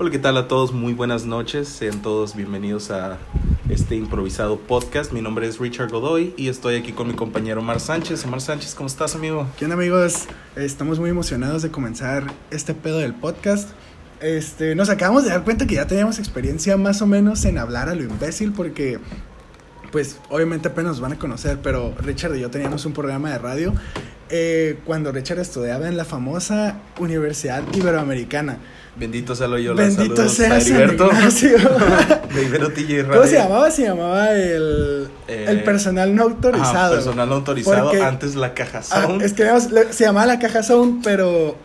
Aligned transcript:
Hola, 0.00 0.12
¿qué 0.12 0.20
tal 0.20 0.36
a 0.36 0.46
todos? 0.46 0.72
Muy 0.72 0.92
buenas 0.92 1.26
noches. 1.26 1.66
Sean 1.66 2.02
todos 2.02 2.36
bienvenidos 2.36 2.92
a 2.92 3.18
este 3.68 3.96
improvisado 3.96 4.56
podcast. 4.56 5.10
Mi 5.10 5.20
nombre 5.20 5.48
es 5.48 5.58
Richard 5.58 5.90
Godoy 5.90 6.34
y 6.36 6.46
estoy 6.46 6.76
aquí 6.76 6.92
con 6.92 7.08
mi 7.08 7.14
compañero 7.14 7.58
Omar 7.58 7.80
Sánchez. 7.80 8.24
Omar 8.24 8.40
Sánchez, 8.40 8.76
¿cómo 8.76 8.86
estás, 8.86 9.16
amigo? 9.16 9.48
¿Qué 9.58 9.64
onda, 9.64 9.74
amigos? 9.74 10.26
Estamos 10.54 11.00
muy 11.00 11.10
emocionados 11.10 11.62
de 11.62 11.72
comenzar 11.72 12.32
este 12.52 12.74
pedo 12.74 12.98
del 12.98 13.12
podcast. 13.12 13.70
Este, 14.20 14.76
nos 14.76 14.88
acabamos 14.88 15.24
de 15.24 15.30
dar 15.30 15.42
cuenta 15.42 15.66
que 15.66 15.74
ya 15.74 15.88
teníamos 15.88 16.20
experiencia 16.20 16.76
más 16.76 17.02
o 17.02 17.08
menos 17.08 17.44
en 17.44 17.58
hablar 17.58 17.88
a 17.88 17.96
lo 17.96 18.04
imbécil 18.04 18.52
porque 18.52 19.00
pues 19.90 20.20
obviamente 20.28 20.68
apenas 20.68 20.92
nos 20.92 21.00
van 21.00 21.14
a 21.14 21.18
conocer, 21.18 21.58
pero 21.60 21.92
Richard 21.98 22.36
y 22.36 22.40
yo 22.40 22.50
teníamos 22.50 22.86
un 22.86 22.92
programa 22.92 23.32
de 23.32 23.38
radio 23.38 23.74
eh, 24.30 24.78
cuando 24.84 25.10
Richard 25.12 25.38
estudiaba 25.38 25.88
en 25.88 25.96
la 25.96 26.04
famosa 26.04 26.76
Universidad 26.98 27.62
Iberoamericana. 27.74 28.58
Bendito 28.96 29.34
sea 29.36 29.46
lo 29.46 29.58
yo, 29.58 29.74
Bendito 29.76 30.28
sea 30.28 30.56
Heriberto. 30.58 31.08
de 32.34 32.42
Ibero 32.44 32.70
TJ 32.72 33.04
¿Cómo 33.06 33.24
se 33.26 33.34
llamaba? 33.36 33.70
Se 33.70 33.82
llamaba 33.84 34.32
el, 34.32 35.08
Eh, 35.28 35.44
el 35.48 35.62
personal 35.62 36.14
no 36.16 36.24
autorizado. 36.24 36.94
Ah, 36.94 36.96
personal 36.96 37.28
no 37.28 37.34
autorizado, 37.36 37.90
Porque- 37.90 38.02
antes 38.02 38.34
la 38.34 38.54
caja 38.54 38.78
Ah, 38.90 39.02
sound. 39.02 39.22
es 39.22 39.32
que 39.34 39.44
digamos, 39.44 39.68
se 39.90 40.04
llamaba 40.04 40.26
la 40.26 40.38
caja 40.40 40.62
Sound, 40.64 41.04
pero 41.04 41.56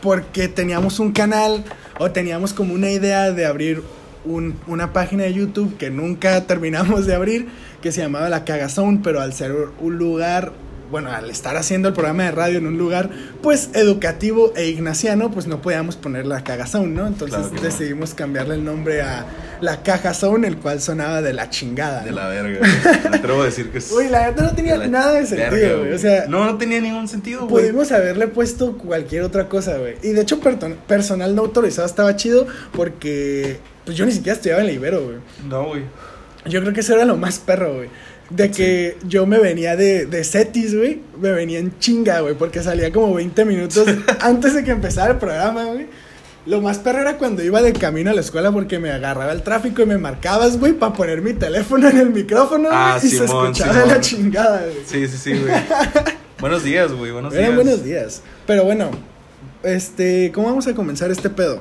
porque 0.00 0.48
teníamos 0.48 1.00
un 1.00 1.12
canal 1.12 1.64
o 1.98 2.10
teníamos 2.12 2.52
como 2.54 2.72
una 2.74 2.90
idea 2.90 3.32
de 3.32 3.44
abrir 3.44 3.82
un- 4.24 4.58
una 4.66 4.92
página 4.92 5.24
de 5.24 5.34
YouTube 5.34 5.76
que 5.76 5.90
nunca 5.90 6.46
terminamos 6.46 7.06
de 7.06 7.14
abrir, 7.14 7.48
que 7.82 7.92
se 7.92 8.00
llamaba 8.00 8.28
La 8.28 8.44
Caga 8.44 8.68
Sound, 8.68 9.02
pero 9.02 9.20
al 9.20 9.32
ser 9.32 9.52
un 9.80 9.98
lugar, 9.98 10.52
bueno, 10.90 11.10
al 11.10 11.30
estar 11.30 11.56
haciendo 11.56 11.88
el 11.88 11.94
programa 11.94 12.24
de 12.24 12.30
radio 12.30 12.58
en 12.58 12.66
un 12.66 12.78
lugar, 12.78 13.10
pues 13.42 13.70
educativo 13.74 14.52
e 14.56 14.68
ignaciano, 14.68 15.30
pues 15.30 15.46
no 15.46 15.60
podíamos 15.60 15.96
poner 15.96 16.26
La 16.26 16.44
Caga 16.44 16.66
Sound, 16.66 16.96
¿no? 16.96 17.06
Entonces 17.06 17.36
Claro 17.38 17.50
que 17.50 17.56
no. 17.56 17.62
decidimos 17.62 18.14
cambiarle 18.14 18.54
el 18.54 18.64
nombre 18.64 19.02
a 19.02 19.26
La 19.60 19.82
Caja 19.82 20.14
Sound, 20.14 20.44
el 20.44 20.56
cual 20.56 20.80
sonaba 20.80 21.22
de 21.22 21.32
la 21.32 21.50
chingada. 21.50 22.02
De 22.04 22.12
la 22.12 22.28
verga. 22.28 22.66
Me 23.10 23.16
atrevo 23.16 23.42
a 23.42 23.46
decir 23.46 23.70
que 23.70 23.78
es. 23.78 23.92
Uy, 23.96 24.08
la 24.08 24.30
verdad 24.30 24.50
no 24.50 24.54
tenía 24.54 24.78
de 24.78 24.88
nada 24.88 25.12
de 25.12 25.26
sentido, 25.26 25.50
verga, 25.50 25.76
güey. 25.76 25.92
O 25.92 25.98
sea, 25.98 26.26
no, 26.28 26.44
no 26.44 26.56
tenía 26.58 26.80
ningún 26.80 27.08
sentido, 27.08 27.46
güey. 27.46 27.64
Pudimos 27.64 27.92
haberle 27.92 28.28
puesto 28.28 28.78
cualquier 28.78 29.22
otra 29.22 29.48
cosa, 29.48 29.76
güey. 29.76 29.96
Y 30.02 30.10
de 30.10 30.22
hecho, 30.22 30.40
personal 30.40 31.34
no 31.34 31.42
autorizado 31.42 31.86
estaba 31.86 32.16
chido 32.16 32.46
porque 32.72 33.58
pues 33.84 33.96
yo 33.96 34.04
ni 34.04 34.12
siquiera 34.12 34.34
estudiaba 34.36 34.60
en 34.60 34.66
la 34.66 34.72
Ibero, 34.72 35.04
güey. 35.04 35.16
No, 35.48 35.64
güey. 35.66 35.82
Yo 36.44 36.60
creo 36.60 36.72
que 36.72 36.80
eso 36.80 36.94
era 36.94 37.04
lo 37.04 37.16
más 37.16 37.38
perro, 37.38 37.74
güey. 37.74 37.88
De 38.30 38.50
que 38.50 38.98
yo 39.06 39.26
me 39.26 39.38
venía 39.38 39.74
de, 39.76 40.04
de 40.06 40.22
Cetis, 40.24 40.76
güey. 40.76 41.00
Me 41.20 41.32
venía 41.32 41.58
en 41.58 41.78
chinga, 41.78 42.20
güey. 42.20 42.34
Porque 42.34 42.62
salía 42.62 42.92
como 42.92 43.14
20 43.14 43.44
minutos 43.46 43.86
antes 44.20 44.54
de 44.54 44.64
que 44.64 44.70
empezara 44.70 45.12
el 45.12 45.18
programa, 45.18 45.64
güey. 45.64 45.86
Lo 46.46 46.60
más 46.62 46.78
perro 46.78 47.00
era 47.00 47.18
cuando 47.18 47.42
iba 47.42 47.60
de 47.60 47.72
camino 47.74 48.10
a 48.10 48.14
la 48.14 48.20
escuela 48.22 48.50
porque 48.52 48.78
me 48.78 48.90
agarraba 48.90 49.32
el 49.32 49.42
tráfico 49.42 49.82
y 49.82 49.86
me 49.86 49.98
marcabas, 49.98 50.58
güey, 50.58 50.72
para 50.72 50.94
poner 50.94 51.20
mi 51.20 51.34
teléfono 51.34 51.88
en 51.90 51.98
el 51.98 52.10
micrófono. 52.10 52.68
Ah, 52.72 52.98
y 53.02 53.06
se 53.08 53.24
escuchaba 53.24 53.84
la 53.84 54.00
chingada, 54.00 54.60
güey. 54.62 54.76
Sí, 54.86 55.06
sí, 55.08 55.18
sí, 55.18 55.38
güey. 55.38 55.52
buenos 56.40 56.64
días, 56.64 56.92
güey. 56.92 57.10
Buenos 57.12 57.34
Eran 57.34 57.46
días. 57.52 57.54
buenos 57.56 57.84
días. 57.84 58.22
Pero 58.46 58.64
bueno, 58.64 58.90
este, 59.62 60.32
¿cómo 60.32 60.48
vamos 60.48 60.66
a 60.66 60.74
comenzar 60.74 61.10
este 61.10 61.28
pedo? 61.30 61.60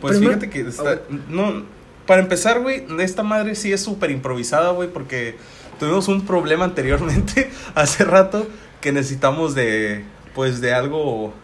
Pues 0.00 0.16
Primero- 0.16 0.38
fíjate 0.40 0.50
que 0.50 0.68
está. 0.68 1.02
No, 1.28 1.62
para 2.06 2.22
empezar, 2.22 2.60
güey, 2.60 2.84
esta 3.00 3.22
madre 3.22 3.54
sí 3.54 3.72
es 3.72 3.80
súper 3.80 4.10
improvisada, 4.10 4.70
güey, 4.72 4.88
porque 4.88 5.36
tuvimos 5.80 6.06
un 6.06 6.24
problema 6.24 6.64
anteriormente, 6.64 7.50
hace 7.74 8.04
rato, 8.04 8.46
que 8.80 8.92
necesitamos 8.92 9.56
de. 9.56 10.04
Pues 10.34 10.60
de 10.60 10.72
algo. 10.72 11.34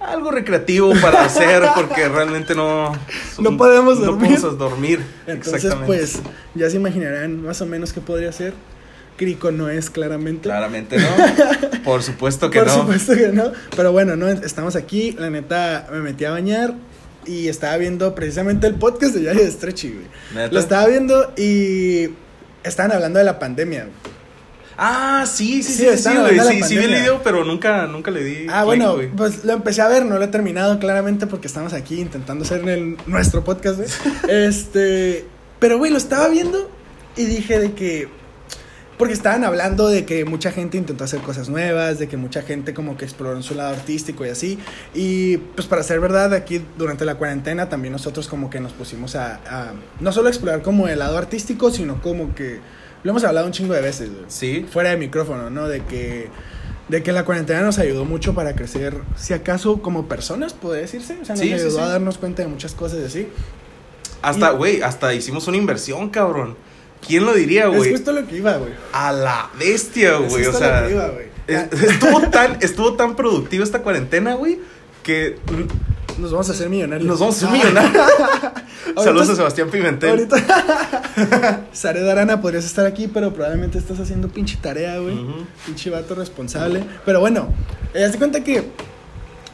Algo 0.00 0.30
recreativo 0.32 0.92
para 1.00 1.24
hacer, 1.24 1.62
porque 1.76 2.08
realmente 2.08 2.54
no. 2.56 2.92
No 3.38 3.56
podemos 3.56 4.00
No 4.00 4.06
dormir. 4.06 4.34
podemos 4.36 4.58
dormir. 4.58 5.00
Entonces, 5.26 5.64
exactamente. 5.64 5.86
pues, 5.86 6.18
ya 6.56 6.68
se 6.68 6.76
imaginarán 6.76 7.40
más 7.42 7.60
o 7.62 7.66
menos 7.66 7.92
qué 7.92 8.00
podría 8.00 8.32
ser. 8.32 8.52
Crico 9.16 9.52
no 9.52 9.68
es 9.70 9.90
claramente. 9.90 10.48
Claramente 10.48 10.98
no. 10.98 11.06
Por 11.84 12.02
supuesto 12.02 12.50
que 12.50 12.58
Por 12.58 12.66
no. 12.68 12.74
supuesto 12.80 13.14
que 13.14 13.28
no. 13.28 13.52
Pero 13.76 13.92
bueno, 13.92 14.16
no, 14.16 14.28
estamos 14.28 14.74
aquí. 14.74 15.12
La 15.12 15.30
neta, 15.30 15.86
me 15.92 16.00
metí 16.00 16.24
a 16.24 16.32
bañar 16.32 16.74
y 17.24 17.46
estaba 17.48 17.76
viendo 17.76 18.14
precisamente 18.14 18.66
el 18.66 18.74
podcast 18.74 19.14
de 19.14 19.22
Yaya 19.22 19.40
de 19.40 19.50
Stretchy, 19.50 19.92
güey. 19.94 20.50
Lo 20.50 20.58
estaba 20.58 20.86
viendo 20.88 21.32
y 21.36 22.08
estaban 22.64 22.92
hablando 22.92 23.18
de 23.18 23.24
la 23.24 23.38
pandemia. 23.38 23.88
Ah, 24.76 25.24
sí, 25.26 25.62
sí, 25.62 25.72
Sí, 25.72 25.86
sí, 25.96 25.98
sí, 25.98 26.16
güey. 26.16 26.40
Sí, 26.40 26.62
sí 26.64 26.76
vi 26.76 26.84
el 26.84 26.94
video, 26.94 27.20
pero 27.22 27.44
nunca, 27.44 27.86
nunca 27.86 28.10
le 28.10 28.24
di. 28.24 28.46
Ah, 28.48 28.62
click, 28.62 28.64
bueno, 28.64 28.94
güey. 28.94 29.08
pues 29.08 29.44
lo 29.44 29.52
empecé 29.52 29.82
a 29.82 29.88
ver, 29.88 30.04
no 30.04 30.18
lo 30.18 30.24
he 30.24 30.28
terminado 30.28 30.78
claramente 30.78 31.26
porque 31.26 31.46
estamos 31.46 31.72
aquí 31.72 32.00
intentando 32.00 32.44
hacer 32.44 32.68
el, 32.68 32.96
nuestro 33.06 33.44
podcast, 33.44 33.76
güey. 33.76 33.88
este, 34.28 35.26
pero 35.60 35.78
güey, 35.78 35.92
lo 35.92 35.98
estaba 35.98 36.28
viendo 36.28 36.70
y 37.16 37.24
dije 37.24 37.60
de 37.60 37.72
que 37.72 38.08
porque 38.98 39.12
estaban 39.14 39.44
hablando 39.44 39.88
de 39.88 40.04
que 40.04 40.24
mucha 40.24 40.52
gente 40.52 40.76
intentó 40.76 41.04
hacer 41.04 41.20
cosas 41.20 41.48
nuevas, 41.48 41.98
de 41.98 42.06
que 42.08 42.16
mucha 42.16 42.42
gente 42.42 42.74
como 42.74 42.96
que 42.96 43.04
exploró 43.04 43.36
en 43.36 43.42
su 43.42 43.54
lado 43.54 43.70
artístico 43.74 44.24
y 44.24 44.28
así. 44.28 44.58
Y 44.94 45.38
pues 45.38 45.66
para 45.66 45.82
ser 45.82 46.00
verdad, 46.00 46.32
aquí 46.34 46.62
durante 46.78 47.04
la 47.04 47.16
cuarentena 47.16 47.68
también 47.68 47.92
nosotros 47.92 48.28
como 48.28 48.50
que 48.50 48.60
nos 48.60 48.72
pusimos 48.72 49.16
a, 49.16 49.40
a 49.46 49.72
no 50.00 50.12
solo 50.12 50.28
explorar 50.28 50.62
como 50.62 50.86
el 50.88 50.98
lado 51.00 51.18
artístico, 51.18 51.70
sino 51.70 52.00
como 52.02 52.34
que 52.34 52.60
lo 53.02 53.10
hemos 53.10 53.24
hablado 53.24 53.46
un 53.46 53.52
chingo 53.52 53.74
de 53.74 53.80
veces, 53.82 54.10
güey 54.10 54.24
Sí. 54.28 54.64
fuera 54.70 54.90
de 54.90 54.96
micrófono, 54.96 55.50
¿no? 55.50 55.68
De 55.68 55.82
que, 55.84 56.28
de 56.88 57.02
que 57.02 57.12
la 57.12 57.24
cuarentena 57.24 57.60
nos 57.62 57.78
ayudó 57.78 58.04
mucho 58.04 58.34
para 58.34 58.54
crecer, 58.54 58.96
si 59.16 59.34
acaso 59.34 59.82
como 59.82 60.06
personas, 60.08 60.54
puede 60.54 60.80
decirse. 60.82 61.18
O 61.20 61.24
sea, 61.24 61.34
nos 61.34 61.44
Sí, 61.44 61.52
ayudó 61.52 61.70
sí. 61.70 61.78
a 61.80 61.88
darnos 61.88 62.16
cuenta 62.16 62.42
de 62.42 62.48
muchas 62.48 62.72
cosas 62.74 63.00
y 63.00 63.04
así. 63.04 63.28
Hasta, 64.22 64.50
güey, 64.50 64.80
hasta 64.82 65.12
hicimos 65.12 65.46
una 65.48 65.58
inversión, 65.58 66.08
cabrón. 66.08 66.56
¿Quién 67.06 67.24
lo 67.26 67.34
diría, 67.34 67.64
Es 67.68 67.76
güey? 67.76 67.90
justo 67.92 68.12
lo 68.12 68.26
que 68.26 68.36
iba, 68.36 68.56
güey. 68.56 68.72
A 68.92 69.12
la 69.12 69.50
bestia, 69.58 70.18
Es 70.18 70.30
güey. 70.32 70.42
O 70.44 70.46
justo 70.52 70.58
sea, 70.58 70.80
lo 70.82 70.86
que 70.88 70.94
iba, 70.94 71.08
güey. 71.08 71.26
es- 71.46 71.82
estuvo 71.82 72.20
tan, 72.30 72.58
estuvo 72.60 72.94
tan 72.94 73.16
productiva 73.16 73.64
esta 73.64 73.80
cuarentena, 73.82 74.34
güey, 74.34 74.58
que 75.02 75.36
Nos 76.18 76.30
vamos 76.30 76.48
a 76.48 76.52
hacer 76.52 76.68
millonarios. 76.70 77.06
nos 77.08 77.18
vamos 77.18 77.42
a 77.42 77.46
hacer 77.46 77.48
Ah. 77.48 77.52
millonarios. 77.64 78.04
Saludos 79.04 79.28
a 79.30 79.34
Sebastián 79.36 79.68
Pimentel. 79.70 80.10
Ahorita. 80.10 81.64
Sare 81.72 82.08
Arana, 82.10 82.40
podrías 82.40 82.64
estar 82.64 82.86
aquí, 82.86 83.08
pero 83.08 83.32
probablemente 83.34 83.78
estás 83.78 83.98
haciendo 83.98 84.28
pinche 84.28 84.56
tarea, 84.60 84.98
güey. 84.98 85.18
Pinche 85.66 85.90
vato 85.90 86.14
responsable. 86.14 86.84
Pero 87.04 87.20
bueno, 87.20 87.48
eh, 87.94 88.04
haz 88.04 88.12
de 88.12 88.18
cuenta 88.18 88.44
que 88.44 88.62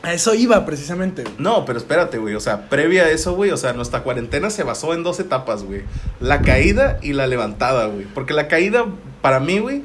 a 0.02 0.12
eso 0.14 0.34
iba 0.34 0.64
precisamente. 0.64 1.22
güey. 1.22 1.34
No, 1.38 1.64
pero 1.64 1.78
espérate, 1.78 2.18
güey. 2.18 2.34
O 2.34 2.40
sea, 2.40 2.68
previa 2.68 3.04
a 3.04 3.10
eso, 3.10 3.34
güey. 3.34 3.50
O 3.50 3.56
sea, 3.56 3.72
nuestra 3.72 4.02
cuarentena 4.02 4.50
se 4.50 4.62
basó 4.62 4.94
en 4.94 5.02
dos 5.02 5.20
etapas, 5.20 5.62
güey. 5.62 5.82
La 6.20 6.42
caída 6.42 6.98
y 7.02 7.12
la 7.12 7.26
levantada, 7.26 7.86
güey. 7.86 8.06
Porque 8.06 8.32
la 8.34 8.48
caída, 8.48 8.86
para 9.22 9.40
mí, 9.40 9.58
güey. 9.58 9.82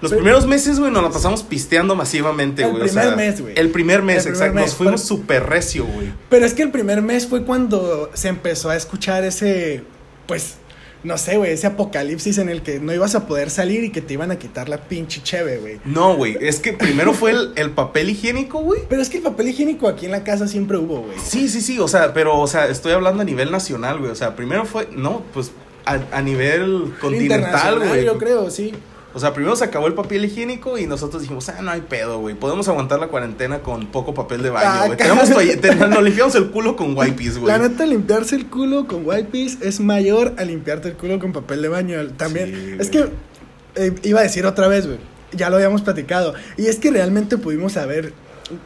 Los 0.00 0.10
Pero- 0.10 0.22
primeros 0.22 0.46
meses, 0.46 0.78
güey, 0.78 0.90
nos 0.92 1.02
la 1.02 1.08
pasamos 1.10 1.42
pisteando 1.42 1.94
masivamente, 1.96 2.62
El 2.62 2.72
güey. 2.72 2.82
o 2.82 2.86
primer 2.86 3.16
mes, 3.16 3.40
güey. 3.40 3.54
El 3.56 3.70
primer 3.70 4.02
mes, 4.02 4.26
El 4.26 4.32
exacto. 4.32 4.54
mes, 4.54 4.64
Nos 4.66 4.74
fuimos 4.74 5.00
pero- 5.02 5.06
súper 5.20 5.46
recio, 5.46 5.86
güey. 5.86 6.12
Pero 6.28 6.44
es 6.44 6.52
que 6.52 6.62
el 6.62 6.70
primer 6.70 7.00
mes 7.00 7.26
fue 7.26 7.44
cuando 7.44 8.10
se 8.12 8.28
empezó 8.28 8.68
a 8.70 8.76
escuchar 8.76 9.24
ese, 9.24 9.82
pues, 10.26 10.56
no 11.04 11.18
sé, 11.18 11.36
güey, 11.36 11.52
ese 11.52 11.66
apocalipsis 11.66 12.38
en 12.38 12.48
el 12.48 12.62
que 12.62 12.80
no 12.80 12.92
ibas 12.92 13.14
a 13.14 13.26
poder 13.26 13.50
salir 13.50 13.84
y 13.84 13.90
que 13.90 14.00
te 14.00 14.14
iban 14.14 14.30
a 14.30 14.38
quitar 14.38 14.68
la 14.68 14.78
pinche 14.88 15.22
cheve, 15.22 15.58
güey. 15.58 15.78
No, 15.84 16.16
güey. 16.16 16.36
Es 16.40 16.60
que 16.60 16.72
primero 16.72 17.12
fue 17.12 17.32
el, 17.32 17.52
el 17.56 17.70
papel 17.70 18.10
higiénico, 18.10 18.60
güey. 18.60 18.80
Pero 18.88 19.02
es 19.02 19.10
que 19.10 19.18
el 19.18 19.22
papel 19.22 19.48
higiénico 19.48 19.86
aquí 19.86 20.06
en 20.06 20.12
la 20.12 20.24
casa 20.24 20.48
siempre 20.48 20.78
hubo, 20.78 21.02
güey. 21.02 21.18
Sí, 21.22 21.48
sí, 21.48 21.60
sí. 21.60 21.78
O 21.78 21.88
sea, 21.88 22.14
pero, 22.14 22.38
o 22.40 22.46
sea, 22.46 22.68
estoy 22.68 22.92
hablando 22.92 23.22
a 23.22 23.24
nivel 23.24 23.50
nacional, 23.50 23.98
güey. 23.98 24.10
O 24.10 24.14
sea, 24.14 24.34
primero 24.34 24.64
fue, 24.64 24.88
no, 24.96 25.22
pues 25.34 25.52
a, 25.84 25.98
a 26.10 26.22
nivel 26.22 26.94
continental, 27.00 27.86
güey. 27.86 28.04
Yo 28.04 28.16
creo, 28.18 28.50
sí. 28.50 28.72
O 29.14 29.20
sea, 29.20 29.32
primero 29.32 29.54
se 29.56 29.64
acabó 29.64 29.86
el 29.86 29.94
papel 29.94 30.24
higiénico 30.24 30.76
y 30.76 30.86
nosotros 30.88 31.22
dijimos, 31.22 31.48
ah, 31.48 31.62
no 31.62 31.70
hay 31.70 31.82
pedo, 31.82 32.18
güey. 32.18 32.34
Podemos 32.34 32.66
aguantar 32.68 32.98
la 32.98 33.06
cuarentena 33.08 33.60
con 33.60 33.86
poco 33.86 34.12
papel 34.12 34.42
de 34.42 34.48
Ah, 34.48 34.52
baño, 34.52 34.86
güey. 34.86 34.98
ca- 34.98 35.04
Tenemos 35.04 35.30
toalla- 35.30 35.60
te- 35.60 35.74
nos 35.76 36.02
limpiamos 36.02 36.34
el 36.34 36.50
culo 36.50 36.74
con 36.76 36.96
wipes, 36.98 37.38
güey. 37.38 37.46
La 37.52 37.58
neta, 37.58 37.86
limpiarse 37.86 38.34
el 38.36 38.46
culo 38.46 38.86
con 38.88 39.06
wipes 39.06 39.58
es 39.62 39.78
mayor 39.80 40.34
a 40.36 40.44
limpiarte 40.44 40.88
el 40.88 40.94
culo 40.96 41.18
con 41.20 41.32
papel 41.32 41.62
de 41.62 41.68
baño. 41.68 42.04
También, 42.16 42.46
Sí, 42.54 42.76
es 42.80 42.90
güey. 42.90 43.04
que, 43.04 43.86
eh, 43.86 43.94
iba 44.02 44.20
a 44.20 44.24
decir 44.24 44.44
otra 44.46 44.66
vez, 44.68 44.86
güey. 44.86 44.98
Ya 45.32 45.48
lo 45.50 45.56
habíamos 45.56 45.82
platicado. 45.82 46.34
Y 46.56 46.66
es 46.66 46.76
que 46.76 46.90
realmente 46.90 47.38
pudimos 47.38 47.76
haber 47.76 48.12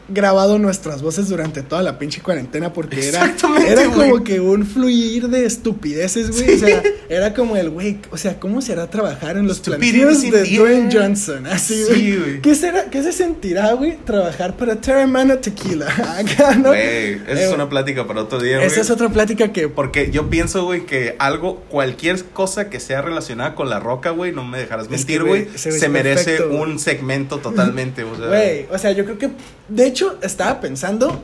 grabado 0.07 0.59
nuestras 0.59 1.01
voces 1.01 1.29
durante 1.29 1.63
toda 1.63 1.81
la 1.81 1.97
pinche 1.97 2.21
cuarentena 2.21 2.73
porque 2.73 3.07
era, 3.07 3.33
era 3.65 3.85
como 3.85 4.23
que 4.23 4.39
un 4.39 4.65
fluir 4.65 5.29
de 5.29 5.45
estupideces, 5.45 6.31
güey. 6.31 6.55
O 6.55 6.59
sea, 6.59 6.83
era 7.07 7.33
como 7.33 7.55
el, 7.55 7.69
güey, 7.69 7.97
o 8.11 8.17
sea, 8.17 8.39
¿cómo 8.39 8.61
será 8.61 8.89
trabajar 8.89 9.37
en 9.37 9.47
los 9.47 9.59
plantillos 9.59 10.21
de 10.21 10.43
Dwayne. 10.43 10.89
Johnson? 10.91 11.47
Así, 11.47 11.85
Sí, 11.85 12.17
güey. 12.17 12.41
¿Qué, 12.41 12.55
será, 12.55 12.85
¿Qué 12.85 13.01
se 13.03 13.11
sentirá, 13.11 13.73
güey, 13.73 13.97
trabajar 13.97 14.57
para 14.57 14.75
Terramana 14.75 15.39
Tequila? 15.39 15.87
Acá, 16.19 16.55
¿no? 16.55 16.69
Güey, 16.69 17.13
esa 17.13 17.31
Eh, 17.31 17.47
es 17.47 17.53
una 17.53 17.69
plática 17.69 18.05
para 18.05 18.23
otro 18.23 18.39
día, 18.39 18.57
güey. 18.57 18.67
Esa 18.67 18.81
es 18.81 18.89
otra 18.89 19.09
plática 19.09 19.51
que 19.53 19.69
Porque 19.69 20.11
yo 20.11 20.29
pienso, 20.29 20.65
güey, 20.65 20.85
que 20.85 21.15
algo, 21.19 21.61
cualquier 21.69 22.23
cosa 22.25 22.69
que 22.69 22.79
sea 22.79 23.01
relacionada 23.01 23.55
con 23.55 23.69
la 23.69 23.79
roca, 23.79 24.11
güey, 24.11 24.31
no 24.31 24.43
me 24.43 24.57
dejarás 24.57 24.89
mentir, 24.89 25.23
güey, 25.23 25.47
se 25.55 25.89
merece 25.89 26.37
perfecto, 26.37 26.55
un 26.55 26.79
segmento 26.79 27.37
totalmente, 27.37 28.03
o 28.03 28.15
sea. 28.15 28.27
Güey, 28.27 28.67
o 28.71 28.77
sea, 28.77 28.91
yo 28.91 29.05
creo 29.05 29.17
que. 29.17 29.29
De 29.69 29.85
hecho, 29.87 30.17
estaba 30.21 30.59
pensando. 30.59 31.21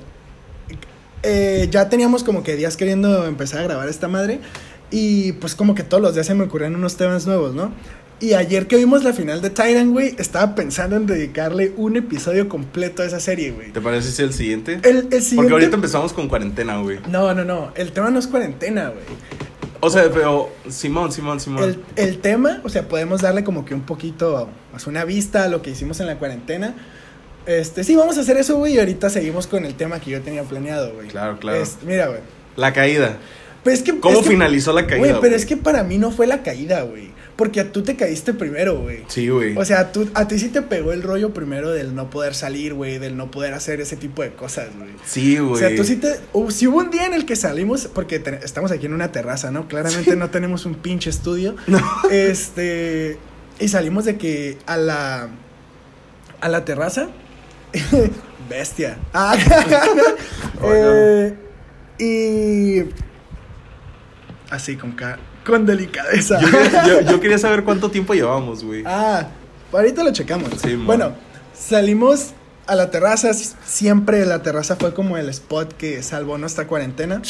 eh, 1.23 1.67
ya 1.71 1.89
teníamos 1.89 2.23
como 2.23 2.43
que 2.43 2.55
días 2.55 2.77
queriendo 2.77 3.25
empezar 3.25 3.61
a 3.61 3.63
grabar 3.63 3.89
esta 3.89 4.07
madre. 4.07 4.39
Y 4.91 5.33
pues 5.33 5.55
como 5.55 5.73
que 5.75 5.83
todos 5.83 6.01
los 6.01 6.13
días 6.13 6.27
se 6.27 6.35
me 6.35 6.43
ocurrían 6.43 6.75
unos 6.75 6.95
temas 6.95 7.25
nuevos, 7.25 7.55
¿no? 7.55 7.71
Y 8.19 8.33
ayer 8.33 8.67
que 8.67 8.77
vimos 8.77 9.03
la 9.03 9.11
final 9.11 9.41
de 9.41 9.49
Tyrant, 9.49 9.91
güey, 9.91 10.15
estaba 10.19 10.55
pensando 10.55 10.95
en 10.95 11.05
dedicarle 11.05 11.73
un 11.75 11.97
episodio 11.97 12.47
completo 12.47 13.01
a 13.01 13.05
esa 13.05 13.19
serie, 13.19 13.51
güey. 13.51 13.73
¿Te 13.73 13.81
parece 13.81 14.09
si 14.11 14.21
el 14.21 14.31
siguiente? 14.31 14.79
El, 14.83 15.07
el 15.11 15.21
siguiente... 15.21 15.35
Porque 15.35 15.51
ahorita 15.53 15.75
empezamos 15.75 16.13
con 16.13 16.29
cuarentena, 16.29 16.77
güey. 16.77 16.99
No, 17.09 17.33
no, 17.33 17.43
no. 17.43 17.73
El 17.75 17.91
tema 17.91 18.09
no 18.11 18.19
es 18.19 18.27
cuarentena, 18.27 18.89
güey. 18.89 19.03
O 19.81 19.89
sea, 19.89 20.09
pero 20.13 20.49
Simón, 20.69 21.11
Simón, 21.11 21.41
Simón. 21.41 21.63
El, 21.63 21.79
el 21.97 22.19
tema, 22.19 22.61
o 22.63 22.69
sea, 22.69 22.87
podemos 22.87 23.21
darle 23.21 23.43
como 23.43 23.65
que 23.65 23.73
un 23.73 23.81
poquito, 23.81 24.47
pues 24.71 24.87
una 24.87 25.03
vista 25.03 25.43
a 25.43 25.47
lo 25.49 25.61
que 25.61 25.71
hicimos 25.71 25.99
en 25.99 26.07
la 26.07 26.17
cuarentena. 26.17 26.73
Este, 27.45 27.83
sí, 27.83 27.95
vamos 27.95 28.17
a 28.17 28.21
hacer 28.21 28.37
eso, 28.37 28.55
güey, 28.57 28.73
y 28.75 28.79
ahorita 28.79 29.09
seguimos 29.09 29.45
con 29.47 29.65
el 29.65 29.75
tema 29.75 29.99
que 29.99 30.11
yo 30.11 30.21
tenía 30.21 30.43
planeado, 30.43 30.93
güey. 30.93 31.07
Claro, 31.07 31.37
claro. 31.39 31.61
Es- 31.61 31.77
mira, 31.85 32.07
güey. 32.07 32.19
La 32.55 32.73
caída. 32.73 33.17
Pero 33.63 33.75
es 33.75 33.81
que, 33.83 33.99
¿Cómo 33.99 34.19
es 34.19 34.23
que- 34.23 34.29
finalizó 34.31 34.73
la 34.73 34.83
caída? 34.85 34.97
Güey, 34.99 35.11
pero 35.11 35.21
güey? 35.21 35.33
es 35.35 35.45
que 35.45 35.57
para 35.57 35.83
mí 35.83 35.97
no 35.97 36.11
fue 36.11 36.27
la 36.27 36.43
caída, 36.43 36.81
güey. 36.83 37.13
Porque 37.35 37.65
tú 37.65 37.83
te 37.83 37.95
caíste 37.97 38.33
primero, 38.33 38.79
güey. 38.79 38.99
Sí, 39.07 39.27
güey. 39.27 39.57
O 39.57 39.65
sea, 39.65 39.91
tú, 39.91 40.07
a 40.13 40.25
ti 40.27 40.39
sí 40.39 40.47
te 40.47 40.61
pegó 40.61 40.93
el 40.93 41.03
rollo 41.03 41.33
primero 41.33 41.71
del 41.71 41.93
no 41.93 42.09
poder 42.09 42.33
salir, 42.33 42.73
güey, 42.73 42.97
del 42.97 43.17
no 43.17 43.29
poder 43.29 43.53
hacer 43.53 43.81
ese 43.81 43.97
tipo 43.97 44.21
de 44.21 44.31
cosas, 44.31 44.69
güey. 44.77 44.91
sí, 45.05 45.37
güey. 45.39 45.53
O 45.53 45.57
sea, 45.57 45.75
tú 45.75 45.83
sí 45.83 45.97
te... 45.97 46.15
hu- 46.31 46.49
si 46.51 46.65
hubo 46.67 46.77
un 46.77 46.91
día 46.91 47.05
en 47.05 47.13
el 47.13 47.25
que 47.25 47.35
salimos, 47.35 47.89
porque 47.93 48.19
te- 48.19 48.39
estamos 48.45 48.71
aquí 48.71 48.85
en 48.85 48.93
una 48.93 49.11
terraza, 49.11 49.51
¿no? 49.51 49.67
Claramente 49.67 50.15
no 50.15 50.29
tenemos 50.29 50.65
un 50.65 50.75
pinche 50.75 51.09
estudio. 51.09 51.55
No. 51.67 51.79
Este... 52.09 53.17
Y 53.59 53.67
salimos 53.67 54.05
de 54.05 54.17
que 54.17 54.57
a 54.65 54.77
la... 54.77 55.27
A 56.41 56.49
la 56.49 56.63
terraza. 56.65 57.09
Bestia. 58.49 58.97
Ah, 59.13 59.35
Oh, 60.61 60.67
no. 60.69 60.73
eh, 60.73 61.35
y... 61.99 62.83
Así, 64.49 64.75
con, 64.77 64.91
ca- 64.91 65.17
con 65.45 65.65
delicadeza. 65.65 66.39
Yo, 66.39 66.47
quería- 66.51 66.87
yo- 66.87 67.01
yo 67.01 67.19
quería 67.19 67.37
saber 67.37 67.63
cuánto 67.63 67.89
tiempo 67.89 68.13
llevábamos, 68.13 68.63
güey. 68.63 68.83
Ah, 68.85 69.27
ahorita 69.71 70.03
lo 70.03 70.11
checamos. 70.13 70.49
Sí, 70.61 70.75
bueno, 70.75 71.13
salimos 71.57 72.31
a 72.67 72.75
la 72.75 72.91
terraza. 72.91 73.31
Siempre 73.33 74.25
la 74.25 74.41
terraza 74.43 74.75
fue 74.75 74.93
como 74.93 75.17
el 75.17 75.29
spot 75.29 75.73
que 75.73 76.03
salvó 76.03 76.37
nuestra 76.37 76.67
cuarentena. 76.67 77.21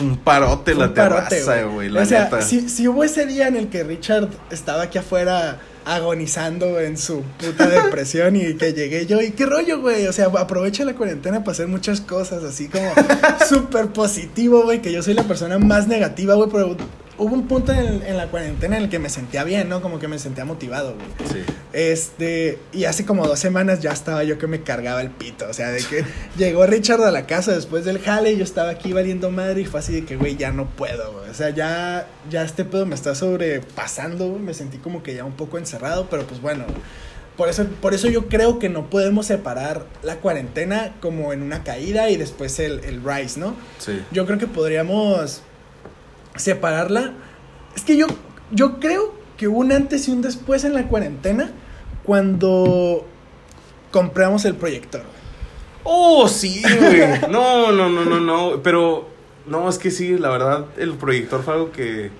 Un 0.00 0.16
parote 0.18 0.74
la 0.74 0.92
parote, 0.94 1.36
terraza, 1.36 1.62
güey. 1.64 1.96
O 1.96 2.04
sea, 2.04 2.40
si, 2.42 2.68
si 2.68 2.88
hubo 2.88 3.04
ese 3.04 3.26
día 3.26 3.46
en 3.48 3.56
el 3.56 3.68
que 3.68 3.84
Richard 3.84 4.28
estaba 4.50 4.82
aquí 4.82 4.98
afuera 4.98 5.58
agonizando 5.84 6.80
en 6.80 6.96
su 6.96 7.22
puta 7.38 7.68
depresión 7.68 8.36
y 8.36 8.54
que 8.54 8.72
llegué 8.72 9.06
yo, 9.06 9.20
y 9.20 9.30
qué 9.30 9.46
rollo, 9.46 9.80
güey. 9.80 10.06
O 10.06 10.12
sea, 10.12 10.26
aprovecha 10.26 10.84
la 10.84 10.94
cuarentena 10.94 11.40
para 11.40 11.52
hacer 11.52 11.68
muchas 11.68 12.00
cosas, 12.00 12.42
así 12.42 12.68
como 12.68 12.92
súper 13.48 13.88
positivo, 13.88 14.62
güey. 14.62 14.80
Que 14.80 14.92
yo 14.92 15.02
soy 15.02 15.14
la 15.14 15.24
persona 15.24 15.58
más 15.58 15.88
negativa, 15.88 16.34
güey, 16.34 16.48
pero 16.50 16.76
hubo 17.18 17.34
un 17.34 17.46
punto 17.46 17.72
en, 17.72 18.02
en 18.02 18.16
la 18.16 18.26
cuarentena 18.28 18.76
en 18.76 18.84
el 18.84 18.88
que 18.88 18.98
me 18.98 19.08
sentía 19.08 19.44
bien, 19.44 19.68
¿no? 19.68 19.80
Como 19.80 19.98
que 19.98 20.08
me 20.08 20.18
sentía 20.18 20.44
motivado, 20.44 20.94
güey. 20.94 21.30
Sí. 21.30 21.52
Este, 21.72 22.58
y 22.72 22.84
hace 22.84 23.04
como 23.04 23.26
dos 23.26 23.38
semanas 23.38 23.80
ya 23.80 23.92
estaba 23.92 24.24
yo 24.24 24.38
que 24.38 24.46
me 24.46 24.62
cargaba 24.62 25.00
el 25.02 25.10
pito. 25.10 25.46
O 25.48 25.52
sea, 25.52 25.70
de 25.70 25.82
que 25.82 26.04
llegó 26.36 26.66
Richard 26.66 27.02
a 27.02 27.10
la 27.10 27.26
casa 27.26 27.52
después 27.52 27.84
del 27.84 27.98
jale 28.00 28.32
y 28.32 28.36
yo 28.38 28.44
estaba 28.44 28.70
aquí 28.70 28.92
valiendo 28.92 29.30
madre 29.30 29.62
y 29.62 29.64
fue 29.64 29.80
así 29.80 29.92
de 29.92 30.04
que, 30.04 30.16
güey, 30.16 30.36
ya 30.36 30.52
no 30.52 30.66
puedo, 30.66 31.12
güey. 31.12 31.30
O 31.30 31.34
sea, 31.34 31.50
ya, 31.50 32.06
ya 32.30 32.42
este 32.42 32.64
pedo 32.64 32.86
me 32.86 32.94
está 32.94 33.14
sobrepasando, 33.14 34.28
güey. 34.28 34.40
Me 34.40 34.54
sentí 34.54 34.78
como 34.78 35.02
que 35.02 35.14
ya 35.14 35.24
un 35.24 35.34
poco 35.34 35.58
encerrado, 35.58 36.08
pero 36.10 36.26
pues 36.26 36.40
bueno. 36.40 36.64
Por 37.36 37.48
eso, 37.48 37.66
por 37.82 37.94
eso 37.94 38.08
yo 38.08 38.28
creo 38.28 38.60
que 38.60 38.68
no 38.68 38.88
podemos 38.88 39.26
separar 39.26 39.86
la 40.04 40.18
cuarentena 40.18 40.94
como 41.00 41.32
en 41.32 41.42
una 41.42 41.64
caída 41.64 42.08
y 42.08 42.16
después 42.16 42.60
el, 42.60 42.84
el 42.84 43.02
rise, 43.02 43.40
¿no? 43.40 43.56
Sí. 43.78 44.00
Yo 44.12 44.24
creo 44.24 44.38
que 44.38 44.46
podríamos 44.46 45.42
separarla. 46.36 47.12
Es 47.76 47.82
que 47.82 47.96
yo, 47.96 48.06
yo 48.50 48.80
creo 48.80 49.14
que 49.36 49.48
un 49.48 49.72
antes 49.72 50.08
y 50.08 50.12
un 50.12 50.22
después 50.22 50.64
en 50.64 50.74
la 50.74 50.88
cuarentena 50.88 51.50
cuando 52.04 53.06
compramos 53.90 54.44
el 54.44 54.54
proyector. 54.54 55.02
Oh, 55.84 56.28
sí. 56.28 56.62
No, 57.30 57.72
no, 57.72 57.88
no, 57.88 58.04
no, 58.04 58.20
no. 58.20 58.62
Pero, 58.62 59.08
no, 59.46 59.68
es 59.68 59.78
que 59.78 59.90
sí, 59.90 60.18
la 60.18 60.30
verdad, 60.30 60.66
el 60.76 60.94
proyector 60.94 61.42
fue 61.42 61.54
algo 61.54 61.72
que. 61.72 62.10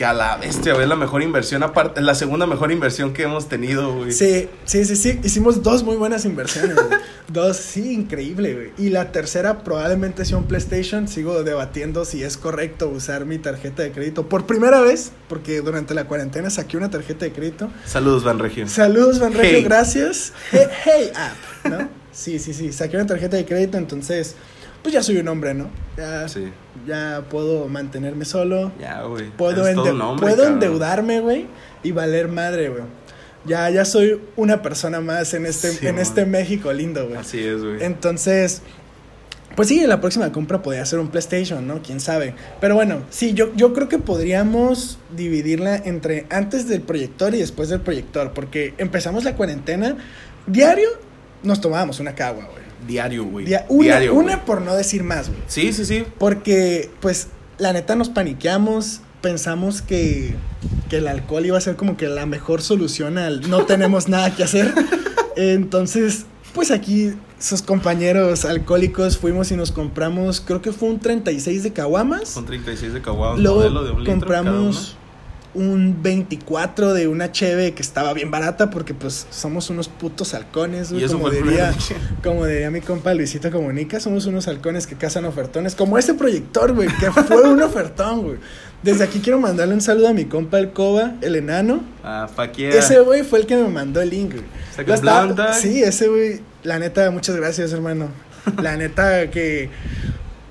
Que 0.00 0.06
a 0.06 0.14
la 0.14 0.38
bestia, 0.38 0.72
es 0.80 0.88
la 0.88 0.96
mejor 0.96 1.22
inversión, 1.22 1.62
aparte, 1.62 2.00
la 2.00 2.14
segunda 2.14 2.46
mejor 2.46 2.72
inversión 2.72 3.12
que 3.12 3.24
hemos 3.24 3.50
tenido, 3.50 3.94
güey. 3.96 4.12
Sí, 4.12 4.48
sí, 4.64 4.86
sí, 4.86 4.96
sí. 4.96 5.20
Hicimos 5.22 5.62
dos 5.62 5.82
muy 5.84 5.96
buenas 5.96 6.24
inversiones. 6.24 6.74
güey. 6.74 6.98
dos, 7.28 7.58
sí, 7.58 7.92
increíble, 7.92 8.54
güey. 8.54 8.70
Y 8.78 8.88
la 8.88 9.12
tercera 9.12 9.58
probablemente 9.58 10.24
sea 10.24 10.38
un 10.38 10.44
PlayStation. 10.44 11.06
Sigo 11.06 11.42
debatiendo 11.42 12.06
si 12.06 12.22
es 12.22 12.38
correcto 12.38 12.88
usar 12.88 13.26
mi 13.26 13.36
tarjeta 13.36 13.82
de 13.82 13.92
crédito 13.92 14.26
por 14.26 14.46
primera 14.46 14.80
vez, 14.80 15.12
porque 15.28 15.60
durante 15.60 15.92
la 15.92 16.04
cuarentena 16.06 16.48
saqué 16.48 16.78
una 16.78 16.88
tarjeta 16.88 17.26
de 17.26 17.32
crédito. 17.32 17.70
Saludos, 17.84 18.24
Van 18.24 18.38
Regio. 18.38 18.66
Saludos, 18.68 19.18
Van 19.18 19.34
Regio, 19.34 19.58
Hey. 19.58 19.64
gracias. 19.64 20.32
Hey, 20.50 20.66
hey, 20.82 21.12
app, 21.14 21.66
¿no? 21.70 21.88
Sí, 22.10 22.38
sí, 22.38 22.54
sí. 22.54 22.72
Saqué 22.72 22.96
una 22.96 23.04
tarjeta 23.06 23.36
de 23.36 23.44
crédito, 23.44 23.76
entonces, 23.76 24.34
pues 24.82 24.94
ya 24.94 25.02
soy 25.02 25.18
un 25.18 25.28
hombre, 25.28 25.54
¿no? 25.54 25.68
Ya, 25.96 26.28
Sí. 26.28 26.50
ya 26.86 27.24
puedo 27.30 27.68
mantenerme 27.68 28.24
solo. 28.24 28.72
Ya, 28.80 29.02
güey. 29.02 29.30
Puedo, 29.30 29.66
ende- 29.68 29.90
hombre, 29.90 30.26
puedo 30.26 30.46
endeudarme, 30.46 31.20
güey, 31.20 31.46
y 31.82 31.92
valer 31.92 32.28
madre, 32.28 32.68
güey. 32.70 32.82
Ya, 33.46 33.68
ya 33.70 33.84
soy 33.84 34.20
una 34.36 34.60
persona 34.62 35.00
más 35.00 35.32
en 35.34 35.46
este, 35.46 35.70
Sí, 35.72 35.86
en 35.86 35.94
man. 35.94 36.02
este 36.02 36.26
México 36.26 36.72
lindo, 36.72 37.06
güey. 37.06 37.18
Así 37.18 37.38
es, 37.42 37.62
güey. 37.62 37.82
Entonces, 37.82 38.60
pues 39.56 39.68
sí, 39.68 39.80
la 39.86 40.00
próxima 40.00 40.30
compra 40.30 40.60
podría 40.62 40.84
ser 40.84 40.98
un 40.98 41.08
PlayStation, 41.08 41.66
¿no? 41.66 41.80
Quién 41.82 42.00
sabe. 42.00 42.34
Pero 42.60 42.74
bueno, 42.74 43.02
sí, 43.10 43.32
yo, 43.34 43.54
yo 43.56 43.72
creo 43.72 43.88
que 43.88 43.98
podríamos 43.98 44.98
dividirla 45.16 45.76
entre 45.76 46.26
antes 46.30 46.68
del 46.68 46.82
proyector 46.82 47.34
y 47.34 47.38
después 47.38 47.68
del 47.70 47.80
proyector, 47.80 48.32
porque 48.32 48.74
empezamos 48.78 49.24
la 49.24 49.34
cuarentena, 49.36 49.96
diario 50.46 50.88
nos 51.42 51.60
tomábamos 51.62 51.98
una 51.98 52.14
cagua, 52.14 52.44
güey. 52.44 52.69
Diario, 52.86 53.24
güey. 53.24 53.46
Dia- 53.46 53.66
una, 53.68 53.84
Diario, 53.84 54.14
una 54.14 54.34
güey. 54.36 54.46
por 54.46 54.62
no 54.62 54.74
decir 54.74 55.02
más, 55.04 55.28
güey. 55.28 55.40
Sí, 55.46 55.72
sí, 55.72 55.84
sí. 55.84 56.04
Porque, 56.18 56.90
pues, 57.00 57.28
la 57.58 57.72
neta 57.72 57.94
nos 57.96 58.08
paniqueamos, 58.08 59.00
pensamos 59.20 59.82
que, 59.82 60.34
que 60.88 60.96
el 60.98 61.08
alcohol 61.08 61.44
iba 61.46 61.58
a 61.58 61.60
ser 61.60 61.76
como 61.76 61.96
que 61.96 62.06
la 62.08 62.26
mejor 62.26 62.62
solución 62.62 63.18
al 63.18 63.48
no 63.50 63.64
tenemos 63.66 64.08
nada 64.08 64.34
que 64.34 64.44
hacer. 64.44 64.72
Entonces, 65.36 66.24
pues 66.54 66.70
aquí, 66.70 67.12
sus 67.38 67.62
compañeros 67.62 68.44
alcohólicos 68.44 69.16
fuimos 69.18 69.50
y 69.52 69.56
nos 69.56 69.72
compramos, 69.72 70.40
creo 70.40 70.60
que 70.60 70.72
fue 70.72 70.88
un 70.88 70.98
36 71.00 71.62
de 71.62 71.72
caguamas. 71.72 72.28
Son 72.28 72.44
36 72.46 72.92
de 72.92 73.00
caguados, 73.02 73.38
modelo 73.38 73.62
de 73.62 73.70
Luego 73.70 73.96
un 73.96 74.00
litro 74.04 74.12
compramos 74.12 74.96
un 75.54 76.02
24 76.02 76.94
de 76.94 77.08
una 77.08 77.32
cheve 77.32 77.72
que 77.72 77.82
estaba 77.82 78.12
bien 78.14 78.30
barata 78.30 78.70
porque 78.70 78.94
pues 78.94 79.26
somos 79.30 79.68
unos 79.70 79.88
putos 79.88 80.34
halcones, 80.34 80.92
güey, 80.92 81.06
como 81.08 81.28
diría, 81.30 81.74
como 82.22 82.46
diría 82.46 82.70
mi 82.70 82.80
compa 82.80 83.14
Luisito 83.14 83.50
Comunica, 83.50 83.98
somos 83.98 84.26
unos 84.26 84.46
halcones 84.48 84.86
que 84.86 84.94
cazan 84.94 85.24
ofertones, 85.24 85.74
como 85.74 85.98
ese 85.98 86.14
proyector, 86.14 86.72
güey, 86.72 86.88
que 87.00 87.10
fue 87.10 87.48
un 87.48 87.62
ofertón, 87.62 88.22
güey. 88.22 88.36
Desde 88.82 89.04
aquí 89.04 89.20
quiero 89.20 89.38
mandarle 89.38 89.74
un 89.74 89.80
saludo 89.80 90.08
a 90.08 90.12
mi 90.12 90.24
compa 90.24 90.58
el 90.58 90.70
Coba, 90.70 91.14
el 91.20 91.36
enano. 91.36 91.82
Ah. 92.02 92.28
Ese 92.56 93.00
güey 93.00 93.24
fue 93.24 93.40
el 93.40 93.46
que 93.46 93.56
me 93.56 93.68
mandó 93.68 94.00
el 94.00 94.10
link, 94.10 94.32
güey. 94.32 94.44
Sí, 95.52 95.82
ese 95.82 96.08
güey, 96.08 96.40
la 96.62 96.78
neta, 96.78 97.10
muchas 97.10 97.36
gracias, 97.36 97.72
hermano. 97.72 98.08
La 98.62 98.76
neta 98.76 99.30
que 99.30 99.68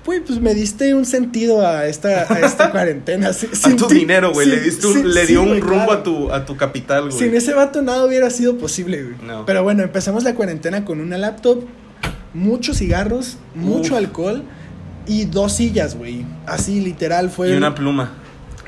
Güey, 0.06 0.20
pues 0.20 0.40
me 0.40 0.54
diste 0.54 0.94
un 0.94 1.04
sentido 1.04 1.66
a 1.66 1.86
esta, 1.86 2.26
a 2.32 2.40
esta 2.40 2.70
cuarentena. 2.72 3.32
Si- 3.32 3.46
A 3.46 3.54
sin 3.54 3.76
tu 3.76 3.86
ti- 3.86 3.96
dinero, 3.96 4.32
güey. 4.32 4.46
sin- 4.48 4.56
Le 4.56 4.62
diste 4.62 4.86
un, 4.86 4.92
sin- 4.94 5.14
le 5.14 5.20
sí, 5.26 5.32
dio 5.32 5.42
un 5.42 5.60
rumbo 5.60 5.74
claro. 5.86 5.92
a 5.92 6.02
tu, 6.02 6.32
a 6.32 6.46
tu 6.46 6.56
capital, 6.56 7.08
güey. 7.10 7.18
Sin 7.18 7.34
ese 7.34 7.52
vato 7.54 7.82
nada 7.82 8.04
hubiera 8.04 8.30
sido 8.30 8.56
posible, 8.56 9.02
güey. 9.02 9.16
No. 9.26 9.44
Pero 9.46 9.62
bueno, 9.62 9.82
empezamos 9.82 10.24
la 10.24 10.34
cuarentena 10.34 10.84
con 10.84 11.00
una 11.00 11.18
laptop, 11.18 11.64
muchos 12.34 12.78
cigarros, 12.78 13.36
mucho 13.54 13.92
Uf. 13.92 13.98
alcohol 13.98 14.42
y 15.06 15.26
dos 15.26 15.52
sillas, 15.56 15.96
güey. 15.96 16.24
Así 16.46 16.80
literal 16.80 17.30
fue 17.30 17.50
Y 17.50 17.56
una 17.56 17.74
pluma. 17.74 18.12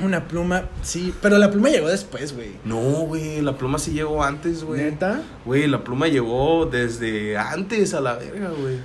una 0.01 0.27
pluma, 0.27 0.65
sí, 0.81 1.13
pero 1.21 1.37
la 1.37 1.49
pluma 1.49 1.69
llegó 1.69 1.87
después, 1.87 2.35
güey. 2.35 2.49
No, 2.65 2.79
güey. 3.05 3.41
La 3.41 3.57
pluma 3.57 3.79
sí 3.79 3.91
llegó 3.91 4.23
antes, 4.23 4.63
güey. 4.63 4.81
¿Neta? 4.81 5.21
Güey, 5.45 5.67
la 5.67 5.83
pluma 5.83 6.07
llegó 6.07 6.65
desde 6.65 7.37
antes 7.37 7.93
a 7.93 8.01
la 8.01 8.13
verga, 8.15 8.49
güey. 8.49 8.77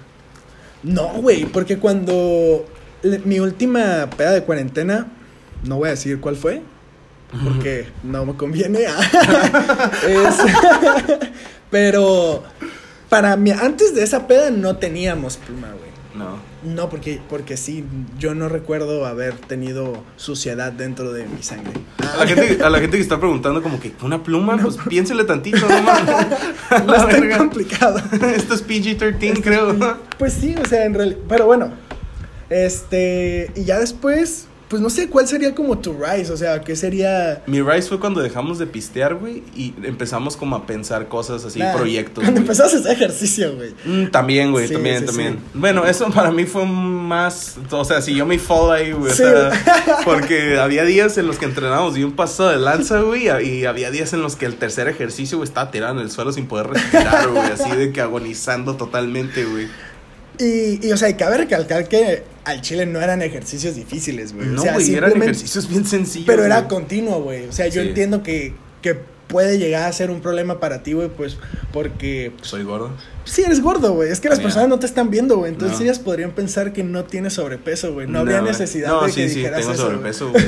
No, 0.82 1.08
güey, 1.20 1.44
porque 1.46 1.78
cuando 1.78 2.66
le- 3.02 3.18
mi 3.20 3.40
última 3.40 4.08
peda 4.16 4.32
de 4.32 4.42
cuarentena, 4.44 5.06
no 5.64 5.76
voy 5.76 5.88
a 5.88 5.90
decir 5.92 6.20
cuál 6.20 6.36
fue, 6.36 6.62
porque 7.44 7.88
no 8.04 8.24
me 8.26 8.34
conviene. 8.34 8.80
Es- 10.08 10.38
pero 11.70 12.42
para 13.08 13.36
mí, 13.36 13.50
antes 13.50 13.94
de 13.94 14.02
esa 14.02 14.26
peda 14.26 14.50
no 14.50 14.76
teníamos 14.76 15.36
pluma, 15.36 15.68
güey. 15.68 15.90
No. 16.14 16.38
No, 16.62 16.88
porque, 16.88 17.20
porque 17.28 17.56
sí, 17.56 17.84
yo 18.18 18.34
no 18.34 18.48
recuerdo 18.48 19.06
haber 19.06 19.34
tenido 19.36 20.02
suciedad 20.16 20.72
dentro 20.72 21.12
de 21.12 21.24
mi 21.26 21.42
sangre. 21.42 21.72
A 21.98 22.16
la, 22.16 22.26
gente, 22.26 22.64
a 22.64 22.68
la 22.68 22.80
gente 22.80 22.96
que 22.96 23.02
está 23.02 23.20
preguntando 23.20 23.62
como 23.62 23.78
que 23.78 23.92
una 24.02 24.22
pluma, 24.24 24.56
pues 24.56 24.76
piénsele 24.88 25.22
tantito, 25.24 25.60
no 25.68 25.82
mames. 25.82 26.26
No 26.84 26.94
es 26.94 27.08
tan 27.30 27.38
complicado. 27.38 27.98
Esto 28.34 28.54
es 28.54 28.66
PG-13, 28.66 29.40
creo. 29.42 29.76
Pues 30.18 30.32
sí, 30.32 30.56
o 30.60 30.66
sea, 30.66 30.84
en 30.84 30.94
realidad. 30.94 31.18
Pero 31.28 31.46
bueno, 31.46 31.70
Este, 32.50 33.52
y 33.54 33.64
ya 33.64 33.78
después, 33.78 34.47
pues 34.68 34.82
no 34.82 34.90
sé 34.90 35.08
cuál 35.08 35.26
sería 35.26 35.54
como 35.54 35.78
tu 35.78 35.94
rise, 35.94 36.30
o 36.30 36.36
sea, 36.36 36.60
qué 36.60 36.76
sería. 36.76 37.42
Mi 37.46 37.62
rise 37.62 37.88
fue 37.88 37.98
cuando 37.98 38.20
dejamos 38.20 38.58
de 38.58 38.66
pistear, 38.66 39.14
güey, 39.14 39.42
y 39.56 39.72
empezamos 39.82 40.36
como 40.36 40.56
a 40.56 40.66
pensar 40.66 41.08
cosas 41.08 41.42
así, 41.44 41.58
Nah, 41.58 41.72
proyectos. 41.74 42.22
Cuando 42.22 42.32
güey. 42.32 42.42
empezamos 42.42 42.74
a 42.74 42.76
hacer 42.78 42.92
ejercicio, 42.92 43.56
güey. 43.56 43.74
Mm, 43.86 44.10
también, 44.10 44.52
güey, 44.52 44.68
Sí, 44.68 44.74
también, 44.74 45.00
sí, 45.00 45.06
también. 45.06 45.32
sí. 45.34 45.40
Bueno, 45.54 45.86
eso 45.86 46.10
para 46.10 46.30
mí 46.30 46.44
fue 46.44 46.66
más, 46.66 47.56
o 47.70 47.84
sea, 47.84 48.02
si 48.02 48.14
yo 48.14 48.26
me 48.26 48.38
fall 48.38 48.70
ahí, 48.72 48.92
güey, 48.92 49.10
o 49.10 49.14
sea, 49.14 49.50
porque 50.04 50.58
había 50.58 50.84
días 50.84 51.16
en 51.16 51.26
los 51.26 51.38
que 51.38 51.46
entrenábamos 51.46 51.96
y 51.96 52.04
un 52.04 52.12
paso 52.12 52.48
de 52.48 52.58
lanza, 52.58 53.00
güey, 53.00 53.28
y 53.42 53.64
había 53.64 53.90
días 53.90 54.12
en 54.12 54.20
los 54.20 54.36
que 54.36 54.44
el 54.46 54.56
tercer 54.56 54.86
ejercicio, 54.88 55.38
güey, 55.38 55.48
estaba 55.48 55.70
tirado 55.70 55.94
en 55.94 56.00
el 56.00 56.10
suelo 56.10 56.30
sin 56.32 56.46
poder 56.46 56.66
respirar, 56.68 57.28
güey, 57.30 57.42
así 57.52 57.70
de 57.70 57.90
que 57.92 58.02
agonizando 58.02 58.76
totalmente, 58.76 59.44
güey. 59.44 59.66
Y, 60.38 60.86
y, 60.86 60.92
o 60.92 60.96
sea, 60.96 61.08
y 61.08 61.14
cabe 61.14 61.38
recalcar 61.38 61.88
que 61.88 62.22
al 62.48 62.60
chile 62.62 62.86
no 62.86 63.00
eran 63.00 63.22
ejercicios 63.22 63.74
difíciles, 63.76 64.34
güey. 64.34 64.46
No, 64.48 64.60
o 64.60 64.64
sea, 64.64 64.74
güey, 64.74 64.94
eran 64.94 65.20
ejercicios 65.22 65.68
bien 65.68 65.84
sencillos. 65.86 66.26
Pero 66.26 66.44
era 66.44 66.66
continuo, 66.68 67.22
güey. 67.22 67.46
O 67.46 67.52
sea, 67.52 67.66
yo 67.68 67.82
Sí. 67.82 67.88
entiendo 67.88 68.22
que, 68.22 68.54
que 68.82 68.96
puede 69.28 69.58
llegar 69.58 69.82
a 69.88 69.92
ser 69.92 70.10
un 70.10 70.20
problema 70.22 70.58
para 70.58 70.82
ti, 70.82 70.94
güey, 70.94 71.08
pues 71.08 71.36
porque 71.72 72.32
Soy 72.40 72.62
gordo. 72.62 72.90
sí 73.24 73.42
eres 73.42 73.60
gordo, 73.60 73.92
güey. 73.92 74.10
Es 74.10 74.20
que 74.20 74.30
las 74.30 74.40
personas 74.40 74.68
no 74.70 74.78
te 74.78 74.86
están 74.86 75.10
viendo, 75.10 75.36
güey. 75.36 75.52
Entonces 75.52 75.78
No. 75.78 75.84
ellas 75.84 75.98
podrían 75.98 76.30
pensar 76.30 76.72
que 76.72 76.82
no 76.82 77.04
tienes 77.04 77.34
sobrepeso, 77.34 77.92
güey. 77.92 78.06
No, 78.06 78.20
habría 78.20 78.40
güey. 78.40 78.52
necesidad 78.52 78.88
No, 78.88 79.02
de 79.04 79.12
sí, 79.12 79.20
que 79.20 79.28
sí, 79.28 79.34
dijeras 79.36 79.60
tengo 79.60 79.72
eso, 79.74 79.82
sobrepeso, 79.82 80.30
güey. 80.32 80.44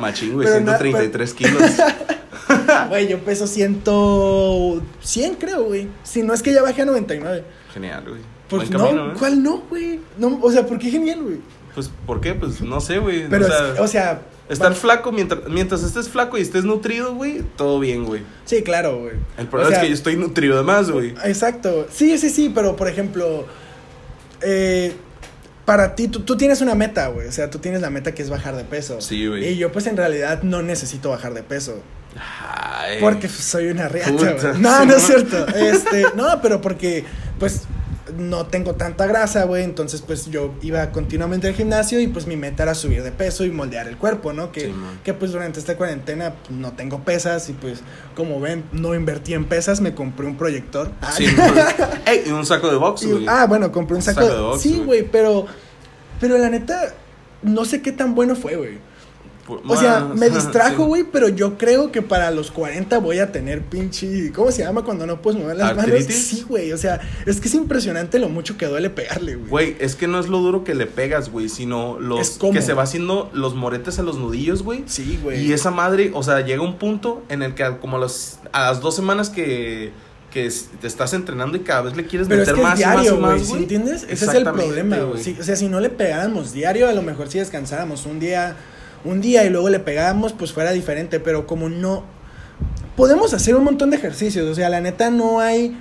Machín, 0.00 0.34
güey, 0.34 0.48
Pero 0.48 0.60
na- 0.64 0.76
133 0.78 1.34
kilos. 1.34 1.62
Güey, 2.88 3.08
yo 3.08 3.18
peso 3.20 3.46
ciento... 3.46 4.82
100, 5.02 5.34
creo, 5.36 5.64
güey. 5.64 5.88
Si 6.02 6.22
no 6.22 6.32
es 6.34 6.42
que 6.42 6.52
ya 6.52 6.62
bajé 6.62 6.82
a 6.82 6.84
99. 6.86 7.44
Genial, 7.74 8.04
güey. 8.08 8.20
Pues 8.48 8.70
no, 8.70 8.78
camino, 8.78 9.10
¿eh? 9.12 9.14
¿cuál 9.18 9.42
no, 9.42 9.58
güey? 9.68 10.00
No, 10.16 10.38
o 10.42 10.50
sea, 10.50 10.66
¿por 10.66 10.78
qué 10.78 10.90
genial, 10.90 11.22
güey? 11.22 11.36
Pues, 11.74 11.90
¿por 12.06 12.20
qué? 12.20 12.34
Pues, 12.34 12.60
no 12.60 12.80
sé, 12.80 12.98
güey. 12.98 13.28
Pero, 13.28 13.46
o 13.46 13.48
sea, 13.48 13.72
es- 13.74 13.80
o 13.80 13.88
sea... 13.88 14.22
Estar 14.48 14.74
flaco, 14.74 15.12
mientras, 15.12 15.46
mientras 15.50 15.82
estés 15.82 16.08
flaco 16.08 16.38
y 16.38 16.40
estés 16.40 16.64
nutrido, 16.64 17.14
güey, 17.14 17.42
todo 17.56 17.78
bien, 17.78 18.06
güey. 18.06 18.22
Sí, 18.46 18.62
claro, 18.62 18.98
güey. 19.00 19.12
El 19.36 19.46
problema 19.46 19.68
O 19.68 19.70
sea, 19.70 19.78
es 19.80 19.82
que 19.82 19.88
yo 19.90 19.94
estoy 19.94 20.16
nutrido 20.16 20.56
de 20.56 20.62
más, 20.62 20.90
güey. 20.90 21.10
Exacto. 21.24 21.86
Sí, 21.92 22.16
sí, 22.16 22.30
sí, 22.30 22.50
pero 22.54 22.74
por 22.74 22.88
ejemplo, 22.88 23.44
eh, 24.40 24.94
para 25.66 25.94
ti, 25.94 26.08
tú, 26.08 26.20
tú 26.20 26.38
tienes 26.38 26.62
una 26.62 26.74
meta, 26.74 27.08
güey. 27.08 27.28
O 27.28 27.32
sea, 27.32 27.50
tú 27.50 27.58
tienes 27.58 27.82
la 27.82 27.90
meta 27.90 28.14
que 28.14 28.22
es 28.22 28.30
bajar 28.30 28.56
de 28.56 28.64
peso. 28.64 29.02
Sí, 29.02 29.26
güey. 29.26 29.46
Y 29.48 29.56
yo, 29.58 29.70
pues, 29.70 29.86
en 29.86 29.98
realidad 29.98 30.42
no 30.42 30.62
necesito 30.62 31.10
bajar 31.10 31.34
de 31.34 31.42
peso. 31.42 31.82
Ay. 32.18 32.96
Porque 33.00 33.28
pues, 33.28 33.32
soy 33.44 33.68
una 33.68 33.88
Puta, 33.90 34.32
güey. 34.32 34.58
No, 34.60 34.84
no 34.86 34.96
es 34.96 35.02
cierto. 35.06 35.46
Este, 35.48 36.06
no, 36.16 36.40
pero 36.40 36.62
porque, 36.62 37.04
pues, 37.38 37.64
no 38.16 38.46
tengo 38.46 38.74
tanta 38.74 39.06
grasa, 39.06 39.44
güey. 39.44 39.64
Entonces, 39.64 40.02
pues, 40.02 40.26
yo 40.26 40.54
iba 40.62 40.90
continuamente 40.90 41.48
al 41.48 41.54
gimnasio 41.54 42.00
y, 42.00 42.06
pues, 42.08 42.26
mi 42.26 42.36
meta 42.36 42.62
era 42.62 42.74
subir 42.74 43.02
de 43.02 43.12
peso 43.12 43.44
y 43.44 43.50
moldear 43.50 43.88
el 43.88 43.96
cuerpo, 43.96 44.32
¿no? 44.32 44.52
Que, 44.52 44.66
Sí, 44.66 44.74
que 45.04 45.14
pues, 45.14 45.32
durante 45.32 45.58
esta 45.60 45.76
cuarentena 45.76 46.34
pues, 46.34 46.50
no 46.58 46.72
tengo 46.72 47.04
pesas 47.04 47.48
y, 47.48 47.52
pues, 47.52 47.80
como 48.14 48.40
ven, 48.40 48.64
no 48.72 48.94
invertí 48.94 49.34
en 49.34 49.44
pesas. 49.44 49.80
Me 49.80 49.94
compré 49.94 50.26
un 50.26 50.36
proyector. 50.36 50.90
Sí, 51.16 51.26
güey. 51.34 51.50
Ey, 52.06 52.22
y 52.26 52.30
un 52.30 52.44
saco 52.46 52.70
de 52.70 52.76
box, 52.76 53.06
güey. 53.06 53.26
ah, 53.28 53.46
bueno, 53.46 53.70
compré 53.72 53.96
un 53.96 54.02
saco. 54.02 54.20
Saco 54.20 54.32
de 54.32 54.36
de 54.36 54.42
box, 54.42 54.62
sí, 54.62 54.82
güey, 54.84 55.02
pero. 55.02 55.46
Pero 56.20 56.36
la 56.38 56.50
neta, 56.50 56.94
no 57.42 57.64
sé 57.64 57.80
qué 57.82 57.92
tan 57.92 58.14
bueno 58.14 58.34
fue, 58.34 58.56
güey. 58.56 58.78
O 59.48 59.76
sea, 59.76 60.00
me 60.14 60.30
distrajo, 60.30 60.82
sí. 60.82 60.88
güey, 60.88 61.04
pero 61.04 61.28
yo 61.28 61.56
creo 61.58 61.90
que 61.90 62.02
para 62.02 62.30
los 62.30 62.50
40 62.50 62.98
voy 62.98 63.18
a 63.18 63.32
tener 63.32 63.62
pinche. 63.62 64.32
¿Cómo 64.32 64.50
se 64.50 64.62
llama 64.62 64.82
cuando 64.82 65.06
no 65.06 65.22
puedes 65.22 65.40
mover 65.40 65.56
las 65.56 65.76
manos? 65.76 65.84
¿Artritis? 65.92 66.26
Sí, 66.26 66.44
güey. 66.48 66.72
O 66.72 66.78
sea, 66.78 67.00
es 67.26 67.40
que 67.40 67.48
es 67.48 67.54
impresionante 67.54 68.18
lo 68.18 68.28
mucho 68.28 68.56
que 68.56 68.66
duele 68.66 68.90
pegarle, 68.90 69.36
güey. 69.36 69.50
Güey, 69.50 69.76
es 69.80 69.94
que 69.94 70.06
no 70.06 70.20
es 70.20 70.28
lo 70.28 70.38
duro 70.38 70.64
que 70.64 70.74
le 70.74 70.86
pegas, 70.86 71.30
güey, 71.30 71.48
sino 71.48 71.98
los 71.98 72.38
que 72.38 72.62
se 72.62 72.74
va 72.74 72.82
haciendo 72.82 73.30
los 73.32 73.54
moretes 73.54 73.98
en 73.98 74.06
los 74.06 74.18
nudillos, 74.18 74.62
güey. 74.62 74.84
Sí, 74.86 75.18
güey. 75.22 75.46
Y 75.46 75.52
esa 75.52 75.70
madre, 75.70 76.10
o 76.14 76.22
sea, 76.22 76.40
llega 76.40 76.62
un 76.62 76.78
punto 76.78 77.22
en 77.28 77.42
el 77.42 77.54
que 77.54 77.78
como 77.80 77.96
a, 77.96 78.00
los, 78.00 78.38
a 78.52 78.62
las 78.62 78.80
dos 78.80 78.94
semanas 78.96 79.30
que, 79.30 79.92
que 80.30 80.50
te 80.80 80.86
estás 80.86 81.12
entrenando 81.14 81.56
y 81.56 81.60
cada 81.60 81.82
vez 81.82 81.96
le 81.96 82.06
quieres 82.06 82.28
Pero 82.28 82.42
es 82.42 82.48
meter 82.48 82.62
que 82.62 82.68
más 82.68 82.80
y 82.80 82.84
más 82.84 82.94
diario, 82.94 83.18
y 83.18 83.20
más, 83.20 83.40
¿sí 83.42 83.48
güey. 83.48 83.62
entiendes? 83.62 84.06
Ese 84.08 84.26
es 84.26 84.34
el 84.34 84.44
problema, 84.44 84.96
güey. 84.96 85.10
güey. 85.10 85.24
Sí, 85.24 85.36
o 85.40 85.42
sea, 85.42 85.56
si 85.56 85.68
no 85.68 85.80
le 85.80 85.90
pegáramos 85.90 86.52
diario, 86.52 86.88
a 86.88 86.92
lo 86.92 87.02
mejor 87.02 87.28
si 87.28 87.38
descansáramos 87.38 88.06
un 88.06 88.20
día, 88.20 88.56
un 89.04 89.20
día 89.20 89.44
y 89.44 89.50
luego 89.50 89.68
le 89.68 89.80
pegábamos, 89.80 90.32
pues 90.32 90.52
fuera 90.52 90.72
diferente, 90.72 91.20
pero 91.20 91.46
como 91.46 91.68
no 91.68 92.04
podemos 92.96 93.32
hacer 93.34 93.54
un 93.56 93.64
montón 93.64 93.90
de 93.90 93.96
ejercicios, 93.96 94.46
o 94.48 94.54
sea, 94.54 94.68
la 94.68 94.80
neta 94.80 95.10
no 95.10 95.40
hay 95.40 95.76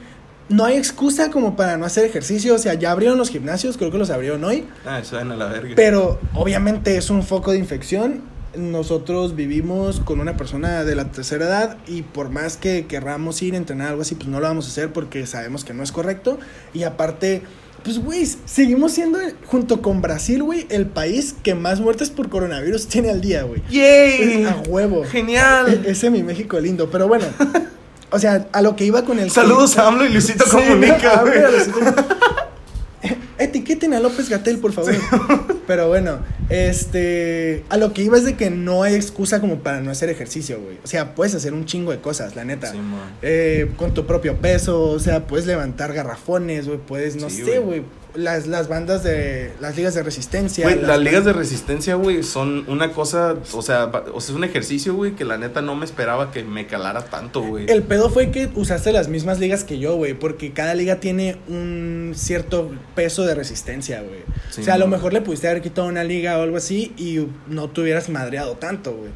no 0.50 0.64
hay 0.64 0.78
excusa 0.78 1.30
como 1.30 1.58
para 1.58 1.76
no 1.76 1.86
hacer 1.86 2.06
ejercicio, 2.06 2.56
o 2.56 2.58
sea, 2.58 2.74
ya 2.76 2.92
abrieron 2.92 3.18
los 3.18 3.30
gimnasios, 3.30 3.76
creo 3.76 3.92
que 3.92 3.98
los 3.98 4.10
abrieron 4.10 4.44
hoy, 4.46 4.66
Ah, 4.86 5.00
eso 5.00 5.18
ven 5.18 5.30
a 5.32 5.36
la 5.36 5.48
verga. 5.48 5.74
pero 5.76 6.20
obviamente 6.36 6.96
es 6.96 7.10
un 7.10 7.24
foco 7.24 7.52
de 7.52 7.58
infección. 7.58 8.22
Nosotros 8.56 9.36
vivimos 9.36 10.00
con 10.00 10.20
una 10.22 10.38
persona 10.38 10.84
de 10.86 10.96
la 10.96 11.12
tercera 11.12 11.46
edad 11.46 11.78
y 11.86 12.02
por 12.04 12.30
más 12.30 12.56
que 12.58 12.88
querramos 12.88 13.42
ir 13.42 13.54
a 13.54 13.58
entrenar 13.58 13.90
algo 13.90 14.02
así, 14.04 14.16
pues 14.16 14.30
no 14.30 14.40
lo 14.40 14.48
vamos 14.48 14.66
a 14.66 14.70
hacer 14.70 14.94
porque 14.94 15.28
sabemos 15.28 15.64
que 15.66 15.74
no 15.74 15.84
es 15.84 15.92
correcto. 15.92 16.40
Y 16.74 16.84
aparte, 16.84 17.44
pues 17.88 18.00
güey, 18.04 18.28
seguimos 18.44 18.92
siendo, 18.92 19.18
junto 19.46 19.82
con 19.82 20.02
Brasil, 20.02 20.44
güey, 20.44 20.66
el 20.70 20.88
país 20.88 21.34
que 21.42 21.56
más 21.56 21.80
muertes 21.80 22.10
por 22.10 22.28
coronavirus 22.28 22.88
tiene 22.90 23.10
al 23.10 23.22
día, 23.22 23.44
güey. 23.44 23.62
¡Yay! 23.70 24.44
A 24.44 24.58
huevo. 24.68 25.06
E- 25.06 25.08
¡Genial! 25.08 25.84
Ese 25.86 26.10
mi 26.10 26.22
México 26.22 26.60
lindo, 26.60 26.90
pero 26.92 27.08
bueno. 27.08 27.26
O 28.10 28.20
sea, 28.20 28.48
a 28.54 28.62
lo 28.62 28.78
que 28.78 28.86
iba 28.86 29.04
con 29.04 29.20
el... 29.20 29.30
Saludos 29.30 29.78
a 29.78 29.88
AMLO 29.88 30.06
y 30.06 30.10
Luisito 30.10 30.46
Sí, 30.46 30.52
Comunica, 30.52 31.24
güey. 31.24 31.42
Luisito. 31.52 31.80
Etiqueten 33.38 33.94
a 33.94 34.00
López 34.00 34.30
Gatel, 34.30 34.60
por 34.60 34.72
favor. 34.72 34.96
Pero 35.68 35.88
bueno, 35.90 36.20
este. 36.50 37.64
A 37.70 37.78
lo 37.78 37.94
que 37.94 38.02
iba 38.02 38.18
es 38.18 38.24
de 38.26 38.36
que 38.36 38.50
no 38.50 38.84
hay 38.84 38.96
excusa 38.96 39.42
como 39.42 39.60
para 39.60 39.82
no 39.82 39.92
hacer 39.92 40.10
ejercicio, 40.10 40.60
güey. 40.62 40.78
O 40.84 40.88
sea, 40.88 41.14
puedes 41.14 41.36
hacer 41.36 41.54
un 41.54 41.66
chingo 41.66 41.92
de 41.92 42.00
cosas, 42.00 42.36
la 42.36 42.46
neta. 42.46 42.72
Sí. 42.72 42.80
Eh, 43.22 43.70
con 43.76 43.94
tu 43.94 44.06
propio 44.06 44.38
peso, 44.38 44.82
o 44.90 45.00
sea, 45.00 45.28
puedes 45.28 45.46
levantar 45.46 45.94
garrafones, 45.94 46.68
güey. 46.68 46.80
Puedes, 46.80 47.16
no 47.18 47.30
Sí, 47.30 47.44
sé, 47.44 47.60
güey. 47.60 47.84
Las, 48.18 48.48
las 48.48 48.68
bandas 48.68 49.04
de. 49.04 49.54
Las 49.60 49.76
ligas 49.78 49.94
de 49.94 50.02
resistencia. 50.02 50.66
Güey, 50.66 50.82
las 50.82 51.00
ligas 51.00 51.24
de 51.24 51.34
resistencia, 51.34 51.94
güey, 51.94 52.24
son 52.24 52.66
una 52.68 52.92
cosa, 52.92 53.36
o 53.54 53.62
sea, 53.62 53.86
o 54.12 54.20
sea, 54.20 54.30
es 54.30 54.30
un 54.32 54.44
ejercicio, 54.44 54.96
güey, 54.96 55.12
que 55.16 55.24
la 55.24 55.38
neta 55.38 55.62
no 55.62 55.76
me 55.76 55.86
esperaba 55.86 56.32
que 56.32 56.44
me 56.44 56.66
calara 56.66 57.06
tanto, 57.06 57.42
güey. 57.42 57.68
El 57.70 57.84
pedo 57.84 58.10
fue 58.10 58.32
que 58.32 58.50
usaste 58.56 58.92
las 58.92 59.08
mismas 59.08 59.40
ligas 59.40 59.64
que 59.64 59.78
yo, 59.78 59.96
güey, 59.98 60.16
porque 60.16 60.52
cada 60.52 60.74
liga 60.74 60.96
tiene 61.00 61.38
un 61.48 62.14
cierto 62.16 62.72
peso 62.96 63.24
de 63.24 63.36
resistencia, 63.36 64.02
güey. 64.02 64.22
Sí, 64.50 64.62
o 64.62 64.64
sea, 64.64 64.74
a 64.74 64.78
lo 64.80 64.88
mejor 64.88 65.14
le 65.14 65.22
pudiste 65.22 65.48
haber 65.48 65.62
quitado 65.62 65.88
una 65.88 66.04
liga 66.04 66.40
o 66.40 66.42
algo 66.42 66.58
así 66.58 66.94
y 66.98 67.24
no 67.48 67.70
te 67.70 67.82
hubieras 67.82 68.10
madreado 68.10 68.54
tanto, 68.58 68.94
güey. 68.94 69.12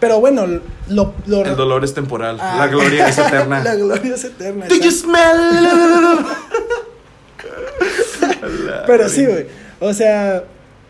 Pero 0.00 0.18
bueno, 0.18 0.46
lo... 0.88 1.14
lo- 1.26 1.44
El 1.44 1.56
dolor 1.56 1.84
es 1.84 1.92
temporal, 1.92 2.38
Ah. 2.40 2.56
la 2.58 2.68
gloria 2.68 3.06
es 3.06 3.18
eterna. 3.18 3.62
la 3.62 3.74
gloria 3.74 4.14
es 4.14 4.24
eterna. 4.24 4.66
Do 4.66 4.76
you 4.76 4.90
smell? 4.90 6.24
Pero 8.86 9.08
sí, 9.08 9.26
güey. 9.26 9.46
O 9.80 9.92
sea, 9.94 10.44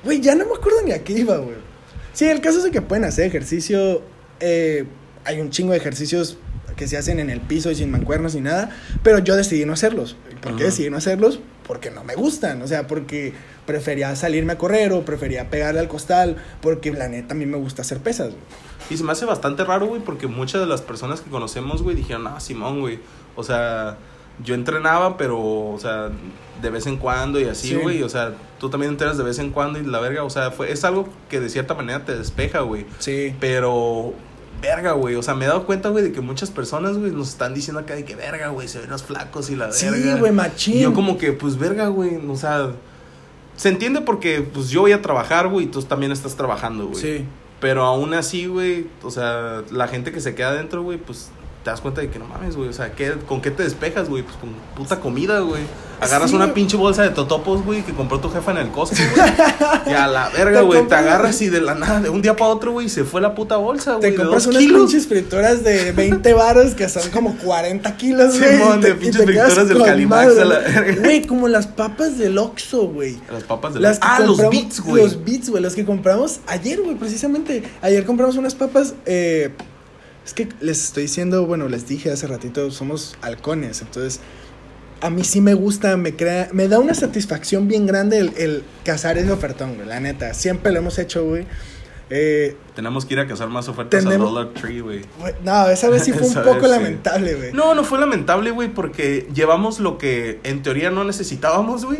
güey, 0.05 0.21
ya 0.21 0.35
no 0.35 0.45
me 0.47 0.53
acuerdo 0.55 0.83
ni 0.85 0.93
a 0.93 1.03
qué 1.05 1.13
iba, 1.15 1.37
güey. 1.37 1.57
Sí, 2.13 2.27
el 2.29 2.41
caso 2.41 2.65
es 2.65 2.71
que 2.73 2.83
pueden 2.83 3.05
hacer 3.05 3.27
ejercicio. 3.27 4.03
eh, 4.41 4.85
hay 5.25 5.39
un 5.41 5.51
chingo 5.51 5.73
de 5.73 5.79
ejercicios 5.79 6.39
que 6.77 6.89
se 6.89 6.97
hacen 6.97 7.21
en 7.21 7.29
el 7.29 7.41
piso 7.41 7.71
y 7.71 7.75
sin 7.75 7.91
mancuernas 7.91 8.35
ni 8.35 8.41
nada. 8.41 8.71
Pero 9.03 9.19
yo 9.19 9.37
decidí 9.37 9.65
no 9.67 9.75
hacerlos. 9.75 10.17
¿Por 10.41 10.53
qué 10.53 10.63
Ajá. 10.63 10.65
decidí 10.65 10.89
no 10.91 10.97
hacerlos? 10.97 11.41
Porque 11.67 11.91
no 11.91 12.03
me 12.05 12.15
gustan. 12.15 12.63
O 12.63 12.67
sea, 12.67 12.87
porque 12.87 13.35
prefería 13.67 14.17
salirme 14.17 14.55
a 14.55 14.59
correr 14.59 14.93
o 14.93 15.05
prefería 15.05 15.51
pegarle 15.51 15.81
al 15.81 15.89
costal. 15.89 16.37
Porque 16.63 16.91
la 16.93 17.09
neta 17.09 17.35
a 17.35 17.37
mí 17.37 17.45
me 17.45 17.59
gusta 17.59 17.83
hacer 17.83 17.99
pesas, 17.99 18.29
güey. 18.29 18.41
Y 18.89 18.97
se 18.97 19.05
me 19.05 19.13
hace 19.13 19.27
bastante 19.27 19.63
raro, 19.63 19.87
güey, 19.87 20.01
porque 20.03 20.27
muchas 20.27 20.61
de 20.63 20.67
las 20.67 20.81
personas 20.81 21.21
que 21.21 21.31
conocemos, 21.31 21.83
güey, 21.83 21.95
dijeron, 21.95 22.27
ah, 22.27 22.41
Simón, 22.41 22.81
güey. 22.81 22.99
O 23.37 23.45
sea, 23.45 23.99
yo 24.45 24.55
entrenaba, 24.55 25.17
pero, 25.17 25.39
o 25.41 25.79
sea, 25.79 26.11
de 26.63 26.71
vez 26.71 26.87
en 26.87 26.97
cuando 26.97 27.41
y 27.41 27.45
así, 27.45 27.69
Sí. 27.69 27.75
güey. 27.75 28.03
O 28.03 28.09
sea, 28.09 28.35
tú 28.59 28.69
también 28.71 28.93
entrenas 28.93 29.17
de 29.17 29.25
vez 29.25 29.39
en 29.39 29.51
cuando 29.51 29.79
y 29.79 29.85
la 29.85 30.01
verga, 30.01 30.25
o 30.25 30.31
sea, 30.31 30.51
fue, 30.51 30.71
es 30.73 30.85
algo 30.85 31.09
que 31.29 31.41
de 31.41 31.49
cierta 31.49 31.75
manera 31.75 32.05
te 32.05 32.17
despeja, 32.17 32.61
güey. 32.61 32.87
Sí. 32.99 33.35
Pero, 33.41 34.13
verga, 34.61 34.93
güey. 34.93 35.15
O 35.15 35.23
sea, 35.23 35.35
me 35.35 35.47
he 35.47 35.49
dado 35.49 35.65
cuenta, 35.65 35.89
güey, 35.89 36.05
de 36.05 36.13
que 36.13 36.21
muchas 36.21 36.51
personas, 36.51 36.99
güey, 36.99 37.13
nos 37.13 37.29
están 37.31 37.55
diciendo 37.55 37.81
acá 37.81 37.95
de 37.95 38.05
que, 38.05 38.15
verga, 38.15 38.49
güey, 38.49 38.69
se 38.69 38.79
ven 38.81 38.91
los 38.91 39.03
flacos 39.03 39.49
y 39.51 39.57
la 39.57 39.73
Sí, 39.73 39.89
verga. 39.89 40.17
güey, 40.17 40.33
machín. 40.33 40.77
Y 40.77 40.81
yo 40.83 40.93
como 40.93 41.17
que, 41.19 41.33
pues, 41.33 41.59
verga, 41.59 41.89
güey, 41.89 42.17
o 42.29 42.37
sea... 42.37 42.73
Se 43.57 43.69
entiende 43.69 44.01
porque, 44.01 44.41
pues, 44.41 44.71
yo 44.71 44.81
voy 44.83 44.93
a 44.93 45.03
trabajar, 45.03 45.49
güey, 45.49 45.67
y 45.67 45.69
tú 45.69 45.83
también 45.83 46.13
estás 46.13 46.35
trabajando, 46.35 46.87
güey. 46.89 47.01
Sí. 47.01 47.25
Pero 47.61 47.85
aún 47.85 48.15
así, 48.15 48.47
güey, 48.47 48.87
o 49.03 49.11
sea, 49.11 49.63
la 49.71 49.87
gente 49.87 50.13
que 50.13 50.21
se 50.23 50.35
queda 50.35 50.49
adentro, 50.51 50.83
güey, 50.83 50.97
pues 50.97 51.31
te 51.63 51.71
das 51.71 51.81
cuenta 51.83 52.01
de 52.01 52.09
que 52.09 52.19
no 52.19 52.25
mames, 52.27 52.57
güey. 52.57 52.69
O 52.69 52.73
sea, 52.73 52.93
¿qué, 52.93 53.13
¿con 53.29 53.43
qué 53.43 53.51
te 53.51 53.63
despejas, 53.63 54.09
güey? 54.09 54.23
Pues 54.23 54.37
con 54.37 54.51
puta 54.77 54.99
comida, 55.01 55.41
güey. 55.41 55.63
Agarras 56.01 56.31
Sí. 56.31 56.37
una 56.37 56.55
pinche 56.55 56.79
bolsa 56.79 57.03
de 57.03 57.11
totopos, 57.11 57.63
güey, 57.63 57.83
que 57.83 57.93
compró 57.93 58.19
tu 58.21 58.31
jefa 58.31 58.53
en 58.53 58.57
el 58.57 58.69
Costco, 58.71 58.97
güey. 59.15 59.33
y 59.87 59.91
a 59.93 60.07
la 60.07 60.31
verga, 60.31 60.61
Te 60.61 60.65
güey. 60.67 60.87
Te 60.89 60.95
agarras 60.95 61.43
y 61.43 61.51
de 61.51 61.61
la 61.61 61.75
nada, 61.75 62.01
de 62.01 62.09
un 62.09 62.23
día 62.23 62.35
para 62.35 62.51
otro, 62.51 62.73
güey, 62.73 62.89
se 62.89 63.05
fue 63.05 63.21
la 63.21 63.35
puta 63.35 63.59
bolsa, 63.59 63.97
güey. 63.97 64.11
Te 64.13 64.17
compras 64.17 64.47
unas 64.47 64.63
kilos. 64.63 64.81
pinches 64.91 65.07
frituras 65.07 65.63
de 65.63 65.93
20 65.93 66.33
varos 66.33 66.75
que 66.75 66.89
son 66.89 67.11
como 67.11 67.37
40 67.37 67.95
kilos, 67.99 68.39
güey. 68.39 68.81
Te- 68.81 68.89
de 68.89 68.95
pinches 68.95 69.23
frituras 69.25 69.69
del 69.69 69.83
Calimax 69.83 70.39
a 70.39 70.45
la 70.47 70.59
verga. 70.61 71.03
Güey, 71.03 71.27
como 71.27 71.49
las 71.49 71.67
papas 71.67 72.17
del 72.17 72.39
Oxxo, 72.39 72.87
güey. 72.89 73.19
Las 73.31 73.43
papas 73.43 73.75
de 73.75 73.81
Las 73.81 74.01
la... 74.01 74.01
que 74.17 74.23
Ah, 74.23 74.27
los 74.27 74.39
beats, 74.51 74.81
güey. 74.81 75.03
Los 75.03 75.23
beats, 75.23 75.51
güey, 75.51 75.63
los 75.63 75.75
que 75.75 75.85
compramos 75.85 76.41
ayer, 76.47 76.81
güey, 76.81 76.95
precisamente. 76.97 77.63
Ayer 77.83 78.07
compramos 78.07 78.37
unas 78.37 78.55
papas. 78.55 78.95
eh, 79.05 79.51
es 80.31 80.35
que 80.35 80.49
les 80.61 80.85
estoy 80.85 81.03
diciendo, 81.05 81.45
bueno, 81.45 81.69
les 81.69 81.89
dije 81.89 82.13
hace 82.13 82.29
ratito, 82.29 82.71
somos 82.71 83.17
halcones. 83.21 83.83
Entonces, 83.83 84.21
a 85.01 85.11
mí 85.11 85.25
sí 85.25 85.41
me 85.41 85.55
gusta, 85.55 85.97
me 85.97 86.15
crea, 86.15 86.49
me 86.53 86.69
da 86.69 86.79
una 86.79 86.95
satisfacción 86.95 87.67
bien 87.67 87.85
grande 87.85 88.19
el, 88.21 88.33
el 88.37 88.63
cazar 88.85 89.19
ese 89.19 89.33
ofertón, 89.33 89.75
güey, 89.75 89.89
la 89.89 89.99
neta. 89.99 90.33
Siempre 90.35 90.71
lo 90.71 90.79
hemos 90.79 90.99
hecho, 91.01 91.25
güey. 91.25 91.47
Eh, 92.11 92.57
Tenemos 92.77 93.07
que 93.07 93.15
ir 93.15 93.21
a 93.21 93.27
cazar 93.27 93.49
más 93.49 93.69
ofertas 93.69 94.05
Tenemos- 94.05 94.29
a 94.29 94.31
Dollar 94.31 94.55
Tree, 94.55 94.81
güey. 94.81 95.01
no, 95.45 95.69
esa 95.69 95.89
vez 95.91 96.05
sí 96.05 96.13
fue 96.17 96.29
un 96.29 96.35
poco 96.35 96.61
vez 96.63 96.71
lamentable, 96.71 97.35
güey. 97.35 97.53
No, 97.53 97.75
no 97.75 97.83
fue 97.83 97.99
lamentable, 97.99 98.53
güey, 98.53 98.69
porque 98.73 99.27
llevamos 99.35 99.81
lo 99.81 99.99
que 99.99 100.39
en 100.45 100.63
teoría 100.63 100.91
no 100.91 101.03
necesitábamos, 101.05 101.85
güey. 101.85 101.99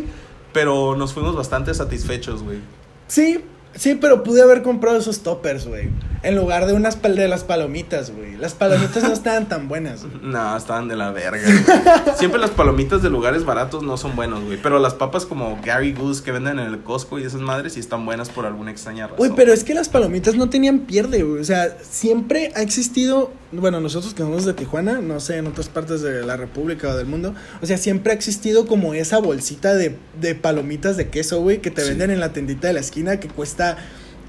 Pero 0.53 0.95
nos 0.95 1.13
fuimos 1.13 1.35
bastante 1.35 1.73
satisfechos, 1.73 2.43
güey. 2.43 2.59
Sí, 3.07 3.43
sí, 3.75 3.95
pero 3.95 4.23
pude 4.23 4.41
haber 4.41 4.61
comprado 4.63 4.97
esos 4.97 5.19
toppers, 5.21 5.67
güey. 5.67 5.89
En 6.23 6.35
lugar 6.35 6.67
de 6.67 6.73
unas 6.73 7.01
pal- 7.01 7.15
de 7.15 7.27
las 7.27 7.43
palomitas, 7.43 8.11
güey. 8.11 8.37
Las 8.37 8.53
palomitas 8.53 9.01
no 9.03 9.11
estaban 9.13 9.49
tan 9.49 9.67
buenas. 9.67 10.03
güey. 10.03 10.13
No, 10.21 10.55
estaban 10.55 10.87
de 10.87 10.95
la 10.95 11.09
verga, 11.11 11.41
güey. 11.41 12.15
Siempre 12.15 12.39
las 12.39 12.51
palomitas 12.51 13.01
de 13.01 13.09
lugares 13.09 13.43
baratos 13.43 13.81
no 13.81 13.97
son 13.97 14.15
buenos, 14.15 14.43
güey. 14.43 14.59
Pero 14.61 14.77
las 14.79 14.93
papas 14.93 15.25
como 15.25 15.59
Gary 15.63 15.93
Goose 15.93 16.21
que 16.23 16.31
venden 16.31 16.59
en 16.59 16.67
el 16.67 16.79
Costco 16.83 17.17
y 17.17 17.23
esas 17.23 17.41
madres 17.41 17.73
sí 17.73 17.79
están 17.79 18.05
buenas 18.05 18.29
por 18.29 18.45
alguna 18.45 18.69
extraña 18.69 19.05
razón. 19.05 19.17
Güey, 19.17 19.31
pero 19.35 19.51
es 19.51 19.63
que 19.63 19.73
las 19.73 19.89
palomitas 19.89 20.35
no 20.35 20.47
tenían 20.49 20.79
pierde, 20.81 21.23
güey. 21.23 21.41
O 21.41 21.45
sea, 21.45 21.75
siempre 21.81 22.51
ha 22.55 22.61
existido. 22.61 23.31
Bueno, 23.51 23.81
nosotros 23.81 24.13
que 24.13 24.21
somos 24.23 24.45
de 24.45 24.53
Tijuana, 24.53 25.01
no 25.01 25.19
sé, 25.19 25.37
en 25.37 25.47
otras 25.47 25.67
partes 25.69 26.01
de 26.01 26.23
la 26.25 26.37
República 26.37 26.87
o 26.89 26.95
del 26.95 27.05
mundo. 27.07 27.33
O 27.61 27.65
sea, 27.65 27.77
siempre 27.77 28.13
ha 28.13 28.15
existido 28.15 28.65
como 28.67 28.93
esa 28.93 29.17
bolsita 29.17 29.73
de, 29.73 29.97
de 30.21 30.35
palomitas 30.35 30.97
de 30.97 31.09
queso, 31.09 31.41
güey, 31.41 31.61
que 31.61 31.71
te 31.71 31.81
Sí. 31.81 31.89
venden 31.89 32.11
en 32.11 32.19
la 32.19 32.31
tendita 32.31 32.67
de 32.67 32.73
la 32.73 32.79
esquina 32.79 33.19
que 33.19 33.27
cuesta 33.27 33.77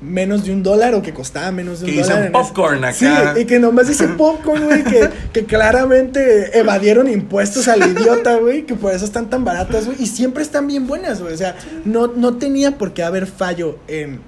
menos 0.03 0.45
de 0.45 0.53
un 0.53 0.63
dólar 0.63 0.95
o 0.95 1.03
que 1.03 1.15
costaba 1.15 1.51
menos 1.53 1.81
de 1.81 1.87
un 1.87 1.91
Que 1.93 1.97
dicen 1.99 2.09
dólar. 2.17 2.27
en 2.29 2.35
ese- 2.35 2.43
popcorn 2.45 2.85
acá. 2.85 3.35
Sí, 3.35 3.41
y 3.41 3.45
que 3.45 3.59
nomás 3.59 3.89
dice 3.89 4.09
popcorn, 4.19 4.65
güey, 4.67 4.85
que, 4.85 5.09
que 5.33 5.45
claramente 5.45 6.59
evadieron 6.59 7.09
impuestos 7.09 7.69
al 7.69 7.81
idiota, 7.91 8.37
güey, 8.37 8.67
que 8.67 8.75
por 8.75 8.93
eso 8.93 9.05
están 9.05 9.31
tan 9.31 9.45
baratas, 9.45 9.87
güey, 9.87 9.97
y 10.03 10.07
siempre 10.07 10.43
están 10.43 10.67
bien 10.67 10.87
buenas, 10.87 11.21
güey. 11.23 11.33
O 11.35 11.37
sea, 11.37 11.57
no, 11.85 12.09
no 12.09 12.35
tenía 12.37 12.77
por 12.79 12.93
qué 12.93 13.03
haber 13.05 13.27
fallo 13.27 13.79
en, 13.89 14.21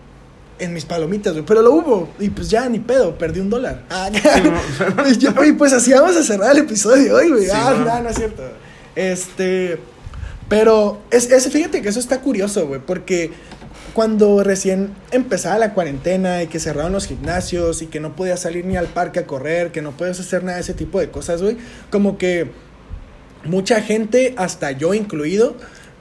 en 0.61 0.73
mis 0.73 0.85
palomitas, 0.85 1.33
güey, 1.33 1.45
pero 1.45 1.61
lo 1.63 1.73
hubo, 1.73 2.09
y 2.21 2.29
pues 2.31 2.49
ya, 2.51 2.69
ni 2.69 2.79
pedo, 2.79 3.19
perdí 3.19 3.41
un 3.41 3.51
dólar. 3.51 3.83
Ah, 3.91 4.11
y 5.11 5.19
yo- 5.19 5.45
y 5.45 5.53
pues 5.53 5.73
así 5.73 5.93
vamos 5.93 6.17
a 6.17 6.23
cerrar 6.23 6.53
el 6.53 6.59
episodio 6.59 7.03
de 7.03 7.13
hoy, 7.13 7.31
güey. 7.31 7.45
Sí, 7.47 7.51
ah, 7.53 7.75
no. 7.79 7.85
no, 7.85 8.03
no 8.03 8.09
es 8.11 8.17
cierto. 8.17 8.43
Este, 8.95 9.79
pero, 10.49 11.01
es, 11.11 11.31
es- 11.31 11.49
fíjate 11.51 11.83
que 11.83 11.89
eso 11.89 11.99
está 11.99 12.21
curioso, 12.21 12.67
güey, 12.67 12.81
porque 12.85 13.33
cuando 13.95 14.43
recién 14.43 14.91
empezaba 15.13 15.57
la 15.57 15.73
cuarentena 15.73 16.43
y 16.43 16.49
que 16.49 16.59
cerraron 16.59 16.93
los 16.93 17.07
gimnasios 17.07 17.81
y 17.81 17.87
que 17.87 18.01
no 18.01 18.17
podías 18.17 18.41
salir 18.41 18.67
ni 18.67 18.77
al 18.77 18.89
parque 18.89 19.21
a 19.21 19.27
correr, 19.27 19.71
que 19.71 19.83
no 19.83 19.93
podías 19.93 20.19
hacer 20.19 20.43
nada 20.43 20.57
de 20.57 20.63
ese 20.63 20.75
tipo 20.75 20.99
de 20.99 21.11
cosas, 21.11 21.41
güey, 21.41 21.57
como 21.91 22.19
que 22.19 22.51
mucha 23.45 23.81
gente, 23.81 24.35
hasta 24.37 24.73
yo 24.73 24.95
incluido, 24.95 25.57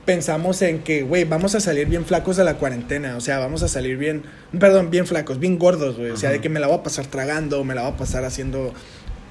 pensamos 0.06 0.62
en 0.64 0.80
que, 0.80 1.04
güey, 1.04 1.24
vamos 1.24 1.54
a 1.54 1.60
salir 1.60 1.88
bien 1.88 2.04
flacos 2.04 2.36
de 2.36 2.44
la 2.44 2.56
cuarentena, 2.56 3.16
o 3.16 3.22
sea, 3.22 3.38
vamos 3.38 3.62
a 3.62 3.68
salir 3.68 3.98
bien, 3.98 4.24
perdón, 4.60 4.90
bien 4.90 5.06
flacos, 5.06 5.40
bien 5.40 5.60
gordos, 5.60 5.98
güey, 5.98 6.10
o 6.10 6.18
sea, 6.18 6.32
de 6.32 6.42
que 6.42 6.50
me 6.50 6.60
la 6.60 6.68
voy 6.68 6.78
a 6.78 6.84
pasar 6.84 7.06
tragando, 7.06 7.64
me 7.64 7.76
la 7.76 7.84
voy 7.84 7.92
a 7.92 7.98
pasar 7.98 8.26
haciendo 8.26 8.74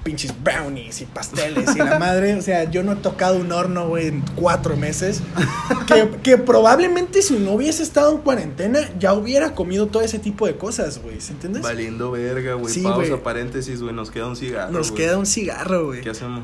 pinches 0.03 0.35
brownies 0.43 1.01
y 1.01 1.07
pasteles 1.07 1.75
y 1.77 1.79
la 1.81 1.99
madre, 1.99 2.35
o 2.35 2.43
sea, 2.43 2.65
yo 2.71 2.83
no 2.83 2.93
he 2.93 2.97
tocado 2.97 3.37
un 3.39 3.53
horno, 3.53 3.89
güey, 3.89 4.09
en 4.09 4.23
cuatro 4.35 4.77
meses, 4.77 5.21
que, 5.87 6.09
que 6.23 6.39
probablemente 6.39 7.23
si 7.23 7.39
no 7.39 7.53
hubiese 7.53 7.83
estado 7.83 8.13
en 8.13 8.19
cuarentena, 8.19 8.81
ya 8.99 9.13
hubiera 9.15 9.55
comido 9.55 9.87
todo 9.87 10.03
ese 10.03 10.19
tipo 10.19 10.47
de 10.47 10.57
cosas, 10.57 11.01
güey, 11.03 11.21
¿se 11.21 11.33
entiendes? 11.33 11.63
Valiendo 11.63 12.11
verga, 12.11 12.55
güey. 12.55 12.73
Sí, 12.75 12.83
Pausa, 12.83 13.09
güey. 13.11 13.23
paréntesis, 13.23 13.81
güey. 13.83 13.95
Nos 13.95 14.11
queda 14.11 14.27
un 14.27 14.37
cigarro. 14.37 14.73
Nos 14.73 14.91
queda 14.93 15.19
un 15.19 15.27
cigarro, 15.27 15.87
güey. 15.87 16.01
¿Qué 16.01 16.11
hacemos? 16.11 16.43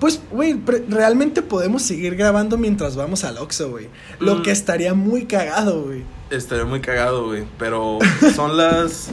Pues, 0.00 0.20
güey, 0.30 0.56
realmente 0.88 1.42
podemos 1.42 1.82
seguir 1.82 2.14
grabando 2.14 2.56
mientras 2.56 2.94
vamos 2.94 3.24
al 3.24 3.36
Oxxo, 3.38 3.70
güey. 3.70 3.88
Lo 4.20 4.36
Mm. 4.36 4.42
que 4.42 4.50
estaría 4.52 4.94
muy 4.94 5.26
cagado, 5.26 5.82
güey. 5.82 6.04
Estaría 6.30 6.64
muy 6.64 6.80
cagado, 6.80 7.26
güey. 7.26 7.44
Pero 7.58 7.98
son 8.34 8.56
las 8.56 9.08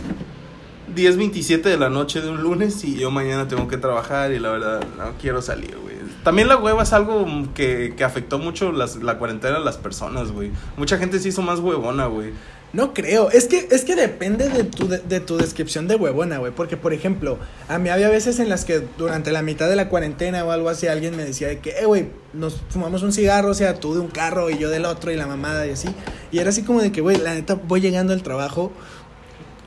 10.27 0.95 1.61
de 1.63 1.77
la 1.77 1.89
noche 1.89 2.21
de 2.21 2.29
un 2.29 2.41
lunes 2.41 2.83
y 2.83 2.95
yo 2.97 3.11
mañana 3.11 3.47
tengo 3.47 3.67
que 3.67 3.77
trabajar 3.77 4.31
y 4.31 4.39
la 4.39 4.51
verdad 4.51 4.81
no 4.97 5.13
quiero 5.21 5.41
salir, 5.41 5.75
güey. 5.81 5.95
También 6.23 6.47
la 6.47 6.57
hueva 6.57 6.83
es 6.83 6.93
algo 6.93 7.25
que, 7.53 7.93
que 7.95 8.03
afectó 8.03 8.39
mucho 8.39 8.71
las- 8.71 8.95
la 8.97 9.17
cuarentena 9.19 9.57
a 9.57 9.59
las 9.59 9.77
personas, 9.77 10.31
güey. 10.31 10.51
Mucha 10.77 10.97
gente 10.97 11.19
se 11.19 11.29
hizo 11.29 11.41
más 11.43 11.59
huevona, 11.59 12.07
güey. 12.07 12.31
No 12.73 12.93
creo. 12.93 13.29
Es 13.29 13.45
que, 13.45 13.67
es 13.71 13.85
que 13.85 13.95
depende 13.95 14.49
de 14.49 14.63
tu, 14.65 14.87
de, 14.87 14.97
de 14.97 15.19
tu 15.21 15.37
descripción 15.37 15.87
de 15.87 15.95
huevona, 15.95 16.39
güey. 16.39 16.51
Porque, 16.51 16.75
por 16.77 16.93
ejemplo, 16.93 17.37
a 17.69 17.77
mí 17.77 17.89
había 17.89 18.09
veces 18.09 18.39
en 18.39 18.49
las 18.49 18.65
que 18.65 18.83
durante 18.97 19.31
la 19.31 19.43
mitad 19.43 19.69
de 19.69 19.75
la 19.77 19.87
cuarentena 19.87 20.43
o 20.43 20.51
algo 20.51 20.67
así, 20.67 20.87
alguien 20.87 21.15
me 21.15 21.23
decía 21.23 21.47
de 21.47 21.59
que, 21.59 21.69
eh, 21.79 21.85
güey, 21.85 22.07
nos 22.33 22.59
fumamos 22.69 23.01
un 23.03 23.13
cigarro, 23.13 23.49
o 23.51 23.53
sea, 23.53 23.75
tú 23.75 23.93
de 23.93 24.01
un 24.01 24.07
carro 24.09 24.49
y 24.49 24.57
yo 24.57 24.69
del 24.69 24.85
otro 24.85 25.11
y 25.11 25.15
la 25.15 25.27
mamada 25.27 25.65
y 25.67 25.69
así. 25.71 25.87
Y 26.31 26.39
era 26.39 26.49
así 26.49 26.63
como 26.63 26.81
de 26.81 26.91
que, 26.91 26.99
güey, 27.01 27.17
la 27.17 27.33
neta, 27.35 27.53
voy 27.53 27.79
llegando 27.79 28.11
al 28.13 28.23
trabajo, 28.23 28.73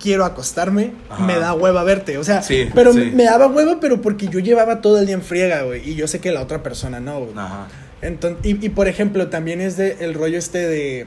quiero 0.01 0.25
acostarme, 0.25 0.93
Ajá. 1.11 1.25
me 1.25 1.39
da 1.39 1.53
hueva 1.55 1.83
verte. 1.85 2.19
O 2.19 2.25
sea, 2.25 2.43
Sí, 2.43 2.69
pero 2.75 2.93
sí. 2.93 3.11
me 3.15 3.25
daba 3.25 3.47
hueva, 3.49 3.79
pero 3.81 4.01
porque 4.01 4.29
yo 4.29 4.39
llevaba 4.39 4.81
todo 4.81 4.99
el 4.99 5.07
día 5.07 5.15
en 5.15 5.23
friega, 5.23 5.63
güey. 5.63 5.89
Y 5.89 5.95
yo 5.95 6.07
sé 6.09 6.21
que 6.21 6.31
la 6.33 6.43
otra 6.43 6.63
persona 6.63 7.01
no, 7.01 7.21
güey. 7.21 7.33
Ajá. 7.37 7.69
Entonces, 8.01 8.39
y, 8.45 8.65
y 8.65 8.69
por 8.69 8.87
ejemplo, 8.89 9.29
también 9.29 9.61
es 9.61 9.77
de 9.77 9.97
el 10.01 10.15
rollo 10.15 10.39
este 10.39 10.67
de. 10.67 11.07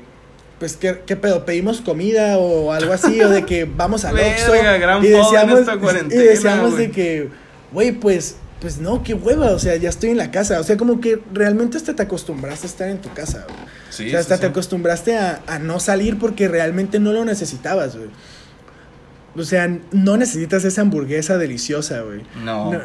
Pues, 0.60 0.78
¿qué, 0.78 1.02
qué 1.08 1.16
pedo? 1.16 1.46
¿Pedimos 1.46 1.82
comida 1.82 2.38
o 2.38 2.72
algo 2.74 2.94
así? 2.94 3.20
o 3.22 3.30
de 3.30 3.46
que 3.46 3.66
vamos 3.78 4.06
al 4.06 4.16
Oxxo. 4.20 4.54
Y 4.56 5.08
decíamos, 5.08 5.62
y 6.12 6.18
decíamos 6.18 6.78
de 6.78 6.92
que, 6.92 7.30
güey, 7.72 7.94
pues, 7.94 8.36
pues 8.60 8.78
no, 8.78 9.02
qué 9.04 9.14
hueva. 9.16 9.52
O 9.52 9.60
sea, 9.60 9.76
ya 9.78 9.90
estoy 9.90 10.12
en 10.12 10.18
la 10.18 10.30
casa. 10.30 10.60
O 10.60 10.64
sea, 10.64 10.78
como 10.78 11.02
que 11.02 11.20
realmente 11.34 11.78
hasta 11.78 11.96
te 11.96 12.04
acostumbraste 12.04 12.68
a 12.68 12.70
estar 12.70 12.90
en 12.90 13.00
tu 13.00 13.12
casa, 13.14 13.46
güey. 13.48 13.60
Sí, 13.90 14.08
o 14.08 14.10
sea, 14.12 14.20
hasta 14.20 14.36
sí, 14.36 14.42
te 14.42 14.48
sí. 14.48 14.52
acostumbraste 14.52 15.18
a, 15.18 15.42
a 15.48 15.58
no 15.60 15.80
salir 15.80 16.20
porque 16.20 16.48
realmente 16.48 17.00
no 17.00 17.12
lo 17.12 17.26
necesitabas, 17.26 17.96
güey. 17.98 18.10
O 19.36 19.44
sea, 19.44 19.70
no 19.91 20.17
necesitas 20.17 20.65
esa 20.65 20.82
hamburguesa 20.82 21.38
deliciosa, 21.38 22.02
güey. 22.02 22.22
No. 22.44 22.74
No. 22.74 22.80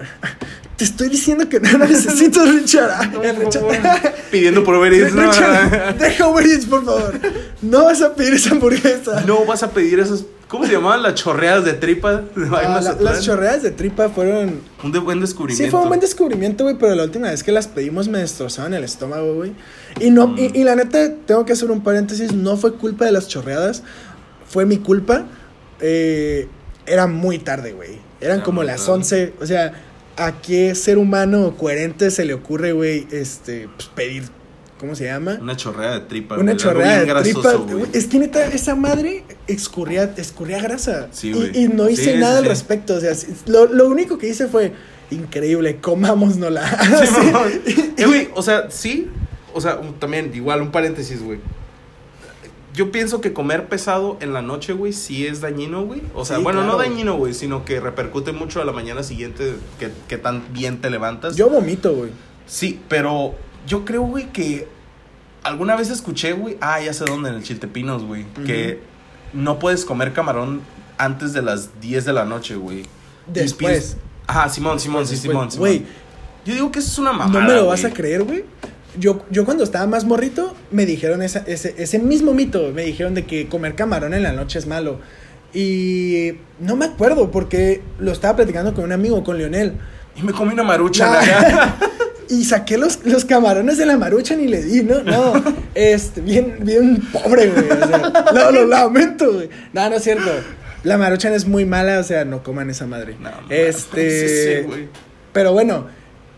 Te 0.77 0.85
estoy 0.85 1.09
diciendo 1.09 1.49
que 1.49 1.59
no 1.61 1.77
la 1.79 1.87
necesito, 1.87 2.45
Richard. 2.45 3.11
No, 3.13 3.23
el 3.23 3.35
por 3.37 3.45
Richard- 3.47 3.61
favor. 3.83 4.13
Pidiendo 4.31 4.63
por 4.65 4.77
Uber 4.77 4.93
Eats, 4.93 5.13
no. 5.15 5.23
Richard, 5.31 5.97
deja 5.99 6.29
Uber 6.29 6.47
Eats, 6.47 6.67
por 6.67 6.85
favor. 6.85 7.15
No 7.63 7.85
vas 7.87 8.01
a 8.03 8.15
pedir 8.15 8.35
esa 8.35 8.51
hamburguesa. 8.51 9.23
No 9.27 9.45
vas 9.45 9.63
a 9.63 9.71
pedir 9.71 9.99
esas. 9.99 10.25
¿Cómo 10.47 10.65
se 10.65 10.73
llamaban 10.73 11.03
las 11.03 11.15
chorreadas 11.17 11.65
de 11.65 11.73
tripa? 11.73 12.15
de 12.37 12.47
Ah, 12.53 12.81
la- 12.81 12.93
las 13.01 13.25
chorreadas 13.25 13.65
de 13.65 13.73
tripa 13.73 14.09
fueron. 14.11 14.61
Un 14.85 14.93
de 14.93 15.01
buen 15.01 15.19
descubrimiento. 15.21 15.65
Sí, 15.65 15.71
fue 15.71 15.81
un 15.83 15.89
buen 15.89 15.99
descubrimiento, 15.99 16.63
güey, 16.63 16.77
pero 16.79 16.95
la 16.95 17.03
última 17.03 17.31
vez 17.31 17.43
que 17.43 17.51
las 17.51 17.67
pedimos 17.67 18.07
me 18.07 18.19
destrozaron 18.19 18.73
el 18.75 18.85
estómago, 18.85 19.35
güey. 19.35 19.53
Y 19.99 20.11
no, 20.11 20.29
Mm. 20.29 20.39
y, 20.39 20.61
y 20.61 20.63
la 20.63 20.77
neta, 20.77 21.11
tengo 21.27 21.45
que 21.45 21.55
hacer 21.55 21.73
un 21.73 21.83
paréntesis, 21.83 22.33
no 22.33 22.57
fue 22.57 22.75
culpa 22.75 23.05
de 23.07 23.11
las 23.11 23.27
chorreadas, 23.27 23.83
fue 24.47 24.65
mi 24.67 24.77
culpa. 24.77 25.25
Eh, 25.81 26.49
era 26.87 27.07
muy 27.07 27.39
tarde, 27.39 27.73
güey. 27.73 27.99
Eran 28.21 28.37
Era 28.37 28.45
como 28.45 28.63
las 28.63 28.81
tarde. 28.81 28.93
11, 28.93 29.33
o 29.41 29.47
sea, 29.47 29.73
¿a 30.17 30.41
qué 30.41 30.75
ser 30.75 30.99
humano 30.99 31.55
coherente 31.57 32.11
se 32.11 32.25
le 32.25 32.35
ocurre, 32.35 32.73
güey, 32.73 33.07
este, 33.11 33.69
pues, 33.77 33.89
pedir, 33.95 34.25
¿cómo 34.79 34.95
se 34.95 35.05
llama? 35.05 35.39
Una 35.41 35.57
chorreada 35.57 36.01
de 36.01 36.07
tripa. 36.07 36.37
Una 36.39 36.57
chorreada 36.57 37.05
de 37.05 37.23
tripa. 37.23 37.53
güey. 37.55 37.85
Es 37.93 38.07
que 38.07 38.19
neta, 38.19 38.47
esa 38.47 38.75
madre 38.75 39.25
escurría, 39.47 40.15
escurría 40.17 40.63
grasa. 40.63 41.09
Sí, 41.13 41.29
Y- 41.29 41.33
güey. 41.33 41.59
y, 41.65 41.69
no 41.69 41.89
hice 41.91 42.13
Sí, 42.15 42.19
nada 42.19 42.35
sí, 42.39 42.45
al 42.45 42.45
respecto. 42.47 42.95
O 42.95 43.01
sea, 43.01 43.13
lo, 43.47 43.67
lo 43.67 43.89
único 43.89 44.17
que 44.19 44.29
hice 44.29 44.47
fue 44.47 44.73
increíble, 45.11 45.77
comámosnola. 45.81 46.63
Sí, 47.01 47.73
Sí. 47.75 47.93
Eh, 47.99 48.07
güey, 48.07 48.29
o 48.35 48.43
sea, 48.43 48.71
sí. 48.71 49.09
O 49.53 49.61
sea, 49.61 49.77
un- 49.77 49.99
también, 49.99 50.31
igual, 50.35 50.63
un 50.63 50.71
paréntesis, 50.71 51.23
güey. 51.23 51.39
Yo 52.77 52.93
pienso 52.93 53.23
que 53.23 53.33
comer 53.33 53.69
pesado 53.69 54.19
en 54.21 54.35
la 54.35 54.43
noche, 54.43 54.75
güey, 54.75 54.93
sí 54.93 55.27
es 55.27 55.41
dañino, 55.41 55.87
güey. 55.87 56.03
O 56.15 56.27
sea, 56.27 56.37
Sí, 56.37 56.43
bueno, 56.43 56.63
no 56.63 56.77
dañino, 56.77 57.17
güey, 57.17 57.33
sino 57.33 57.65
que 57.65 57.81
repercute 57.81 58.33
mucho 58.33 58.61
a 58.61 58.67
la 58.67 58.73
mañana 58.73 59.03
siguiente 59.03 59.55
que, 59.81 59.91
que 60.09 60.19
tan 60.19 60.45
bien 60.53 60.83
te 60.83 60.91
levantas. 60.91 61.37
Yo 61.37 61.49
vomito, 61.49 61.95
güey. 61.95 62.11
Sí, 62.47 62.79
pero 62.89 63.35
yo 63.67 63.87
creo, 63.87 64.03
güey, 64.03 64.31
que 64.31 64.69
alguna 65.43 65.75
vez 65.75 65.89
escuché, 65.89 66.35
güey, 66.35 66.59
ah, 66.61 66.79
ya 66.83 66.93
sé 66.93 67.07
dónde, 67.07 67.31
en 67.31 67.37
el 67.37 67.43
Chiltepinos, 67.43 68.05
güey, 68.05 68.27
que 68.45 68.83
no 69.33 69.59
puedes 69.59 69.87
comer 69.87 70.13
camarón 70.13 70.61
antes 70.99 71.33
de 71.33 71.41
las 71.41 71.81
10 71.81 72.05
de 72.05 72.13
la 72.13 72.27
noche, 72.27 72.57
güey. 72.57 72.85
Después. 73.27 73.97
Ajá, 74.27 74.51
Simón, 74.51 74.81
Simón, 74.81 75.07
sí, 75.07 75.17
Simón, 75.17 75.51
Simón. 75.51 75.69
Güey, 75.69 75.87
Yo 76.45 76.53
digo 76.53 76.71
que 76.71 76.81
eso 76.81 76.89
es 76.91 76.99
una 76.99 77.13
mamada. 77.13 77.41
no 77.41 77.49
me 77.49 77.55
lo 77.55 77.67
vas 77.67 77.85
a 77.87 77.91
creer, 77.91 78.23
güey. 78.23 78.45
Yo, 78.99 79.25
yo 79.31 79.45
cuando 79.45 79.65
estaba 79.65 79.87
más 79.87 80.05
morrito, 80.05 80.55
me 80.71 80.87
dijeron 80.87 81.23
esa- 81.23 81.45
ese, 81.47 81.75
ese 81.79 81.99
mismo 81.99 82.33
mito. 82.35 82.73
Me 82.73 82.83
dijeron 82.85 83.15
de 83.15 83.25
que 83.27 83.49
comer 83.49 83.75
camarón 83.75 84.15
en 84.15 84.23
la 84.23 84.33
noche 84.33 84.59
es 84.59 84.67
malo. 84.67 84.99
Y 85.53 86.33
no 86.61 86.77
me 86.77 86.85
acuerdo 86.87 87.31
porque 87.31 87.81
lo 87.99 88.13
estaba 88.13 88.37
platicando 88.37 88.75
con 88.75 88.85
un 88.85 88.93
amigo, 88.93 89.23
con 89.25 89.39
Leonel. 89.39 89.75
Y 90.17 90.23
me 90.23 90.33
comí 90.33 90.53
una 90.53 90.63
marucha. 90.63 91.11
La- 91.11 91.21
acá. 91.41 91.77
y 92.29 92.45
saqué 92.45 92.77
los, 92.79 93.01
los 93.05 93.25
camarones 93.25 93.79
de 93.79 93.87
la 93.87 93.97
maruchan 93.97 94.41
y 94.41 94.49
le 94.49 94.63
di, 94.63 94.83
¿no? 94.83 95.03
No, 95.03 95.33
este, 95.75 96.21
bien, 96.21 96.57
bien 96.61 97.01
pobre, 97.13 97.51
güey. 97.51 97.71
O 97.71 97.87
sea, 97.87 98.25
lo, 98.35 98.51
lo 98.53 98.67
lamento, 98.67 99.33
güey. 99.33 99.49
No, 99.73 99.89
no 99.89 99.97
es 99.97 100.03
cierto. 100.03 100.31
La 100.85 100.99
maruchan 100.99 101.33
es 101.33 101.47
muy 101.47 101.65
mala, 101.65 101.99
o 102.01 102.03
sea, 102.03 102.25
no 102.25 102.43
coman 102.43 102.71
esa 102.71 102.87
madre. 102.87 103.17
No, 103.21 103.31
este. 103.49 104.29
sí, 104.61 104.67
güey. 104.67 104.89
pero 105.33 105.53
bueno, 105.53 105.87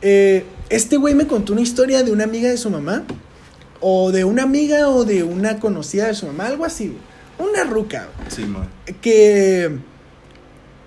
eh, 0.03 0.45
este 0.71 0.97
güey 0.97 1.15
me 1.15 1.27
contó 1.27 1.53
una 1.53 1.63
historia 1.63 2.03
de 2.03 2.11
una 2.13 2.25
amiga 2.25 2.49
de 2.51 2.57
su 2.57 2.71
mamá. 2.71 3.05
O 3.81 4.11
de 4.11 4.25
una 4.25 4.43
amiga 4.43 4.89
o 4.89 5.05
de 5.05 5.23
una 5.23 5.61
conocida 5.61 6.09
de 6.09 6.15
su 6.15 6.27
mamá, 6.27 6.47
algo 6.47 6.65
así, 6.65 6.89
güey. 6.89 7.51
Una 7.51 7.63
ruca, 7.63 8.09
güey 8.17 8.31
Sí, 8.31 8.43
man. 8.45 8.69
que 9.01 9.79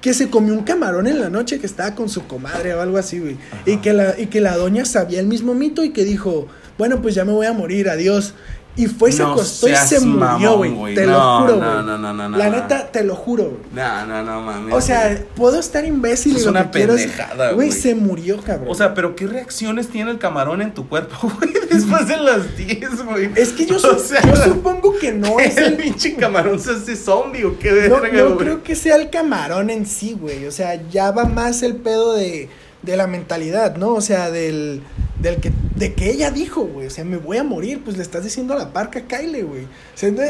que 0.01 0.15
se 0.15 0.31
comió 0.31 0.53
un 0.55 0.63
camarón 0.63 1.05
en 1.05 1.21
la 1.21 1.29
noche 1.29 1.59
que 1.59 1.67
estaba 1.67 1.93
con 1.93 2.09
su 2.09 2.25
comadre 2.25 2.73
o 2.73 2.81
algo 2.81 2.97
así, 2.97 3.19
güey. 3.19 3.37
Ajá. 3.51 3.61
Y 3.69 3.77
que 3.77 3.93
la 3.93 4.19
y 4.19 4.25
que 4.25 4.41
la 4.41 4.57
doña 4.57 4.83
sabía 4.83 5.19
el 5.19 5.27
mismo 5.27 5.53
mito 5.53 5.83
y 5.83 5.91
que 5.91 6.03
dijo, 6.03 6.47
"Bueno, 6.77 7.01
pues 7.03 7.13
ya 7.15 7.23
me 7.23 7.31
voy 7.31 7.45
a 7.45 7.53
morir, 7.53 7.87
adiós." 7.87 8.33
Y 8.73 8.87
fue 8.87 9.11
se 9.11 9.21
No 9.21 9.33
acostó 9.33 9.67
y 9.67 9.75
se 9.75 9.99
murió, 9.99 10.55
güey. 10.55 10.71
güey. 10.71 10.95
Te 10.95 11.05
No, 11.05 11.11
lo 11.11 11.41
juro, 11.41 11.57
güey. 11.57 11.69
no, 11.69 11.81
no, 11.83 11.97
no, 11.97 12.13
no, 12.13 12.29
no, 12.29 12.37
La 12.37 12.49
no. 12.49 12.55
neta, 12.55 12.87
te 12.89 13.03
lo 13.03 13.15
juro, 13.15 13.43
güey. 13.43 13.57
No, 13.73 14.05
no, 14.05 14.23
no, 14.23 14.41
mames. 14.41 14.73
O 14.73 14.79
sea, 14.79 15.07
güey. 15.09 15.25
puedo 15.35 15.59
estar 15.59 15.83
imbécil 15.83 16.35
Es 16.37 16.43
y 16.43 16.45
lo 16.45 16.51
una 16.51 16.71
que 16.71 16.79
pendejada, 16.79 17.51
Güey, 17.51 17.67
güey. 17.67 17.79
se 17.81 17.95
murió, 17.95 18.37
cabrón. 18.41 18.69
O 18.69 18.73
sea, 18.75 18.93
pero 18.93 19.13
¿qué 19.17 19.27
reacciones 19.27 19.89
tiene 19.89 20.11
el 20.11 20.19
camarón 20.19 20.61
en 20.61 20.73
tu 20.73 20.87
cuerpo, 20.87 21.15
güey? 21.37 21.51
Después 21.69 22.07
de 22.07 22.15
las 22.17 22.55
10, 22.55 23.03
güey. 23.05 23.29
es 23.35 23.49
que 23.51 23.65
yo, 23.65 23.75
O 23.75 23.79
su- 23.79 23.99
sea, 23.99 24.21
yo 24.21 24.35
supongo 24.41 24.95
que 24.97 25.11
no 25.11 25.37
es 25.41 25.57
el 25.57 25.75
pinche 25.75 26.15
camarón 26.15 26.57
se 26.59 26.71
hace 26.71 26.95
zombie 26.95 27.43
o 27.43 27.59
qué 27.59 27.89
No, 27.89 27.99
verga, 27.99 28.19
no 28.19 28.25
güey. 28.35 28.37
creo 28.37 28.63
que 28.63 28.75
sea 28.75 28.95
el 28.95 29.09
camarón 29.09 29.69
en 29.69 29.85
sí, 29.85 30.15
güey. 30.19 30.45
O 30.45 30.51
sea, 30.51 30.81
ya 30.89 31.11
va 31.11 31.25
más 31.25 31.61
el 31.63 31.75
pedo 31.75 32.13
de, 32.13 32.47
de 32.81 32.97
la 32.97 33.07
mentalidad, 33.07 33.75
¿no? 33.77 33.93
O 33.93 34.01
sea, 34.01 34.31
del, 34.31 34.81
del 35.19 35.37
que, 35.37 35.51
de 35.75 35.93
que 35.93 36.09
ella 36.11 36.31
dijo, 36.31 36.61
güey. 36.61 36.87
O 36.87 36.89
sea, 36.89 37.03
me 37.03 37.17
voy 37.17 37.37
a 37.37 37.43
morir. 37.43 37.81
Pues 37.83 37.95
le 37.97 38.03
estás 38.03 38.23
diciendo 38.23 38.53
a 38.53 38.57
la 38.57 38.73
parca, 38.73 39.01
Kyle, 39.01 39.43
güey. 39.43 39.67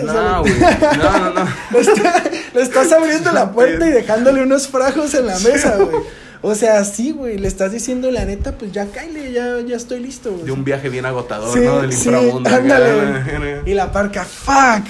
No, 0.03 0.41
güey. 0.41 0.53
No, 0.97 1.19
no, 1.19 1.33
no. 1.33 1.47
le, 1.71 1.79
está- 1.79 2.23
le 2.53 2.61
estás 2.61 2.91
abriendo 2.91 3.31
la 3.31 3.51
puerta 3.53 3.87
y 3.87 3.91
dejándole 3.91 4.43
unos 4.43 4.67
frajos 4.67 5.13
en 5.13 5.27
la 5.27 5.39
mesa, 5.39 5.77
güey. 5.77 6.03
O 6.43 6.55
sea, 6.55 6.83
sí, 6.83 7.11
güey. 7.11 7.37
Le 7.37 7.47
estás 7.47 7.71
diciendo 7.71 8.09
la 8.11 8.25
neta, 8.25 8.53
pues 8.57 8.71
ya, 8.71 8.87
Kyle, 8.87 9.31
ya, 9.31 9.59
ya 9.61 9.75
estoy 9.77 9.99
listo, 9.99 10.31
güey. 10.31 10.45
De 10.45 10.51
un 10.51 10.63
viaje 10.63 10.89
bien 10.89 11.05
agotador, 11.05 11.53
Sí, 11.57 11.63
¿no? 11.63 11.81
Del 11.81 11.93
sí, 11.93 12.09
inframundo. 12.09 12.49
ándale. 12.49 13.61
Y 13.65 13.73
la 13.75 13.91
parca, 13.91 14.25
fuck. 14.25 14.85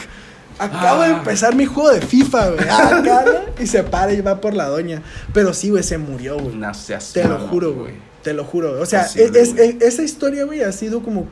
Acabo 0.62 1.02
de 1.02 1.08
Ah. 1.10 1.18
empezar 1.18 1.56
mi 1.56 1.66
juego 1.66 1.92
de 1.92 2.02
FIFA, 2.02 2.50
güey. 2.50 2.66
Ah, 2.70 3.26
y 3.60 3.68
se 3.68 3.84
para 3.84 4.14
y 4.14 4.22
va 4.22 4.40
por 4.42 4.54
la 4.54 4.68
doña. 4.68 5.02
Pero 5.34 5.54
sí, 5.54 5.70
güey, 5.70 5.84
se 5.84 5.98
murió, 5.98 6.38
güey. 6.40 6.56
No 6.56 6.74
seas 6.74 7.12
Te 7.14 7.24
lo 7.28 7.38
juro, 7.40 7.74
güey. 7.74 7.94
Te 8.24 8.34
lo 8.34 8.44
juro. 8.44 8.80
O 8.82 8.86
sea, 8.86 9.02
es- 9.04 9.16
es- 9.18 9.56
güey. 9.56 9.78
esa 9.82 10.04
historia, 10.04 10.46
güey, 10.46 10.62
ha 10.62 10.72
sido 10.72 11.02
como 11.02 11.28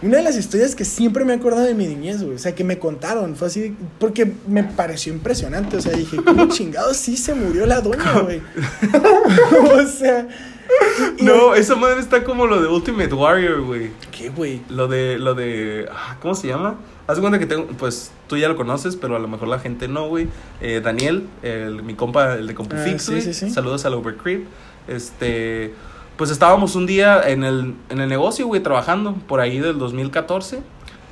una 0.00 0.18
de 0.18 0.22
las 0.22 0.36
historias 0.36 0.76
que 0.76 0.84
siempre 0.84 1.24
me 1.24 1.32
he 1.32 1.36
acordado 1.36 1.64
de 1.66 1.74
mi 1.74 1.88
niñez, 1.88 2.22
güey. 2.22 2.36
O 2.36 2.38
sea, 2.38 2.54
que 2.54 2.62
me 2.62 2.78
contaron. 2.78 3.34
Fue 3.34 3.48
así, 3.48 3.76
porque 3.98 4.32
me 4.46 4.62
pareció 4.62 5.12
impresionante. 5.12 5.76
O 5.76 5.80
sea, 5.80 5.92
dije, 5.92 6.18
¿cómo 6.24 6.46
chingados 6.48 6.96
sí 6.96 7.16
se 7.16 7.34
murió 7.34 7.66
la 7.66 7.80
doña, 7.80 8.20
güey? 8.20 8.40
o 9.72 9.86
sea. 9.88 10.28
No, 11.20 11.54
esa 11.54 11.74
madre 11.74 12.00
está 12.00 12.22
como 12.24 12.46
lo 12.46 12.60
de 12.60 12.68
Ultimate 12.68 13.12
Warrior, 13.12 13.62
güey. 13.62 13.90
¿Qué, 14.10 14.28
güey? 14.30 14.60
Lo 14.68 14.86
de, 14.88 15.18
lo 15.18 15.34
de, 15.34 15.88
ah, 15.90 16.16
¿cómo 16.20 16.34
se 16.34 16.46
llama? 16.48 16.76
Haz 17.06 17.16
de 17.16 17.20
cuenta 17.22 17.38
que 17.38 17.46
tengo, 17.46 17.66
pues 17.78 18.12
tú 18.28 18.36
ya 18.36 18.48
lo 18.48 18.56
conoces, 18.56 18.96
pero 18.96 19.16
a 19.16 19.18
lo 19.18 19.28
mejor 19.28 19.48
la 19.48 19.58
gente 19.58 19.88
no, 19.88 20.08
güey. 20.08 20.28
Eh, 20.60 20.80
Daniel, 20.82 21.26
el, 21.42 21.82
mi 21.82 21.94
compa, 21.94 22.34
el 22.34 22.46
de 22.46 22.52
Ah, 22.52 22.56
CompuFix, 22.56 23.02
sí, 23.02 23.10
güey. 23.12 23.22
sí, 23.22 23.34
sí. 23.34 23.50
Saludos 23.50 23.84
al 23.86 23.94
Overcreep. 23.94 24.44
Este, 24.86 25.74
pues 26.16 26.30
estábamos 26.30 26.74
un 26.74 26.86
día 26.86 27.28
en 27.28 27.44
el, 27.44 27.74
en 27.88 28.00
el 28.00 28.08
negocio, 28.08 28.46
güey, 28.46 28.62
trabajando, 28.62 29.14
por 29.26 29.40
ahí 29.40 29.58
del 29.58 29.78
2014. 29.78 30.60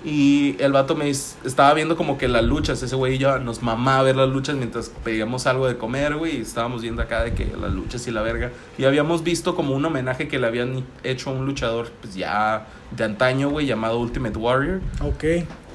Y 0.05 0.57
el 0.61 0.73
vato 0.73 0.95
me 0.95 1.11
estaba 1.11 1.75
viendo 1.75 1.97
como 1.97 2.17
que 2.17 2.29
las 2.29 2.45
luchas, 2.45 2.83
ese 2.83 2.95
güey 2.95 3.15
y 3.15 3.19
yo 3.19 3.39
nos 3.39 3.63
mamá 3.63 3.99
a 3.99 4.03
ver 4.03 4.15
las 4.15 4.29
luchas 4.29 4.55
mientras 4.55 4.91
pedíamos 5.03 5.47
algo 5.47 5.67
de 5.67 5.77
comer, 5.77 6.15
güey, 6.15 6.39
y 6.39 6.41
estábamos 6.43 6.83
viendo 6.83 7.03
acá 7.03 7.25
de 7.25 7.35
que 7.35 7.47
las 7.61 7.73
luchas 7.73 8.07
y 8.07 8.13
la 8.13 8.23
verga. 8.23 8.53
Y 8.79 8.85
habíamos 8.85 9.25
visto 9.25 9.57
como 9.57 9.75
un 9.75 9.85
homenaje 9.85 10.29
que 10.29 10.39
le 10.39 10.47
habían 10.47 10.85
hecho 11.03 11.31
a 11.31 11.33
un 11.33 11.45
luchador, 11.47 11.91
pues 12.01 12.15
ya 12.15 12.67
de 12.93 13.05
antaño, 13.05 13.51
güey, 13.51 13.67
llamado 13.67 13.99
Ultimate 13.99 14.39
Warrior. 14.39 14.81
Ok. 15.03 15.25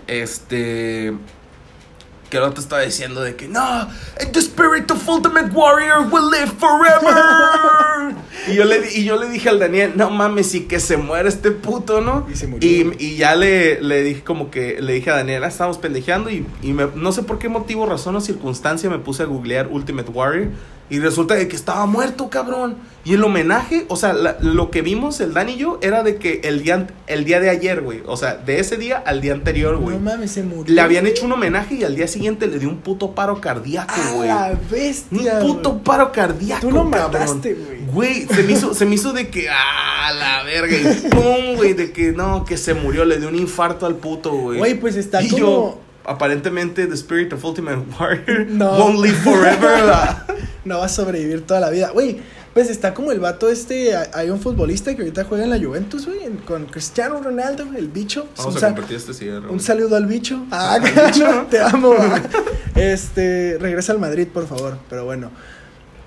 Este. 0.08 1.14
Que 2.32 2.38
el 2.38 2.44
otro 2.44 2.63
estaba 2.63 2.82
diciendo 2.82 3.22
de 3.22 3.36
que 3.36 3.48
no, 3.48 3.88
the 4.32 4.39
spirit 4.39 4.89
of 4.89 5.08
Ultimate 5.08 5.52
Warrior 5.54 6.08
will 6.10 6.32
live 6.32 6.50
forever. 6.58 7.13
y, 8.48 8.56
yo 8.56 8.63
le, 8.63 8.89
y 8.96 9.04
yo 9.04 9.17
le 9.20 9.30
dije 9.30 9.50
al 9.50 9.60
Daniel, 9.60 9.91
no 9.96 10.10
mames, 10.10 10.56
y 10.56 10.62
que 10.62 10.80
se 10.80 10.96
muera 10.98 11.28
este 11.28 11.52
puto, 11.52 12.00
¿no? 12.02 12.26
Y 12.32 12.36
se 12.36 12.48
murió. 12.48 12.67
Y, 12.67 12.96
y 13.00 13.17
ya 13.17 13.36
le, 13.36 13.82
le 13.82 14.02
dije 14.02 14.24
como 14.24 14.50
que, 14.50 14.82
le 14.82 14.94
dije 14.94 15.12
a 15.12 15.17
Daniel, 15.17 15.44
ah, 15.44 15.48
estábamos 15.50 15.78
pendejeando 15.78 16.30
y, 16.30 16.46
y 16.63 16.72
me- 16.74 16.88
no 16.96 17.12
sé 17.12 17.24
por 17.24 17.38
qué 17.38 17.50
motivo, 17.50 17.86
razón 17.86 18.15
o 18.15 18.22
circunstancia 18.22 18.89
me 18.89 18.98
puse 19.00 19.24
a 19.24 19.26
googlear 19.26 19.67
Ultimate 19.70 20.10
Warrior. 20.10 20.48
Y 20.92 21.00
resulta 21.00 21.34
de 21.36 21.48
que 21.48 21.56
estaba 21.56 21.86
muerto, 21.88 22.30
cabrón. 22.30 22.76
Y 23.06 23.14
el 23.14 23.24
homenaje, 23.24 23.86
o 23.88 23.96
sea, 23.96 24.12
la- 24.14 24.38
lo 24.42 24.70
que 24.70 24.82
vimos 24.84 25.20
el 25.22 25.34
Dan 25.34 25.50
y 25.50 25.56
yo 25.56 25.80
era 25.82 26.04
de 26.04 26.18
que 26.18 26.42
el 26.44 26.62
día, 26.62 26.86
el 27.08 27.24
día 27.26 27.40
de 27.40 27.50
ayer, 27.50 27.82
güey. 27.82 28.04
O 28.06 28.18
sea, 28.18 28.36
de 28.36 28.60
ese 28.60 28.76
día 28.78 29.02
al 29.04 29.22
día 29.22 29.32
anterior, 29.34 29.78
güey. 29.78 29.96
No 29.96 30.04
mames, 30.12 30.32
se 30.32 30.44
murió. 30.44 30.76
Le 30.76 30.82
habían 30.82 31.08
hecho 31.08 31.26
un 31.26 31.32
homenaje 31.32 31.76
y 31.76 31.84
al 31.86 31.96
día 31.96 32.08
siguiente 32.08 32.46
le 32.48 32.60
dio 32.60 32.68
un 32.70 32.78
puto 32.80 33.16
paro 33.16 33.40
cardíaco, 33.42 33.94
güey. 34.16 34.28
la 34.28 34.52
Un 34.52 34.70
bestia. 34.70 35.40
puto 35.40 35.72
güey. 35.72 35.84
paro 35.84 36.12
cardíaco. 36.12 36.62
Tú 36.68 36.72
lo 36.72 36.92
cabrón. 36.92 37.12
mataste, 37.14 37.54
güey. 37.54 37.80
Güey, 37.92 38.28
se 38.28 38.44
me 38.44 38.52
hizo, 38.52 38.74
se 38.76 38.86
me 38.86 38.96
hizo 38.96 39.14
de 39.14 39.30
que, 39.30 39.48
ah, 39.50 40.12
la 40.14 40.44
verga. 40.44 40.76
Y 40.76 41.08
pum, 41.10 41.56
güey, 41.56 41.74
de 41.74 41.92
que 41.94 42.12
no, 42.12 42.44
que 42.46 42.58
se 42.58 42.74
murió, 42.74 43.06
le 43.06 43.18
dio 43.18 43.30
un 43.30 43.36
infarto 43.36 43.86
al 43.86 43.96
puto, 43.96 44.32
güey. 44.34 44.58
Güey, 44.60 44.74
pues 44.80 44.98
está 44.98 45.22
y 45.24 45.30
como. 45.30 45.40
yo, 45.40 45.80
aparentemente, 46.06 46.86
The 46.88 46.94
Spirit 46.96 47.34
of 47.34 47.44
Ultimate 47.44 47.80
Warrior 48.00 48.46
No. 48.50 48.72
won't 48.78 49.00
live 49.00 49.18
forever. 49.24 49.80
la- 49.86 50.26
No 50.63 50.78
va 50.80 50.86
a 50.86 50.89
sobrevivir 50.89 51.45
toda 51.45 51.60
la 51.60 51.69
vida. 51.71 51.89
Güey, 51.91 52.17
pues 52.54 52.69
está 52.69 52.93
como 52.93 53.12
el 53.12 53.19
vato 53.19 53.50
este. 53.50 53.95
Hay 54.13 54.30
un 54.30 54.39
futbolista 54.39 54.93
que 54.95 55.02
ahorita 55.02 55.24
juega 55.24 55.43
en 55.43 55.50
la 55.50 55.60
Juventus, 55.60 56.06
güey. 56.06 56.19
Con 56.45 56.65
Cristiano 56.67 57.19
Ronaldo, 57.21 57.65
el 57.76 57.88
bicho. 57.88 58.28
Vamos 58.38 58.56
un, 58.58 58.63
a 58.63 58.67
compartir 58.67 58.97
este 58.97 59.13
cigarro. 59.13 59.52
un 59.52 59.60
saludo 59.60 59.95
al 59.95 60.06
bicho. 60.06 60.45
Ah, 60.52 60.74
Al 60.76 60.82
bicho. 61.12 61.47
te 61.50 61.60
amo. 61.60 61.93
Este, 62.76 63.58
regresa 63.60 63.91
al 63.91 64.00
Madrid, 64.00 64.28
por 64.34 64.47
favor. 64.47 64.78
Pero 64.89 65.06
bueno. 65.06 65.32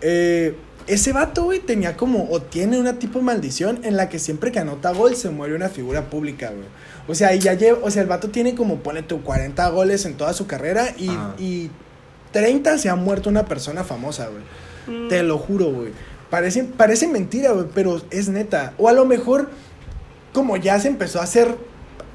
Eh, 0.01 0.57
ese 0.87 1.13
vato, 1.13 1.45
güey, 1.45 1.61
tenía 1.61 1.97
como, 1.97 2.29
o 2.31 2.43
tiene 2.43 2.79
una 2.79 2.99
tipo 2.99 3.19
de 3.19 3.25
maldición 3.25 3.81
en 3.85 3.97
la 3.97 4.09
que 4.11 4.19
siempre 4.19 4.53
que 4.53 4.59
anota 4.59 4.93
gol 4.93 5.17
se 5.17 5.31
muere 5.31 5.55
una 5.55 5.71
figura 5.71 6.11
pública, 6.11 6.51
güey. 6.51 6.67
O 7.09 7.15
sea, 7.15 7.35
y 7.35 7.39
ya 7.39 7.55
lleva, 7.55 7.79
o 7.83 7.91
sea, 7.91 8.03
el 8.03 8.09
vato 8.09 8.29
tiene 8.29 8.55
como, 8.55 8.79
pone 8.81 9.03
tu 9.03 9.23
40 9.23 9.67
goles 9.71 10.05
en 10.05 10.15
toda 10.15 10.33
su 10.35 10.47
carrera 10.47 10.89
y 11.39 11.71
30 12.35 12.79
se 12.79 12.91
ha 12.91 12.97
muerto 12.97 13.31
una 13.31 13.47
persona 13.47 13.85
famosa, 13.85 14.29
güey. 14.29 14.43
Mm. 14.87 15.09
Te 15.09 15.23
lo 15.23 15.39
juro, 15.39 15.67
güey. 15.67 15.93
Parece, 16.29 16.65
parece 16.65 17.07
mentira, 17.07 17.53
güey, 17.53 17.67
pero 17.73 18.03
es 18.11 18.29
neta. 18.29 18.75
O 18.77 18.89
a 18.89 18.93
lo 18.93 19.07
mejor, 19.07 19.51
como 20.33 20.57
ya 20.57 20.79
se 20.81 20.89
empezó 20.89 21.21
a 21.21 21.23
hacer 21.23 21.57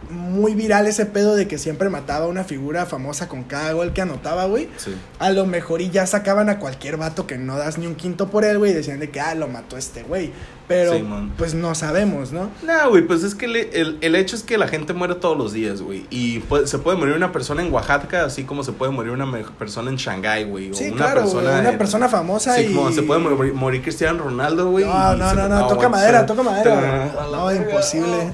muy 0.10 0.56
viral 0.56 0.88
ese 0.88 1.06
pedo 1.06 1.36
de 1.36 1.48
que 1.48 1.58
siempre 1.58 1.90
mataba 1.90 2.26
a 2.26 2.28
una 2.28 2.44
figura 2.44 2.86
famosa 2.86 3.30
con 3.30 3.44
cada 3.44 3.72
gol 3.72 3.94
que 3.94 4.02
anotaba, 4.02 4.46
güey. 4.46 4.68
Sí. 4.76 4.94
A 5.20 5.30
lo 5.32 5.46
mejor 5.46 5.82
y 5.82 5.90
ya 5.90 6.06
sacaban 6.06 6.50
a 6.50 6.60
cualquier 6.60 6.98
vato 6.98 7.26
que 7.26 7.38
no 7.38 7.58
das 7.58 7.78
ni 7.78 7.88
un 7.88 7.96
quinto 7.96 8.30
por 8.30 8.44
él, 8.44 8.58
güey, 8.58 8.72
y 8.72 8.76
decían 8.76 9.00
de 9.00 9.10
que, 9.10 9.22
ah, 9.22 9.36
lo 9.36 9.48
mató 9.48 9.78
este 9.78 10.04
güey. 10.04 10.34
Pero, 10.70 10.94
Sí, 10.94 11.04
pues 11.36 11.56
no 11.56 11.74
sabemos, 11.74 12.32
¿no? 12.32 12.50
No, 12.62 12.90
güey, 12.92 13.02
pues 13.02 13.24
es 13.24 13.34
que 13.36 13.48
le- 13.48 13.70
el, 13.82 13.98
el 14.02 14.16
hecho 14.16 14.36
es 14.36 14.44
que 14.44 14.56
la 14.58 14.68
gente 14.68 14.94
muere 14.94 15.16
todos 15.16 15.36
los 15.36 15.52
días, 15.52 15.82
güey. 15.82 16.06
Y 16.12 16.40
puede- 16.42 16.68
se 16.68 16.78
puede 16.78 16.96
morir 16.96 17.16
una 17.16 17.32
persona 17.32 17.64
en 17.64 17.74
Oaxaca, 17.74 18.24
así 18.24 18.44
como 18.44 18.64
se 18.64 18.72
puede 18.72 18.92
morir 18.92 19.12
una 19.12 19.26
persona 19.58 19.90
en 19.90 19.98
Shanghái, 19.98 20.44
güey. 20.44 20.70
O 20.70 20.74
Sí, 20.76 20.90
una 20.90 20.98
claro, 20.98 21.22
persona. 21.24 21.60
una 21.60 21.70
en- 21.72 21.78
persona 21.80 22.08
famosa 22.08 22.56
Sí, 22.56 22.68
y... 22.70 22.74
como 22.76 22.92
se 22.92 23.02
puede 23.02 23.20
morir, 23.20 23.54
morir 23.54 23.82
Cristiano 23.82 24.24
Ronaldo, 24.24 24.70
güey. 24.70 24.86
No, 24.86 25.16
no, 25.16 25.34
no, 25.34 25.48
no, 25.50 25.68
toca 25.68 25.90
madera, 25.90 26.26
toca 26.28 26.44
madera. 26.44 27.14
No, 27.32 27.52
imposible. 27.54 28.32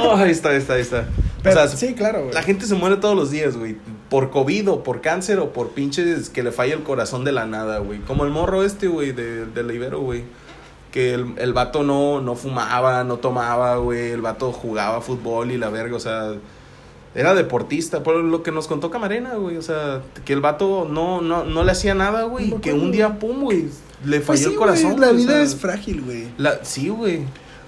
Oh, 0.00 0.14
ahí 0.16 0.30
está, 0.30 0.50
ahí 0.50 0.58
está, 0.58 0.74
ahí 0.74 0.82
está. 0.82 1.06
Pero, 1.42 1.60
o 1.64 1.66
sea, 1.66 1.76
sí, 1.76 1.94
claro, 1.94 2.20
güey. 2.22 2.32
la 2.34 2.44
gente 2.44 2.64
se 2.66 2.76
muere 2.76 2.94
todos 2.98 3.16
los 3.16 3.32
días, 3.32 3.56
güey. 3.56 3.76
Por 4.08 4.30
COVID 4.30 4.70
o 4.70 4.82
por 4.84 5.00
cáncer 5.00 5.40
o 5.40 5.52
por 5.52 5.70
pinches 5.70 6.30
que 6.30 6.44
le 6.44 6.52
falla 6.52 6.74
el 6.74 6.84
corazón 6.84 7.24
de 7.24 7.32
la 7.32 7.46
nada, 7.46 7.78
güey. 7.78 7.98
Como 8.02 8.24
el 8.24 8.30
morro 8.30 8.62
este, 8.62 8.86
güey, 8.86 9.10
de, 9.10 9.46
de 9.46 9.62
la 9.64 9.72
Ibero, 9.72 10.00
güey. 10.00 10.22
Que 10.92 11.14
el, 11.14 11.34
el 11.38 11.52
vato 11.52 11.82
no, 11.82 12.20
no 12.20 12.36
fumaba, 12.36 13.02
no 13.02 13.16
tomaba, 13.16 13.76
güey. 13.76 14.10
El 14.10 14.20
vato 14.20 14.52
jugaba 14.52 15.00
fútbol 15.00 15.50
y 15.50 15.58
la 15.58 15.68
verga, 15.70 15.96
o 15.96 16.00
sea. 16.00 16.34
Era 17.14 17.34
deportista, 17.34 18.02
por 18.02 18.14
lo 18.16 18.42
que 18.42 18.52
nos 18.52 18.66
contó 18.68 18.90
Camarena, 18.90 19.34
güey. 19.34 19.56
O 19.58 19.62
sea, 19.62 20.00
que 20.24 20.32
el 20.32 20.40
vato 20.40 20.88
no, 20.90 21.20
no, 21.20 21.44
no 21.44 21.62
le 21.64 21.72
hacía 21.72 21.94
nada, 21.94 22.22
güey. 22.24 22.48
No 22.48 22.60
que 22.60 22.72
un 22.72 22.90
día, 22.92 23.18
pum, 23.18 23.42
güey, 23.42 23.66
le 24.04 24.20
Pues 24.20 24.24
falló 24.40 24.48
sí, 24.48 24.52
el 24.52 24.58
corazón. 24.58 24.90
güey, 24.92 25.00
la 25.00 25.10
o 25.10 25.14
vida 25.14 25.32
sea, 25.32 25.42
es 25.42 25.56
frágil, 25.56 26.00
güey. 26.02 26.28
sí, 26.62 26.88
güey. 26.88 27.20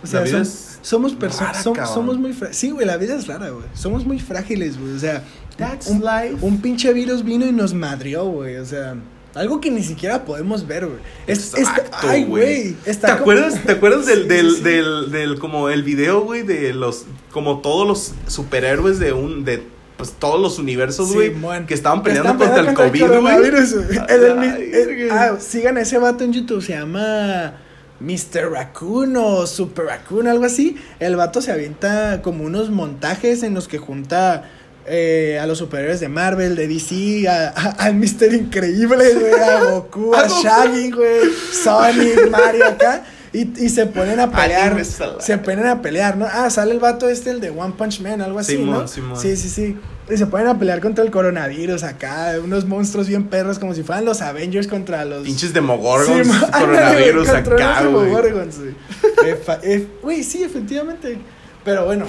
O 0.02 0.06
sea, 0.06 0.20
la 0.20 0.26
vida 0.26 0.38
som- 0.38 0.42
es. 0.42 0.78
somos 0.82 1.12
personas, 1.14 1.62
somos 1.62 2.18
muy 2.18 2.32
frágiles. 2.32 2.56
Sí, 2.58 2.70
güey, 2.70 2.86
la 2.86 2.96
vida 2.96 3.16
es 3.16 3.26
rara, 3.26 3.50
güey. 3.50 3.64
Somos 3.74 4.06
muy 4.06 4.18
frágiles, 4.18 4.78
güey. 4.80 4.92
O 4.94 4.98
sea, 4.98 5.22
That's 5.58 5.86
un, 5.88 6.00
life. 6.00 6.36
un 6.40 6.60
pinche 6.62 6.92
virus 6.94 7.22
vino 7.22 7.46
y 7.46 7.52
nos 7.52 7.74
madrió, 7.74 8.24
güey. 8.24 8.56
O 8.56 8.64
sea, 8.64 8.96
algo 9.36 9.60
que 9.60 9.70
ni 9.70 9.82
siquiera 9.82 10.24
podemos 10.24 10.66
ver, 10.66 10.86
güey. 10.86 10.98
Es- 11.26 11.54
está- 11.54 11.84
ay, 12.02 12.24
güey. 12.24 12.72
¿Te 12.84 12.94
como- 12.94 13.12
acuerdas, 13.12 13.62
¿Te 13.64 13.72
acuerdas 13.72 14.06
del, 14.06 14.28
del, 14.28 14.50
sí, 14.50 14.56
sí. 14.58 14.62
del, 14.62 15.10
del, 15.10 15.38
como 15.38 15.68
el 15.70 15.82
video, 15.82 16.20
güey, 16.22 16.42
de 16.42 16.72
los, 16.72 17.04
como 17.32 17.60
todos 17.60 17.86
los 17.86 18.12
superhéroes 18.30 18.98
de 18.98 19.12
un, 19.12 19.44
de, 19.44 19.62
pues, 19.96 20.12
todos 20.12 20.40
los 20.40 20.58
universos, 20.58 21.12
güey, 21.12 21.32
que 21.66 21.74
estaban 21.74 22.02
Que 22.02 22.10
peleando 22.10 22.36
contra 22.44 22.60
el 22.68 22.74
COVID, 22.74 23.04
güey. 23.20 25.08
ah, 25.10 25.36
sigan 25.40 25.76
a 25.76 25.80
ese 25.82 25.98
vato 25.98 26.24
en 26.24 26.32
YouTube, 26.32 26.62
se 26.62 26.72
llama 26.72 27.54
Mr. 28.00 28.50
Raccoon 28.50 29.16
o 29.16 29.46
Super 29.46 29.86
Raccoon, 29.86 30.26
algo 30.28 30.44
así. 30.44 30.76
El 31.00 31.16
vato 31.16 31.40
se 31.40 31.52
avienta 31.52 32.22
como 32.22 32.44
unos 32.44 32.70
montajes 32.70 33.42
en 33.42 33.54
los 33.54 33.68
que 33.68 33.78
junta 33.78 34.50
eh, 34.86 35.38
a 35.40 35.46
los 35.46 35.58
superhéroes 35.58 36.00
de 36.00 36.08
Marvel, 36.08 36.56
de 36.56 36.68
DC, 36.68 37.26
a, 37.28 37.48
a- 37.48 37.70
al 37.84 37.94
Mr. 37.96 38.32
Increíble, 38.34 39.14
güey, 39.14 39.32
a 39.40 39.64
Goku, 39.70 40.14
a. 40.14 40.26
Shaggy, 40.28 40.90
güey, 40.90 41.20
Sonic, 41.52 42.30
Mario 42.30 42.66
acá. 42.66 43.04
Y, 43.32 43.64
y 43.64 43.68
se 43.68 43.86
ponen 43.86 44.20
a 44.20 44.30
pelear. 44.30 44.76
Se 45.18 45.38
ponen 45.38 45.66
a 45.66 45.82
pelear, 45.82 46.16
¿no? 46.16 46.24
Ah, 46.30 46.48
sale 46.50 46.70
el 46.72 46.78
vato 46.78 47.08
este, 47.08 47.30
el 47.30 47.40
de 47.40 47.50
One 47.50 47.74
Punch 47.76 48.00
Man, 48.00 48.20
algo 48.22 48.38
así, 48.38 48.52
Simón, 48.56 48.82
¿no? 48.82 48.86
Simón. 48.88 49.20
Sí, 49.20 49.36
sí, 49.36 49.48
sí. 49.48 49.76
Y 50.08 50.16
se 50.16 50.26
ponen 50.26 50.46
a 50.46 50.56
pelear 50.56 50.80
contra 50.80 51.02
el 51.02 51.10
coronavirus 51.10 51.82
acá. 51.82 52.34
Unos 52.44 52.64
monstruos 52.64 53.08
bien 53.08 53.24
perros, 53.24 53.58
como 53.58 53.74
si 53.74 53.82
fueran 53.82 54.04
los 54.04 54.20
Avengers 54.22 54.68
contra 54.68 55.04
los. 55.04 55.24
Pinches 55.24 55.52
demogorgons, 55.52 56.28
Sí, 56.28 56.32
coronavirus 56.52 57.28
acá, 57.30 57.82
güey. 57.82 58.04
Demogorgons, 58.04 58.56
güey. 58.60 59.86
Güey, 60.02 60.22
sí, 60.22 60.44
efectivamente. 60.44 61.18
Pero 61.64 61.86
bueno. 61.86 62.06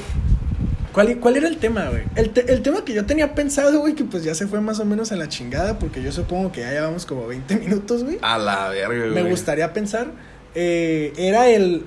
¿Cuál, 0.96 1.20
¿Cuál 1.20 1.38
era 1.38 1.48
el 1.48 1.58
tema, 1.58 1.90
güey? 1.90 2.04
El, 2.16 2.32
te- 2.32 2.52
el 2.52 2.62
tema 2.64 2.84
que 2.84 2.94
yo 2.94 3.06
tenía 3.06 3.36
pensado, 3.36 3.82
güey, 3.82 3.94
que 3.94 4.04
pues 4.06 4.24
ya 4.24 4.34
se 4.34 4.48
fue 4.48 4.62
más 4.62 4.80
o 4.80 4.86
menos 4.86 5.12
a 5.12 5.16
la 5.18 5.28
chingada, 5.30 5.78
porque 5.78 6.02
yo 6.02 6.12
supongo 6.12 6.52
que 6.52 6.62
ya 6.62 6.72
llevamos 6.72 7.06
como 7.06 7.28
20 7.28 7.58
minutos, 7.58 8.04
güey. 8.04 8.18
A 8.22 8.38
la 8.40 8.70
verga, 8.70 8.88
güey. 8.98 9.10
Me 9.12 9.30
gustaría 9.30 9.72
pensar, 9.74 10.08
eh, 10.56 11.14
era 11.18 11.50
el, 11.50 11.86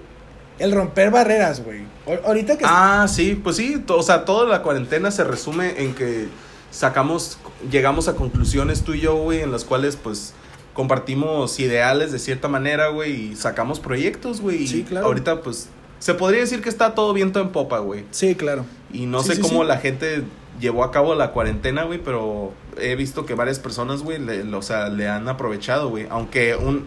el 0.60 0.72
romper 0.72 1.10
barreras, 1.10 1.64
güey. 1.64 1.80
Ahorita 2.24 2.56
que... 2.56 2.64
Ah, 2.68 3.06
sí, 3.08 3.34
pues 3.42 3.56
sí, 3.56 3.82
o 3.88 4.02
sea, 4.02 4.24
toda 4.24 4.46
la 4.46 4.62
cuarentena 4.62 5.10
se 5.10 5.24
resume 5.24 5.82
en 5.82 5.94
que 5.94 6.28
sacamos, 6.70 7.38
llegamos 7.70 8.08
a 8.08 8.14
conclusiones 8.14 8.82
tú 8.82 8.92
y 8.94 9.00
yo, 9.00 9.16
güey, 9.16 9.40
en 9.40 9.50
las 9.52 9.64
cuales, 9.64 9.96
pues, 9.96 10.34
compartimos 10.74 11.58
ideales 11.60 12.12
de 12.12 12.18
cierta 12.18 12.46
manera, 12.48 12.88
güey, 12.88 13.32
y 13.32 13.36
sacamos 13.36 13.80
proyectos, 13.80 14.40
güey. 14.40 14.66
Sí, 14.66 14.84
claro. 14.84 15.06
Ahorita, 15.06 15.40
pues, 15.40 15.68
se 15.98 16.14
podría 16.14 16.40
decir 16.40 16.62
que 16.62 16.68
está 16.68 16.94
todo 16.94 17.12
viento 17.12 17.40
en 17.40 17.50
popa, 17.50 17.78
güey. 17.78 18.04
Sí, 18.10 18.34
claro. 18.34 18.64
Y 18.92 19.06
no 19.06 19.22
Sí, 19.22 19.30
sé 19.30 19.36
sí, 19.36 19.40
cómo 19.42 19.62
sí. 19.62 19.68
la 19.68 19.78
gente 19.78 20.24
llevó 20.60 20.84
a 20.84 20.90
cabo 20.90 21.14
la 21.14 21.32
cuarentena, 21.32 21.84
güey, 21.84 22.02
pero 22.02 22.52
he 22.80 22.96
visto 22.96 23.26
que 23.26 23.34
varias 23.34 23.58
personas, 23.58 24.02
güey, 24.02 24.18
le, 24.18 24.42
o 24.54 24.62
sea, 24.62 24.88
le 24.88 25.08
han 25.08 25.28
aprovechado, 25.28 25.88
güey. 25.90 26.06
Aunque 26.10 26.56
un... 26.56 26.86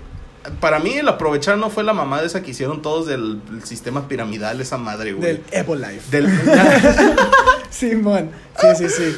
Para 0.60 0.80
mí 0.80 0.94
el 0.94 1.08
aprovechar 1.08 1.58
no 1.60 1.70
fue 1.70 1.84
la 1.84 1.94
mamada 1.94 2.26
esa 2.26 2.42
que 2.42 2.50
hicieron 2.52 2.82
todos 2.82 3.06
del, 3.06 3.46
del 3.46 3.64
sistema 3.64 4.08
piramidal, 4.08 4.60
esa 4.60 4.78
madre, 4.78 5.14
güey. 5.14 5.34
Del 5.34 5.44
Evo 5.52 5.76
Life. 5.76 6.10
Del, 6.10 6.28
Simón, 7.70 8.32
sí, 8.60 8.68
sí, 8.78 8.90
sí. 8.90 9.16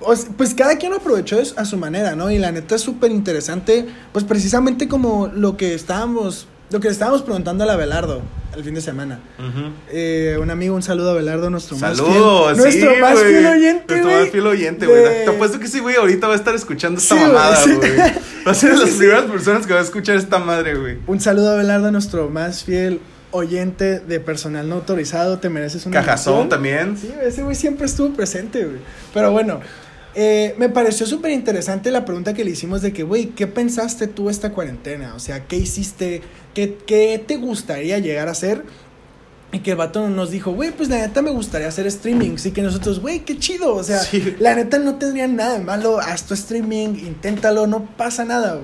O 0.00 0.14
pues 0.38 0.54
cada 0.54 0.76
quien 0.78 0.92
lo 0.92 0.98
aprovechó 0.98 1.38
a 1.56 1.64
su 1.66 1.76
manera, 1.76 2.16
¿no? 2.16 2.30
Y 2.30 2.38
la 2.38 2.52
neta 2.52 2.76
es 2.76 2.80
súper 2.80 3.10
interesante, 3.10 3.86
pues 4.12 4.24
precisamente 4.24 4.88
como 4.88 5.26
lo 5.26 5.58
que 5.58 5.74
estábamos, 5.74 6.46
lo 6.70 6.80
que 6.80 6.88
le 6.88 6.92
estábamos 6.92 7.20
preguntando 7.20 7.64
a 7.64 7.66
la 7.66 7.76
Belardo 7.76 8.22
el 8.56 8.64
fin 8.64 8.74
de 8.74 8.80
semana. 8.80 9.20
Eh, 9.90 10.36
un 10.40 10.50
amigo, 10.50 10.74
un 10.74 10.82
saludo 10.82 11.10
a 11.10 11.14
Belardo, 11.14 11.50
nuestro 11.50 11.76
más 11.78 11.94
fiel, 12.00 12.06
Saludos, 12.12 12.56
sí, 12.56 12.62
nuestro 12.62 12.96
más 13.00 13.18
fiel 13.20 13.46
oyente, 13.46 13.94
Nuestro 13.94 14.20
más 14.20 14.28
fiel 14.30 14.46
oyente, 14.46 14.86
de- 14.86 14.92
güey. 14.92 15.24
Te 15.24 15.30
apuesto 15.30 15.58
que 15.60 15.66
sí, 15.68 15.80
güey, 15.80 15.96
ahorita 15.96 16.26
va 16.26 16.34
a 16.34 16.36
estar 16.36 16.54
escuchando 16.54 17.00
esta 17.00 17.14
Sí, 17.14 17.20
güey, 17.20 17.32
mamada, 17.32 17.56
sí. 17.56 17.72
güey. 17.74 17.90
Va 18.46 18.52
a 18.52 18.54
ser 18.54 18.70
de 18.72 18.78
las 18.78 18.90
primeras 18.90 19.24
personas 19.24 19.66
que 19.66 19.74
va 19.74 19.80
a 19.80 19.82
escuchar 19.82 20.16
esta 20.16 20.38
madre, 20.38 20.74
güey. 20.74 20.96
Un 21.06 21.20
saludo 21.20 21.52
a 21.52 21.56
Belardo, 21.56 21.90
nuestro 21.92 22.30
más 22.30 22.64
fiel 22.64 23.00
oyente 23.32 24.00
de 24.00 24.18
personal 24.18 24.66
no 24.66 24.76
autorizado. 24.76 25.38
Te 25.38 25.50
mereces 25.50 25.84
una 25.84 26.00
Cajazón 26.00 26.48
también. 26.48 26.96
Sí, 26.96 27.12
ese 27.22 27.42
güey 27.42 27.54
siempre 27.54 27.84
estuvo 27.84 28.14
presente, 28.14 28.64
güey. 28.64 28.78
Pero 29.12 29.30
bueno, 29.30 29.60
eh, 30.14 30.54
me 30.58 30.68
pareció 30.68 31.06
súper 31.06 31.30
interesante 31.30 31.90
la 31.90 32.04
pregunta 32.04 32.34
que 32.34 32.44
le 32.44 32.50
hicimos 32.50 32.82
de 32.82 32.92
que, 32.92 33.02
güey, 33.02 33.26
¿qué 33.26 33.46
pensaste 33.46 34.06
tú 34.06 34.28
esta 34.30 34.52
cuarentena? 34.52 35.14
O 35.14 35.18
sea, 35.20 35.44
¿qué 35.46 35.56
hiciste? 35.56 36.22
¿Qué, 36.54 36.76
qué 36.86 37.22
te 37.24 37.36
gustaría 37.36 37.98
llegar 37.98 38.28
a 38.28 38.32
hacer? 38.32 38.64
Y 39.52 39.60
que 39.60 39.72
el 39.72 39.76
vato 39.76 40.08
nos 40.08 40.30
dijo, 40.30 40.52
güey, 40.52 40.70
pues 40.70 40.88
la 40.88 40.98
neta 40.98 41.22
me 41.22 41.30
gustaría 41.30 41.66
hacer 41.66 41.84
streaming. 41.88 42.36
Así 42.36 42.52
que 42.52 42.62
nosotros, 42.62 43.00
güey, 43.00 43.20
qué 43.24 43.36
chido. 43.38 43.74
O 43.74 43.82
sea, 43.82 43.98
Sí. 43.98 44.36
la 44.38 44.54
neta 44.54 44.78
no 44.78 44.94
tendría 44.94 45.26
nada 45.26 45.58
de 45.58 45.64
malo. 45.64 45.98
Haz 45.98 46.24
tu 46.24 46.34
streaming, 46.34 46.90
inténtalo, 47.04 47.66
no 47.66 47.84
pasa 47.96 48.24
nada. 48.24 48.60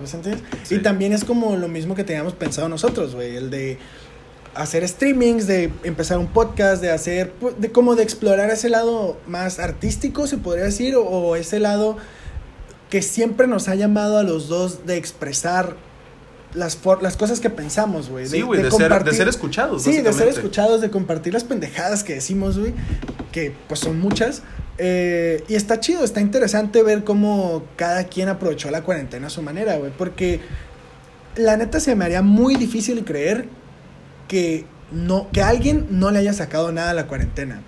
Sí. 0.63 0.77
Y 0.77 0.79
también 0.79 1.13
es 1.13 1.25
como 1.25 1.57
lo 1.57 1.67
mismo 1.67 1.97
que 1.97 2.05
teníamos 2.05 2.35
pensado 2.35 2.69
nosotros, 2.69 3.17
güey, 3.17 3.35
el 3.37 3.51
de 3.51 3.79
hacer 4.57 4.87
streamings, 4.88 5.47
de 5.47 5.71
empezar 5.85 6.19
un 6.19 6.27
podcast, 6.29 6.81
de 6.83 6.90
hacer, 6.90 7.33
de 7.59 7.71
como 7.73 7.95
de 7.95 8.03
explorar 8.03 8.51
ese 8.51 8.69
lado 8.69 9.19
más 9.27 9.59
artístico, 9.59 10.27
se 10.27 10.38
podría 10.38 10.64
decir, 10.64 10.97
o, 10.97 11.03
o 11.05 11.37
ese 11.37 11.59
lado 11.61 11.97
que 12.90 13.03
siempre 13.03 13.47
nos 13.47 13.69
ha 13.69 13.75
llamado 13.75 14.19
a 14.19 14.23
los 14.23 14.49
dos 14.49 14.87
de 14.87 14.97
expresar 14.97 15.77
las, 16.55 16.77
for- 16.77 17.03
las 17.03 17.16
cosas 17.16 17.40
que 17.40 17.51
pensamos, 17.51 18.09
güey. 18.09 18.27
Sí, 18.27 18.40
güey, 18.42 18.62
de, 18.62 18.71
ser, 18.71 18.79
de 18.88 18.88
compartir- 18.88 19.12
ser 19.14 19.29
escuchados. 19.29 19.83
Sí, 19.83 20.01
de 20.01 20.12
ser 20.12 20.29
escuchados, 20.29 20.81
de 20.81 20.90
compartir 20.90 21.35
las 21.35 21.45
pendejadas 21.45 22.03
que 22.05 22.14
decimos, 22.14 22.59
güey, 22.59 22.73
que 23.33 23.53
pues 23.69 23.81
son 23.81 23.99
muchas. 24.01 24.42
Eh, 24.79 25.42
y 25.49 25.55
está 25.55 25.81
chido, 25.81 26.05
está 26.05 26.21
interesante 26.21 26.83
ver 26.83 27.03
cómo 27.05 27.62
cada 27.77 28.05
quien 28.05 28.29
aprovechó 28.29 28.71
la 28.71 28.83
cuarentena 28.83 29.27
a 29.27 29.31
su 29.31 29.42
manera, 29.42 29.77
güey, 29.77 29.90
porque 29.97 30.40
la 31.35 31.57
neta 31.57 31.81
se 31.81 31.95
me 31.95 32.05
haría 32.05 32.23
muy 32.23 32.55
difícil 32.55 33.05
creer 33.05 33.49
que 34.29 34.65
no 34.93 35.29
que 35.33 35.43
alguien 35.43 35.87
no 35.91 36.11
le 36.11 36.19
haya 36.19 36.33
sacado 36.33 36.73
nada 36.73 36.91
a 36.91 36.95
la 36.95 37.07
cuarentena. 37.07 37.62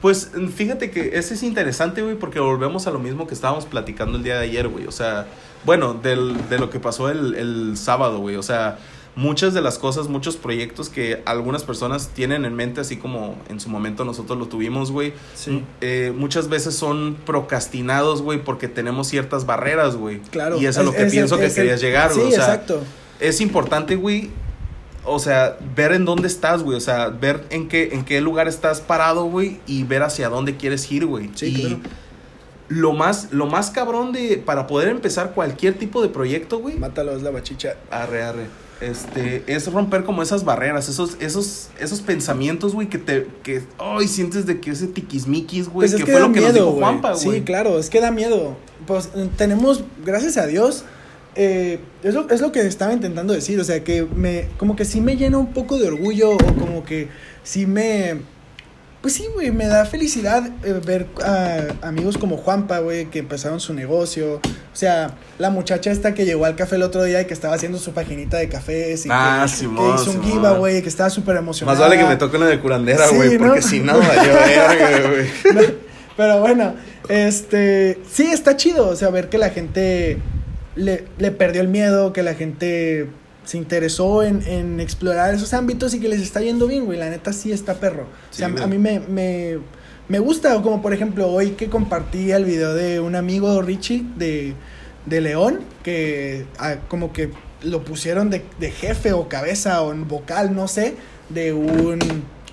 Pues 0.00 0.30
fíjate 0.56 0.90
que 0.90 1.16
ese 1.16 1.34
es 1.34 1.42
interesante, 1.44 2.02
güey, 2.02 2.16
porque 2.16 2.40
volvemos 2.40 2.88
a 2.88 2.90
lo 2.90 2.98
mismo 2.98 3.28
que 3.28 3.34
estábamos 3.34 3.66
platicando 3.66 4.18
el 4.18 4.24
día 4.24 4.34
de 4.36 4.44
ayer, 4.46 4.66
güey. 4.66 4.86
O 4.88 4.92
sea, 4.92 5.26
bueno, 5.64 5.94
del, 5.94 6.36
de 6.50 6.58
lo 6.58 6.70
que 6.70 6.80
pasó 6.80 7.08
el, 7.08 7.36
el 7.36 7.76
sábado, 7.76 8.18
güey. 8.18 8.34
O 8.34 8.42
sea, 8.42 8.78
muchas 9.14 9.54
de 9.54 9.60
las 9.60 9.78
cosas, 9.78 10.08
muchos 10.08 10.36
proyectos 10.36 10.88
que 10.88 11.22
algunas 11.24 11.62
personas 11.62 12.08
tienen 12.08 12.44
en 12.44 12.54
mente, 12.56 12.80
así 12.80 12.96
como 12.96 13.36
en 13.48 13.60
su 13.60 13.68
momento 13.68 14.04
nosotros 14.04 14.36
lo 14.40 14.46
tuvimos, 14.48 14.90
güey. 14.90 15.12
Sí. 15.36 15.62
eh, 15.80 16.12
muchas 16.16 16.48
veces 16.48 16.74
son 16.74 17.16
procrastinados, 17.24 18.22
güey, 18.22 18.42
porque 18.42 18.66
tenemos 18.66 19.06
ciertas 19.06 19.46
barreras, 19.46 19.94
güey. 19.94 20.18
Claro. 20.32 20.60
Y 20.60 20.66
eso 20.66 20.80
es, 20.80 20.86
lo 20.86 20.92
que 20.92 21.04
pienso 21.04 21.38
que 21.38 21.46
es 21.46 21.54
querías 21.54 21.80
llegar, 21.80 22.10
Sí, 22.12 22.18
güey. 22.18 22.32
o 22.32 22.34
sea, 22.34 22.44
exacto. 22.46 22.80
es 23.20 23.40
importante, 23.40 23.94
güey, 23.94 24.30
o 25.04 25.18
sea, 25.18 25.56
ver 25.74 25.92
en 25.92 26.04
dónde 26.04 26.28
estás, 26.28 26.62
güey. 26.62 26.76
O 26.76 26.80
sea, 26.80 27.08
ver 27.08 27.44
en 27.50 27.68
qué, 27.68 27.90
en 27.92 28.04
qué 28.04 28.20
lugar 28.20 28.48
estás 28.48 28.80
parado, 28.80 29.24
güey, 29.24 29.60
y 29.66 29.84
ver 29.84 30.02
hacia 30.02 30.28
dónde 30.28 30.56
quieres 30.56 30.90
ir, 30.90 31.06
güey. 31.06 31.30
Sí, 31.34 31.46
y 31.46 31.60
claro. 31.60 31.78
lo 32.68 32.92
más, 32.92 33.32
lo 33.32 33.46
más 33.46 33.70
cabrón 33.70 34.12
de, 34.12 34.42
para 34.44 34.66
poder 34.66 34.88
empezar 34.88 35.32
cualquier 35.32 35.74
tipo 35.74 36.02
de 36.02 36.08
proyecto, 36.08 36.58
güey. 36.58 36.76
Mátalo, 36.78 37.16
es 37.16 37.22
la 37.22 37.30
bachicha. 37.30 37.74
Arre, 37.90 38.22
arre. 38.22 38.46
Este, 38.80 39.44
es 39.46 39.70
romper 39.72 40.02
como 40.02 40.22
esas 40.22 40.44
barreras, 40.44 40.88
esos, 40.88 41.16
esos, 41.20 41.68
esos 41.78 42.00
pensamientos, 42.00 42.74
güey, 42.74 42.88
que 42.88 42.98
te, 42.98 43.28
que, 43.44 43.62
ay, 43.78 44.08
sientes 44.08 44.44
de 44.44 44.60
que 44.60 44.72
ese 44.72 44.88
tiquismiquis, 44.88 45.68
güey, 45.68 45.88
Pues 45.88 45.92
es 45.92 46.00
que, 46.00 46.04
que 46.04 46.10
fue 46.10 46.20
lo 46.20 46.32
que 46.32 46.40
nos 46.40 46.52
miedo, 46.52 46.66
dijo. 46.66 46.78
Juanpa, 46.78 47.12
güey. 47.12 47.38
Sí, 47.38 47.42
claro, 47.42 47.78
es 47.78 47.90
que 47.90 48.00
da 48.00 48.10
miedo. 48.10 48.56
Pues 48.88 49.10
tenemos, 49.36 49.84
gracias 50.04 50.36
a 50.36 50.48
Dios, 50.48 50.84
eh, 51.34 51.78
es, 52.02 52.14
lo, 52.14 52.28
es 52.28 52.40
lo 52.40 52.52
que 52.52 52.60
estaba 52.60 52.92
intentando 52.92 53.32
decir, 53.32 53.58
o 53.60 53.64
sea, 53.64 53.82
que 53.82 54.02
me, 54.02 54.48
como 54.58 54.76
que 54.76 54.84
sí 54.84 55.00
me 55.00 55.16
llena 55.16 55.38
un 55.38 55.52
poco 55.52 55.78
de 55.78 55.88
orgullo 55.88 56.32
o 56.32 56.38
como 56.38 56.84
que 56.84 57.08
sí 57.42 57.66
me, 57.66 58.20
pues 59.00 59.14
sí, 59.14 59.26
güey, 59.34 59.50
me 59.50 59.66
da 59.66 59.84
felicidad 59.84 60.48
eh, 60.62 60.80
ver 60.84 61.06
a 61.24 61.88
amigos 61.88 62.18
como 62.18 62.36
Juanpa, 62.36 62.78
güey, 62.78 63.06
que 63.06 63.18
empezaron 63.18 63.58
su 63.60 63.74
negocio. 63.74 64.36
O 64.36 64.76
sea, 64.76 65.14
la 65.38 65.50
muchacha 65.50 65.90
esta 65.90 66.14
que 66.14 66.24
llegó 66.24 66.44
al 66.44 66.54
café 66.54 66.76
el 66.76 66.82
otro 66.82 67.02
día 67.02 67.20
y 67.20 67.24
que 67.26 67.34
estaba 67.34 67.54
haciendo 67.54 67.78
su 67.78 67.92
paginita 67.92 68.36
de 68.36 68.48
cafés 68.48 69.04
y 69.06 69.08
Ah, 69.10 69.44
que, 69.44 69.52
Simón, 69.56 69.96
que 69.96 70.02
hizo 70.02 70.10
un 70.12 70.22
giveaway, 70.22 70.82
que 70.82 70.88
estaba 70.88 71.10
súper 71.10 71.36
emocionada. 71.36 71.76
Más 71.78 71.88
vale 71.88 72.00
que 72.00 72.08
me 72.08 72.16
toque 72.16 72.36
una 72.36 72.46
de 72.46 72.60
curandera, 72.60 73.08
Sí, 73.08 73.16
güey, 73.16 73.38
¿no? 73.38 73.46
porque 73.46 73.62
si 73.62 73.80
no, 73.80 73.98
verga, 73.98 75.08
güey. 75.08 75.54
No, 75.54 75.60
pero 76.16 76.40
bueno, 76.40 76.74
este, 77.08 77.98
sí, 78.10 78.26
está 78.30 78.56
chido, 78.56 78.88
o 78.88 78.96
sea, 78.96 79.10
ver 79.10 79.28
que 79.28 79.38
la 79.38 79.50
gente 79.50 80.18
le, 80.76 81.04
le 81.18 81.30
perdió 81.30 81.60
el 81.60 81.68
miedo, 81.68 82.12
que 82.12 82.22
la 82.22 82.34
gente 82.34 83.08
se 83.44 83.58
interesó 83.58 84.22
en, 84.22 84.42
en 84.46 84.80
explorar 84.80 85.34
esos 85.34 85.52
ámbitos 85.52 85.94
y 85.94 86.00
que 86.00 86.08
les 86.08 86.20
está 86.20 86.40
yendo 86.40 86.66
bien, 86.66 86.84
güey, 86.84 86.98
la 86.98 87.10
neta 87.10 87.32
sí 87.32 87.52
está 87.52 87.74
perro. 87.74 88.04
O 88.30 88.34
sea, 88.34 88.48
güey. 88.48 88.62
a 88.62 88.66
mí 88.66 88.78
me, 88.78 89.00
me, 89.00 89.58
me 90.08 90.18
gusta. 90.18 90.60
Como 90.62 90.80
por 90.82 90.92
ejemplo 90.92 91.28
hoy 91.28 91.50
que 91.50 91.68
compartí 91.68 92.30
el 92.30 92.44
video 92.44 92.74
de 92.74 93.00
un 93.00 93.16
amigo 93.16 93.60
Richie 93.62 94.04
de, 94.16 94.54
de 95.06 95.20
León, 95.20 95.60
que 95.82 96.46
ah, 96.58 96.76
como 96.88 97.12
que 97.12 97.30
lo 97.62 97.84
pusieron 97.84 98.30
de, 98.30 98.44
de 98.58 98.70
jefe 98.70 99.12
o 99.12 99.28
cabeza 99.28 99.82
o 99.82 99.94
vocal, 99.94 100.54
no 100.54 100.68
sé, 100.68 100.94
de 101.28 101.52
un 101.52 101.98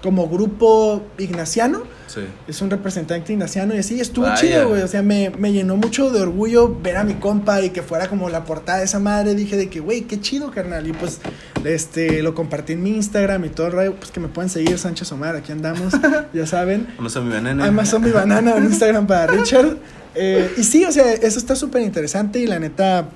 como 0.01 0.29
grupo 0.29 1.03
ignaciano. 1.17 1.83
Sí. 2.07 2.21
Es 2.47 2.61
un 2.61 2.69
representante 2.69 3.33
ignaciano 3.33 3.75
y 3.75 3.79
así 3.79 3.99
estuvo 3.99 4.25
Vaya. 4.25 4.41
chido, 4.41 4.69
güey. 4.69 4.81
O 4.81 4.87
sea, 4.87 5.03
me, 5.03 5.29
me 5.37 5.51
llenó 5.51 5.75
mucho 5.75 6.09
de 6.09 6.21
orgullo 6.21 6.75
ver 6.81 6.97
a 6.97 7.03
mi 7.03 7.15
compa 7.15 7.61
y 7.61 7.69
que 7.69 7.83
fuera 7.83 8.07
como 8.07 8.29
la 8.29 8.45
portada 8.45 8.79
de 8.79 8.85
esa 8.85 8.99
madre. 8.99 9.35
Dije 9.35 9.57
de 9.57 9.69
que, 9.69 9.79
güey, 9.79 10.01
qué 10.01 10.19
chido, 10.19 10.51
carnal. 10.51 10.87
Y 10.87 10.93
pues, 10.93 11.19
este, 11.63 12.23
lo 12.23 12.33
compartí 12.33 12.73
en 12.73 12.81
mi 12.83 12.91
Instagram 12.91 13.45
y 13.45 13.49
todo 13.49 13.67
el 13.67 13.73
rollo. 13.73 13.95
Pues 13.95 14.11
que 14.11 14.19
me 14.19 14.27
pueden 14.29 14.49
seguir, 14.49 14.79
Sánchez 14.79 15.11
Omar, 15.11 15.35
aquí 15.35 15.51
andamos, 15.51 15.93
ya 16.33 16.45
saben. 16.47 16.87
Amazon 16.97 17.27
mi 17.27 17.33
veneno. 17.33 17.63
Amazon 17.63 18.03
mi 18.03 18.11
banana 18.11 18.55
en 18.57 18.65
Instagram 18.65 19.05
para 19.05 19.27
Richard. 19.33 19.77
Eh, 20.15 20.51
y 20.57 20.63
sí, 20.63 20.85
o 20.85 20.91
sea, 20.91 21.11
eso 21.13 21.37
está 21.37 21.55
súper 21.55 21.83
interesante 21.83 22.39
y 22.39 22.47
la 22.47 22.59
neta, 22.59 23.09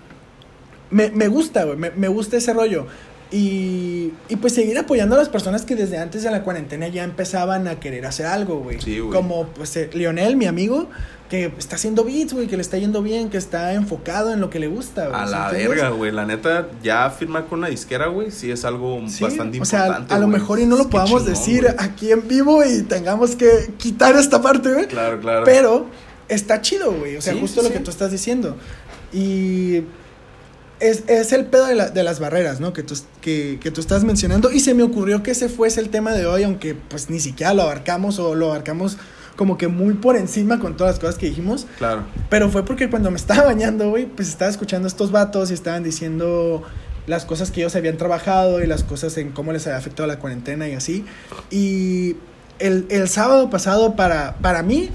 me, 0.92 1.10
me 1.10 1.28
gusta, 1.28 1.64
güey, 1.64 1.78
me, 1.78 1.90
me 1.92 2.08
gusta 2.08 2.38
ese 2.38 2.54
rollo. 2.54 2.86
Y, 3.32 4.14
y 4.30 4.36
pues 4.36 4.54
seguir 4.54 4.78
apoyando 4.78 5.16
a 5.16 5.18
las 5.18 5.30
personas 5.30 5.64
que 5.66 5.76
desde 5.76 5.98
antes 5.98 6.22
de 6.24 6.30
la 6.30 6.44
cuarentena 6.44 6.88
ya 6.88 7.04
empezaban 7.04 7.68
a 7.68 7.80
querer 7.80 8.06
hacer 8.06 8.28
algo, 8.28 8.60
güey. 8.60 8.80
Sí, 8.80 9.00
güey. 9.00 9.12
Como 9.12 9.48
pues 9.48 9.76
eh, 9.76 9.90
Lionel, 9.94 10.36
mi 10.36 10.46
amigo, 10.46 10.88
que 11.30 11.52
está 11.58 11.78
haciendo 11.78 12.04
beats, 12.04 12.34
güey, 12.34 12.46
que 12.48 12.58
le 12.58 12.62
está 12.62 12.78
yendo 12.78 13.02
bien, 13.02 13.32
que 13.32 13.38
está 13.38 13.74
enfocado 13.74 14.32
en 14.32 14.40
lo 14.40 14.52
que 14.52 14.60
le 14.60 14.68
gusta, 14.68 15.08
güey. 15.08 15.20
A 15.20 15.26
¿sí 15.26 15.32
la 15.32 15.50
verga, 15.52 15.90
güey. 15.90 16.12
La 16.12 16.26
neta, 16.28 16.68
ya 16.84 17.10
firmar 17.10 17.48
con 17.48 17.60
una 17.60 17.70
disquera, 17.70 18.06
güey, 18.08 18.30
sí 18.30 18.52
es 18.52 18.66
algo 18.66 19.02
Sí, 19.08 19.24
bastante 19.24 19.60
o 19.60 19.66
sea, 19.66 19.80
importante. 19.88 20.14
a 20.14 20.20
lo 20.20 20.28
güey. 20.28 20.40
mejor 20.40 20.60
y 20.60 20.66
no 20.68 20.76
lo 20.76 20.84
Qué 20.84 20.90
podamos 20.92 21.22
chingón, 21.24 21.34
decir 21.34 21.62
güey. 21.64 21.76
aquí 21.80 22.12
en 22.12 22.28
vivo 22.28 22.64
y 22.64 22.84
tengamos 22.84 23.36
que 23.36 23.50
quitar 23.78 24.16
esta 24.16 24.44
parte, 24.44 24.74
güey. 24.74 24.86
Claro, 24.88 25.20
claro. 25.20 25.44
Pero 25.44 25.88
está 26.30 26.62
chido, 26.62 26.92
güey. 26.94 27.18
O 27.18 27.22
sea, 27.22 27.34
Sí, 27.34 27.40
justo 27.40 27.64
lo 27.64 27.72
que 27.72 27.80
tú 27.80 27.90
estás 27.90 28.12
diciendo. 28.12 28.58
Y 29.12 29.82
es, 30.90 31.04
es 31.08 31.32
el 31.34 31.46
pedo 31.46 31.66
de, 31.66 31.76
la- 31.76 31.90
de 31.90 32.04
las 32.04 32.20
barreras, 32.20 32.60
¿no? 32.60 32.74
Que 32.74 32.84
tú, 32.84 32.96
que, 33.22 33.58
que 33.62 33.72
tú 33.72 33.82
estás 33.82 34.04
mencionando. 34.04 34.52
Y 34.52 34.60
se 34.60 34.74
me 34.74 34.84
ocurrió 34.84 35.24
que 35.24 35.32
ese 35.32 35.50
fuese 35.50 35.80
el 35.82 35.90
tema 35.90 36.12
de 36.14 36.26
hoy, 36.26 36.44
aunque 36.44 36.76
pues 36.76 37.10
ni 37.10 37.20
siquiera 37.20 37.54
lo 37.54 37.64
abarcamos 37.64 38.20
o 38.20 38.36
lo 38.36 38.48
abarcamos 38.48 38.98
como 39.36 39.58
que 39.58 39.68
muy 39.68 39.96
por 39.96 40.16
encima 40.16 40.60
con 40.60 40.78
todas 40.78 40.94
las 40.94 41.00
cosas 41.00 41.16
que 41.18 41.26
dijimos. 41.28 41.66
Claro. 41.80 42.04
Pero 42.30 42.50
fue 42.52 42.64
porque 42.66 42.90
cuando 42.90 43.10
me 43.10 43.18
estaba 43.24 43.46
bañando, 43.46 43.90
güey, 43.90 44.06
pues 44.06 44.28
estaba 44.30 44.52
escuchando 44.52 44.86
a 44.86 44.90
estos 44.90 45.12
vatos 45.12 45.50
y 45.50 45.54
estaban 45.56 45.84
diciendo 45.84 46.62
las 47.08 47.26
cosas 47.26 47.52
que 47.52 47.62
ellos 47.62 47.76
habían 47.76 47.98
trabajado 47.98 48.62
y 48.64 48.68
las 48.68 48.84
cosas 48.84 49.18
en 49.18 49.32
cómo 49.32 49.52
les 49.52 49.66
había 49.68 49.78
afectado 49.78 50.08
la 50.08 50.20
cuarentena 50.20 50.70
y 50.70 50.74
así. 50.74 51.04
Y 51.50 52.16
el, 52.60 52.86
el 52.90 53.10
sábado 53.10 53.50
pasado 53.50 53.96
para, 53.96 54.36
para 54.38 54.62
mí 54.64 54.90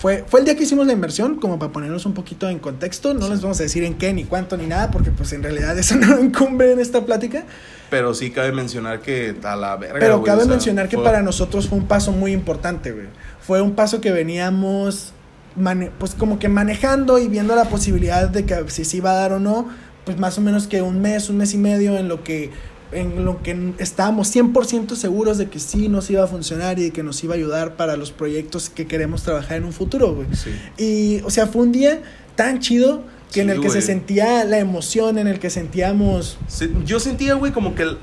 fue, 0.00 0.24
fue 0.26 0.40
el 0.40 0.46
día 0.46 0.56
que 0.56 0.62
hicimos 0.62 0.86
la 0.86 0.94
inversión, 0.94 1.36
como 1.36 1.58
para 1.58 1.70
ponernos 1.72 2.06
un 2.06 2.14
poquito 2.14 2.48
en 2.48 2.58
contexto. 2.58 3.12
No 3.14 3.28
les 3.28 3.42
vamos 3.42 3.60
a 3.60 3.62
decir 3.64 3.84
en 3.84 3.94
qué, 3.98 4.12
ni 4.14 4.24
cuánto, 4.24 4.56
ni 4.56 4.66
nada, 4.66 4.90
porque 4.90 5.10
pues 5.10 5.32
en 5.34 5.42
realidad 5.42 5.78
eso 5.78 5.94
no 5.96 6.18
incumbe 6.18 6.72
en 6.72 6.80
esta 6.80 7.04
plática. 7.04 7.44
Pero 7.90 8.14
sí 8.14 8.30
cabe 8.30 8.50
mencionar 8.52 9.00
que 9.02 9.36
a 9.44 9.56
la 9.56 9.76
verga. 9.76 9.98
Pero 10.00 10.18
güey, 10.20 10.26
cabe 10.26 10.42
o 10.42 10.44
sea, 10.46 10.50
mencionar 10.54 10.88
que 10.88 10.96
fue- 10.96 11.04
para 11.04 11.20
nosotros 11.22 11.68
fue 11.68 11.76
un 11.78 11.86
paso 11.86 12.12
muy 12.12 12.32
importante, 12.32 12.92
güey. 12.92 13.06
Fue 13.40 13.60
un 13.60 13.72
paso 13.72 14.00
que 14.00 14.10
veníamos, 14.10 15.12
mane- 15.56 15.90
pues 15.98 16.14
como 16.14 16.38
que 16.38 16.48
manejando 16.48 17.18
y 17.18 17.28
viendo 17.28 17.54
la 17.54 17.64
posibilidad 17.66 18.26
de 18.28 18.46
que 18.46 18.64
si 18.70 18.84
se 18.86 18.96
iba 18.96 19.10
a 19.10 19.14
dar 19.14 19.32
o 19.34 19.38
no, 19.38 19.68
pues 20.06 20.18
más 20.18 20.38
o 20.38 20.40
menos 20.40 20.66
que 20.66 20.80
un 20.80 21.02
mes, 21.02 21.28
un 21.28 21.36
mes 21.36 21.52
y 21.52 21.58
medio 21.58 21.98
en 21.98 22.08
lo 22.08 22.24
que 22.24 22.50
en 22.92 23.24
lo 23.24 23.42
que 23.42 23.72
estábamos 23.78 24.34
100% 24.34 24.94
seguros 24.96 25.38
de 25.38 25.48
que 25.48 25.58
sí 25.60 25.88
nos 25.88 26.10
iba 26.10 26.24
a 26.24 26.26
funcionar 26.26 26.78
y 26.78 26.84
de 26.84 26.90
que 26.90 27.02
nos 27.02 27.22
iba 27.24 27.34
a 27.34 27.36
ayudar 27.36 27.76
para 27.76 27.96
los 27.96 28.10
proyectos 28.12 28.68
que 28.70 28.86
queremos 28.86 29.22
trabajar 29.22 29.58
en 29.58 29.64
un 29.64 29.72
futuro, 29.72 30.14
güey. 30.14 30.26
Sí. 30.34 30.50
Y, 30.76 31.20
o 31.24 31.30
sea, 31.30 31.46
fue 31.46 31.62
un 31.62 31.72
día 31.72 32.02
tan 32.36 32.58
chido 32.60 33.02
que 33.32 33.42
en 33.42 33.48
Sí, 33.48 33.52
el 33.54 33.60
que 33.60 33.68
se 33.68 33.74
güey. 33.74 33.86
sentía 33.86 34.44
la 34.44 34.58
emoción, 34.58 35.18
en 35.18 35.28
el 35.28 35.38
que 35.38 35.50
sentíamos 35.50 36.36
Sí, 36.48 36.68
yo 36.84 36.98
sentía, 36.98 37.34
güey, 37.34 37.52
como 37.52 37.74
que 37.74 37.82
el- 37.84 37.98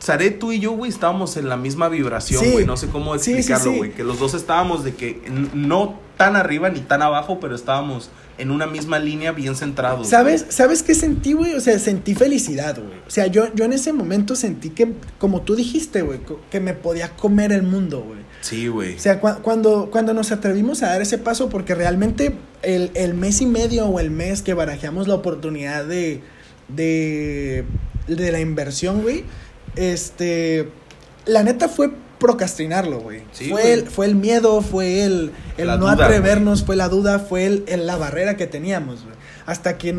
Saré, 0.00 0.30
tú 0.30 0.52
y 0.52 0.60
yo, 0.60 0.72
güey, 0.72 0.92
estábamos 0.92 1.36
en 1.36 1.48
la 1.48 1.56
misma 1.56 1.88
vibración, 1.88 2.44
Sí. 2.44 2.52
güey. 2.52 2.64
No 2.64 2.76
sé 2.76 2.86
cómo 2.86 3.18
Sí, 3.18 3.24
sí, 3.24 3.32
explicarlo, 3.38 3.72
sí. 3.72 3.78
güey. 3.78 3.90
Que 3.94 4.04
los 4.04 4.20
dos 4.20 4.32
estábamos 4.34 4.84
de 4.84 4.94
que 4.94 5.20
no 5.54 5.98
tan 6.16 6.36
arriba 6.36 6.68
ni 6.70 6.78
tan 6.80 7.02
abajo, 7.02 7.40
pero 7.40 7.56
estábamos 7.56 8.08
en 8.38 8.50
una 8.50 8.66
misma 8.66 8.98
línea 8.98 9.32
bien 9.32 9.54
centrados. 9.56 10.08
¿Sabes? 10.08 10.46
¿Sabes 10.48 10.82
qué 10.82 10.94
sentí, 10.94 11.32
güey? 11.32 11.54
O 11.54 11.60
sea, 11.60 11.78
sentí 11.78 12.14
felicidad, 12.14 12.76
güey. 12.78 12.98
O 13.06 13.10
sea, 13.10 13.26
yo, 13.26 13.52
yo 13.54 13.64
en 13.64 13.72
ese 13.72 13.92
momento 13.92 14.36
sentí 14.36 14.70
que, 14.70 14.92
como 15.18 15.42
tú 15.42 15.56
dijiste, 15.56 16.02
güey, 16.02 16.20
que 16.50 16.60
me 16.60 16.72
podía 16.74 17.10
comer 17.16 17.52
el 17.52 17.64
mundo, 17.64 18.02
güey. 18.06 18.20
Sí, 18.40 18.68
güey. 18.68 18.94
O 18.94 18.98
sea, 19.00 19.20
cua- 19.20 19.40
cuando, 19.42 19.88
cuando 19.90 20.14
nos 20.14 20.30
atrevimos 20.30 20.82
a 20.84 20.88
dar 20.90 21.02
ese 21.02 21.18
paso, 21.18 21.48
porque 21.48 21.74
realmente 21.74 22.36
el, 22.62 22.92
el 22.94 23.14
mes 23.14 23.40
y 23.40 23.46
medio 23.46 23.86
o 23.86 23.98
el 23.98 24.10
mes 24.12 24.42
que 24.42 24.54
barajeamos 24.54 25.08
la 25.08 25.14
oportunidad 25.16 25.84
de, 25.84 26.20
de, 26.68 27.64
de 28.06 28.32
la 28.32 28.38
inversión, 28.40 29.02
güey, 29.02 29.24
este, 29.74 30.68
la 31.26 31.42
neta 31.42 31.68
fue 31.68 31.90
procrastinarlo, 32.18 33.00
güey. 33.00 33.22
Sí, 33.32 33.50
fue, 33.50 33.72
el, 33.72 33.86
fue 33.88 34.06
el 34.06 34.14
miedo, 34.14 34.60
fue 34.62 35.04
el, 35.04 35.32
el 35.56 35.66
no 35.66 35.78
duda, 35.78 35.92
atrevernos, 35.92 36.64
fue 36.64 36.76
la 36.76 36.88
duda, 36.88 37.18
fue 37.18 37.46
el, 37.46 37.64
el- 37.68 37.86
la 37.86 37.96
barrera 37.96 38.36
que 38.36 38.46
teníamos, 38.46 39.04
güey. 39.04 39.14
Hasta 39.46 39.78
que 39.78 39.94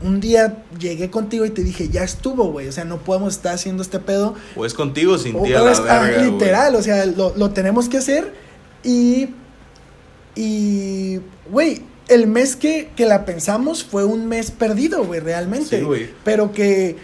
un 0.00 0.20
día 0.20 0.62
llegué 0.78 1.10
contigo 1.10 1.44
y 1.44 1.50
te 1.50 1.62
dije, 1.64 1.88
ya 1.88 2.04
estuvo, 2.04 2.52
güey. 2.52 2.68
O 2.68 2.72
sea, 2.72 2.84
no 2.84 2.98
podemos 2.98 3.34
estar 3.34 3.54
haciendo 3.54 3.82
este 3.82 3.98
pedo 3.98 4.34
O 4.54 4.64
es 4.64 4.72
contigo 4.74 5.18
sin 5.18 5.32
ti 5.42 5.52
ah, 5.54 6.10
literal, 6.22 6.74
o 6.76 6.82
sea, 6.82 7.04
lo, 7.06 7.34
lo 7.36 7.50
tenemos 7.50 7.88
que 7.88 7.98
hacer 7.98 8.32
y, 8.84 9.30
y, 10.36 11.20
güey, 11.50 11.82
el 12.08 12.26
mes 12.26 12.56
que, 12.56 12.90
que 12.96 13.06
la 13.06 13.24
pensamos 13.24 13.84
fue 13.84 14.04
un 14.04 14.26
mes 14.28 14.50
perdido, 14.50 15.04
güey, 15.04 15.20
realmente. 15.20 15.78
Sí, 15.78 15.84
güey. 15.84 16.08
Pero 16.24 16.52
que, 16.52 16.96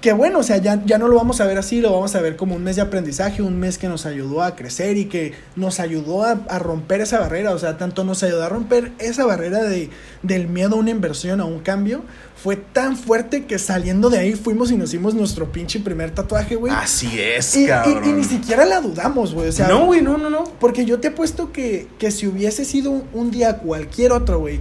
que 0.00 0.12
bueno, 0.12 0.38
o 0.38 0.42
sea, 0.42 0.56
ya, 0.58 0.82
ya 0.86 0.98
no 0.98 1.08
lo 1.08 1.16
vamos 1.16 1.40
a 1.40 1.46
ver 1.46 1.58
así, 1.58 1.80
lo 1.80 1.92
vamos 1.92 2.14
a 2.14 2.20
ver 2.20 2.36
como 2.36 2.54
un 2.56 2.64
mes 2.64 2.76
de 2.76 2.82
aprendizaje, 2.82 3.42
un 3.42 3.58
mes 3.58 3.76
que 3.76 3.88
nos 3.88 4.06
ayudó 4.06 4.42
a 4.42 4.56
crecer 4.56 4.96
y 4.96 5.04
que 5.06 5.34
nos 5.56 5.78
ayudó 5.78 6.24
a, 6.24 6.40
a 6.48 6.58
romper 6.58 7.00
esa 7.02 7.20
barrera, 7.20 7.52
o 7.52 7.58
sea, 7.58 7.76
tanto 7.76 8.02
nos 8.04 8.22
ayudó 8.22 8.42
a 8.44 8.48
romper 8.48 8.92
esa 8.98 9.26
barrera 9.26 9.62
de, 9.62 9.90
del 10.22 10.48
miedo 10.48 10.76
a 10.76 10.78
una 10.78 10.90
inversión, 10.90 11.40
a 11.40 11.44
un 11.44 11.60
cambio, 11.60 12.02
fue 12.42 12.56
tan 12.56 12.96
fuerte 12.96 13.44
que 13.44 13.58
saliendo 13.58 14.08
de 14.08 14.18
ahí 14.18 14.32
fuimos 14.32 14.70
y 14.70 14.76
nos 14.78 14.88
hicimos 14.88 15.14
nuestro 15.14 15.52
pinche 15.52 15.80
primer 15.80 16.12
tatuaje, 16.12 16.56
güey. 16.56 16.72
Así 16.74 17.20
es, 17.20 17.54
Y, 17.54 17.66
cabrón. 17.66 18.02
y 18.02 18.12
ni 18.12 18.24
siquiera 18.24 18.64
la 18.64 18.80
dudamos, 18.80 19.34
güey. 19.34 19.48
O 19.48 19.52
sea, 19.52 19.68
no, 19.68 19.84
güey, 19.84 20.00
no, 20.00 20.16
no, 20.16 20.30
no. 20.30 20.44
porque 20.58 20.86
yo 20.86 20.98
te 21.00 21.08
apuesto 21.08 21.52
que, 21.52 21.88
que 21.98 22.10
si 22.10 22.26
hubiese 22.26 22.64
sido 22.64 23.02
un 23.12 23.30
día 23.30 23.58
cualquier 23.58 24.12
otro, 24.12 24.38
güey. 24.40 24.60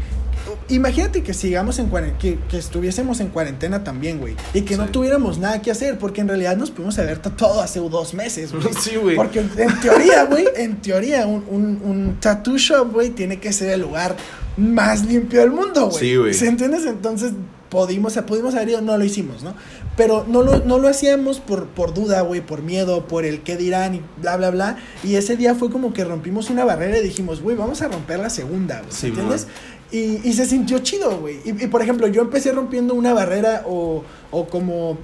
Imagínate 0.69 1.23
que 1.23 1.33
sigamos 1.33 1.79
en 1.79 1.87
cuarentena, 1.87 2.19
que, 2.19 2.39
que 2.49 2.57
estuviésemos 2.57 3.19
en 3.19 3.29
cuarentena 3.29 3.83
también, 3.83 4.19
güey. 4.19 4.35
Y 4.53 4.61
que 4.61 4.77
no 4.77 4.87
tuviéramos 4.87 5.37
nada 5.39 5.61
que 5.61 5.71
hacer, 5.71 5.97
porque 5.97 6.21
en 6.21 6.27
realidad 6.27 6.57
nos 6.57 6.71
pudimos 6.71 6.97
haber 6.99 7.19
tatuado 7.19 7.61
hace 7.61 7.79
dos 7.79 8.13
meses, 8.13 8.51
güey. 8.51 8.63
Sí, 8.79 8.95
güey. 8.95 9.15
Porque 9.15 9.39
en 9.39 9.79
teoría, 9.79 10.23
güey, 10.25 10.45
en 10.55 10.81
teoría, 10.81 11.25
un, 11.25 11.43
un, 11.49 11.81
un 11.83 12.17
tattoo 12.19 12.57
shop, 12.57 12.93
güey, 12.93 13.09
tiene 13.09 13.39
que 13.39 13.51
ser 13.51 13.71
el 13.71 13.81
lugar 13.81 14.15
más 14.57 15.05
limpio 15.05 15.41
del 15.41 15.51
mundo, 15.51 15.87
güey. 15.87 15.99
Sí, 15.99 16.15
güey. 16.15 16.33
¿Se 16.33 16.47
entiendes? 16.47 16.85
Entonces, 16.85 17.33
pudimos, 17.69 18.13
pudimos 18.27 18.55
haber 18.55 18.69
ido, 18.69 18.81
no 18.81 18.97
lo 18.97 19.03
hicimos, 19.03 19.43
¿no? 19.43 19.53
Pero 19.95 20.25
no 20.27 20.43
lo, 20.43 20.59
no 20.59 20.79
lo 20.79 20.87
hacíamos 20.87 21.39
por, 21.39 21.67
por 21.67 21.93
duda, 21.93 22.21
güey, 22.21 22.41
por 22.41 22.61
miedo, 22.61 23.07
por 23.07 23.25
el 23.25 23.41
qué 23.41 23.57
dirán 23.57 23.95
y 23.95 24.01
bla, 24.21 24.37
bla, 24.37 24.49
bla. 24.49 24.77
Y 25.03 25.15
ese 25.15 25.35
día 25.35 25.55
fue 25.55 25.69
como 25.69 25.93
que 25.93 26.03
rompimos 26.03 26.49
una 26.49 26.65
barrera 26.65 26.97
y 26.99 27.03
dijimos, 27.03 27.41
güey, 27.41 27.55
vamos 27.55 27.81
a 27.81 27.87
romper 27.87 28.19
la 28.19 28.29
segunda, 28.29 28.79
güey. 28.79 28.91
Sí, 28.91 29.07
¿Entiendes? 29.07 29.47
Y, 29.91 30.21
y 30.23 30.33
se 30.33 30.45
sintió 30.45 30.79
chido, 30.79 31.17
güey. 31.19 31.39
Y, 31.45 31.63
y, 31.63 31.67
por 31.67 31.81
ejemplo, 31.81 32.07
yo 32.07 32.21
empecé 32.21 32.51
rompiendo 32.51 32.93
una 32.93 33.13
barrera 33.13 33.63
o, 33.65 34.03
o 34.31 34.47
como 34.47 34.97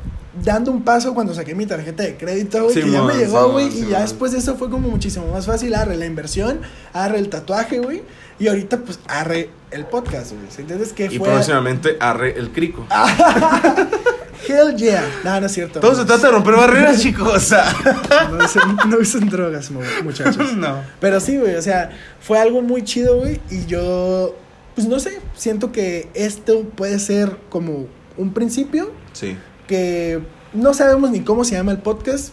dando 0.43 0.69
un 0.71 0.83
paso 0.83 1.13
cuando 1.13 1.33
saqué 1.33 1.55
mi 1.55 1.65
tarjeta 1.65 2.03
de 2.03 2.17
crédito, 2.17 2.63
güey, 2.65 2.75
que 2.75 2.91
ya 2.91 3.01
me 3.03 3.15
llegó, 3.15 3.51
güey. 3.53 3.67
y 3.69 3.87
ya 3.87 4.01
después 4.01 4.33
de 4.33 4.39
eso 4.39 4.55
fue 4.57 4.69
como 4.69 4.89
muchísimo 4.89 5.25
más 5.31 5.45
fácil. 5.45 5.73
Arre 5.73 5.95
la 5.97 6.05
inversión, 6.05 6.59
arre 6.93 7.17
el 7.19 7.29
tatuaje, 7.29 7.79
güey. 7.79 8.03
Y 8.37 8.47
ahorita, 8.47 8.79
pues, 8.79 8.99
arre 9.07 9.49
el 9.71 9.85
podcast, 9.85 10.33
güey. 10.33 10.45
¿Se 10.51 10.61
entiendes? 10.61 10.93
Que 10.93 11.05
Y 11.05 11.17
fue. 11.17 11.29
próximamente 11.29 11.97
arre 11.99 12.37
el 12.37 12.51
crico. 12.51 12.85
Hell 14.47 14.75
yeah. 14.75 15.03
No, 15.23 15.39
no 15.39 15.45
es 15.47 15.51
cierto. 15.53 15.79
Todo 15.79 15.95
se 15.95 16.05
trata 16.05 16.27
de 16.27 16.33
romper 16.33 16.55
barreras, 16.55 17.01
chicos. 17.01 17.51
No 18.31 18.43
usen, 18.45 18.61
no 18.89 18.97
usen 18.97 19.29
drogas, 19.29 19.71
mu- 19.71 19.81
muchachos. 20.03 20.53
no. 20.57 20.81
Pero 20.99 21.19
sí, 21.19 21.37
güey, 21.37 21.55
o 21.55 21.61
sea, 21.61 21.89
fue 22.19 22.37
algo 22.39 22.61
muy 22.61 22.83
chido, 22.83 23.17
güey. 23.17 23.39
Y 23.49 23.65
yo, 23.65 24.35
pues 24.75 24.87
no 24.87 24.99
sé, 24.99 25.19
siento 25.35 25.71
que 25.71 26.09
esto 26.13 26.63
puede 26.75 26.99
ser 26.99 27.37
como 27.49 27.87
un 28.17 28.33
principio 28.33 28.91
Sí. 29.13 29.35
que 29.67 30.19
no 30.53 30.73
sabemos 30.73 31.11
ni 31.11 31.21
cómo 31.21 31.43
se 31.45 31.55
llama 31.55 31.71
el 31.71 31.79
podcast. 31.79 32.29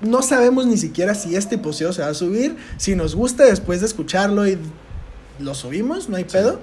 No 0.00 0.22
sabemos 0.22 0.66
ni 0.66 0.78
siquiera 0.78 1.14
si 1.14 1.36
este 1.36 1.56
episodio 1.56 1.92
se 1.92 2.00
va 2.02 2.08
a 2.08 2.14
subir. 2.14 2.56
Si 2.78 2.94
nos 2.96 3.14
gusta 3.14 3.44
después 3.44 3.80
de 3.80 3.86
escucharlo 3.86 4.46
y 4.46 4.56
lo 5.38 5.54
subimos, 5.54 6.08
no 6.08 6.16
hay 6.16 6.24
pedo. 6.24 6.60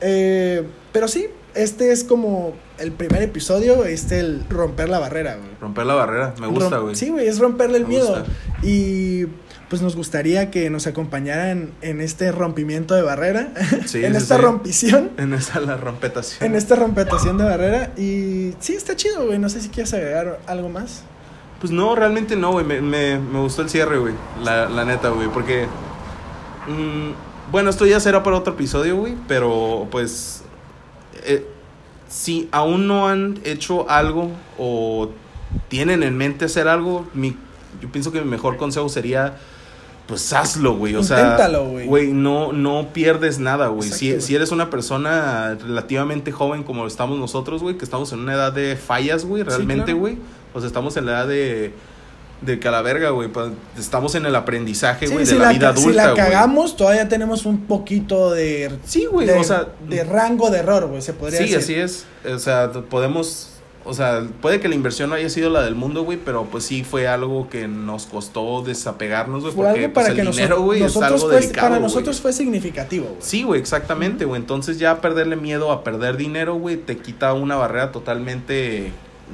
Eh, 0.00 0.64
pero 0.92 1.06
sí, 1.08 1.26
este 1.54 1.92
es 1.92 2.02
como 2.02 2.54
el 2.78 2.90
primer 2.90 3.22
episodio, 3.22 3.84
este 3.84 4.18
el 4.18 4.44
romper 4.50 4.88
la 4.88 4.98
barrera, 4.98 5.36
güey. 5.36 5.50
Romper 5.60 5.86
la 5.86 5.94
barrera. 5.94 6.34
Me 6.40 6.48
gusta, 6.48 6.78
Rom- 6.78 6.82
güey. 6.82 6.96
Sí, 6.96 7.10
güey, 7.10 7.28
es 7.28 7.38
romperle 7.38 7.76
el 7.78 7.84
Me 7.84 7.90
miedo. 7.90 8.08
gusta. 8.08 8.24
Y 8.66 9.26
pues 9.70 9.82
nos 9.82 9.96
gustaría 9.96 10.50
que 10.50 10.68
nos 10.70 10.86
acompañaran 10.86 11.70
en 11.80 12.00
este 12.00 12.30
rompimiento 12.32 12.94
de 12.94 13.02
barrera, 13.02 13.48
Sí, 13.86 14.04
en 14.04 14.14
esta 14.16 14.36
sí. 14.36 14.42
rompición, 14.42 15.10
En 15.16 15.32
esa 15.34 15.60
la 15.60 15.76
rompetación. 15.76 16.44
en 16.50 16.56
esta 16.56 16.76
rompetación 16.76 17.38
de 17.38 17.44
barrera. 17.44 17.90
Y 17.96 18.54
sí, 18.60 18.74
está 18.74 18.94
chido, 18.96 19.26
güey. 19.26 19.38
No 19.38 19.48
sé 19.48 19.60
si 19.60 19.68
quieres 19.70 19.92
agregar 19.94 20.40
algo 20.46 20.68
más. 20.68 21.02
Pues 21.60 21.72
no, 21.72 21.94
realmente 21.94 22.36
no, 22.36 22.52
güey. 22.52 22.64
Me, 22.66 22.80
me, 22.82 23.18
me 23.18 23.40
gustó 23.40 23.62
el 23.62 23.70
cierre, 23.70 23.98
güey. 23.98 24.14
La, 24.42 24.68
la 24.68 24.84
neta, 24.84 25.08
güey. 25.08 25.28
Porque. 25.28 25.66
mm, 26.68 27.50
bueno, 27.50 27.70
esto 27.70 27.86
ya 27.86 28.00
será 28.00 28.22
para 28.22 28.36
otro 28.36 28.52
episodio, 28.54 28.96
güey. 28.96 29.14
Pero 29.28 29.88
pues. 29.90 30.42
eh, 31.24 31.46
si 32.08 32.48
aún 32.52 32.86
no 32.86 33.08
han 33.08 33.40
hecho 33.44 33.88
algo 33.90 34.30
o 34.58 35.10
tienen 35.68 36.02
en 36.02 36.16
mente 36.16 36.44
hacer 36.44 36.68
algo, 36.68 37.06
mi, 37.14 37.36
yo 37.80 37.90
pienso 37.90 38.12
que 38.12 38.20
mi 38.20 38.28
mejor 38.30 38.56
consejo 38.56 38.88
sería. 38.88 39.36
Pues 40.06 40.32
hazlo, 40.34 40.76
güey. 40.76 40.94
O 40.96 41.02
sea, 41.02 41.18
Inténtalo, 41.20 41.64
güey. 41.66 41.86
güey, 41.86 42.12
no, 42.12 42.52
no 42.52 42.88
pierdes 42.92 43.38
nada, 43.38 43.68
güey. 43.68 43.88
Si, 43.90 44.20
si 44.20 44.34
eres 44.34 44.52
una 44.52 44.68
persona 44.68 45.56
relativamente 45.60 46.30
joven 46.30 46.62
como 46.62 46.86
estamos 46.86 47.18
nosotros, 47.18 47.62
güey, 47.62 47.78
que 47.78 47.86
estamos 47.86 48.12
en 48.12 48.18
una 48.20 48.34
edad 48.34 48.52
de 48.52 48.76
fallas, 48.76 49.24
güey, 49.24 49.42
Sí, 49.44 49.48
realmente, 49.48 49.84
claro. 49.86 49.98
güey. 50.00 50.18
O 50.52 50.60
sea, 50.60 50.66
estamos 50.66 50.96
en 50.98 51.06
la 51.06 51.12
edad 51.12 51.26
de, 51.28 51.72
de 52.42 52.60
que 52.60 52.68
a 52.68 52.70
la 52.70 52.82
verga, 52.82 53.10
güey. 53.10 53.28
pues, 53.28 53.48
Estamos 53.78 54.14
en 54.14 54.26
el 54.26 54.36
aprendizaje, 54.36 55.06
güey, 55.06 55.24
Sí, 55.24 55.32
de 55.32 55.38
la, 55.38 55.46
la, 55.46 55.52
vida 55.52 55.70
ca- 55.72 55.76
si 55.78 55.82
adulta, 55.84 56.06
la 56.08 56.14
cagamos, 56.14 56.76
todavía 56.76 57.08
tenemos 57.08 57.46
un 57.46 57.62
poquito 57.62 58.30
de. 58.30 58.72
Sí, 58.84 59.06
güey, 59.06 59.26
de, 59.26 59.32
o 59.38 59.42
sea, 59.44 59.68
de 59.88 60.04
rango 60.04 60.50
de 60.50 60.58
error, 60.58 60.86
güey, 60.86 61.00
se 61.00 61.14
podría 61.14 61.38
sí, 61.38 61.44
decir. 61.50 61.58
así 61.82 62.04
es. 62.26 62.30
O 62.30 62.38
sea, 62.38 62.70
podemos, 62.70 63.53
o 63.84 63.92
sea, 63.94 64.26
puede 64.40 64.60
que 64.60 64.68
la 64.68 64.74
inversión 64.74 65.10
no 65.10 65.16
haya 65.16 65.28
sido 65.28 65.50
la 65.50 65.62
del 65.62 65.74
mundo, 65.74 66.04
güey, 66.04 66.18
pero 66.24 66.44
pues 66.44 66.64
sí 66.64 66.84
fue 66.84 67.06
algo 67.06 67.48
que 67.50 67.68
nos 67.68 68.06
costó 68.06 68.62
desapegarnos, 68.62 69.42
güey, 69.42 69.54
porque 69.54 69.80
algo 69.84 69.92
para 69.92 70.06
pues, 70.08 70.16
que 70.16 70.22
el 70.22 70.30
dinero, 70.30 70.60
güey, 70.62 70.82
es 70.82 70.96
algo 70.96 71.18
fue- 71.18 71.34
delicado, 71.40 71.68
para 71.68 71.80
nosotros 71.80 72.20
fue 72.20 72.32
significativo, 72.32 73.04
güey. 73.06 73.16
Sí, 73.20 73.42
güey, 73.42 73.60
exactamente, 73.60 74.24
güey. 74.24 74.40
Entonces 74.40 74.78
ya 74.78 75.00
perderle 75.00 75.36
miedo 75.36 75.70
a 75.70 75.84
perder 75.84 76.16
dinero, 76.16 76.54
güey, 76.54 76.76
te 76.78 76.96
quita 76.96 77.32
una 77.34 77.56
barrera 77.56 77.92
totalmente 77.92 78.90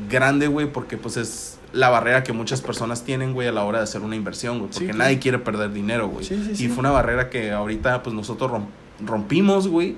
grande, 0.08 0.46
güey, 0.48 0.66
porque 0.72 0.96
pues 0.96 1.16
es 1.16 1.58
la 1.72 1.88
barrera 1.88 2.24
que 2.24 2.32
muchas 2.32 2.60
personas 2.60 3.04
tienen, 3.04 3.32
güey, 3.32 3.46
a 3.46 3.52
la 3.52 3.62
hora 3.64 3.78
de 3.78 3.84
hacer 3.84 4.00
una 4.00 4.16
inversión, 4.16 4.58
güey, 4.58 4.70
porque 4.72 4.92
nadie 4.92 5.18
quiere 5.20 5.38
perder 5.38 5.72
dinero, 5.72 6.08
güey. 6.08 6.24
Sí, 6.24 6.52
sí. 6.54 6.64
Y 6.64 6.68
fue 6.68 6.80
una 6.80 6.90
barrera 6.90 7.30
que 7.30 7.52
ahorita 7.52 8.02
pues 8.02 8.14
nosotros 8.14 8.50
rom- 8.50 8.66
rompimos, 9.06 9.68
güey, 9.68 9.94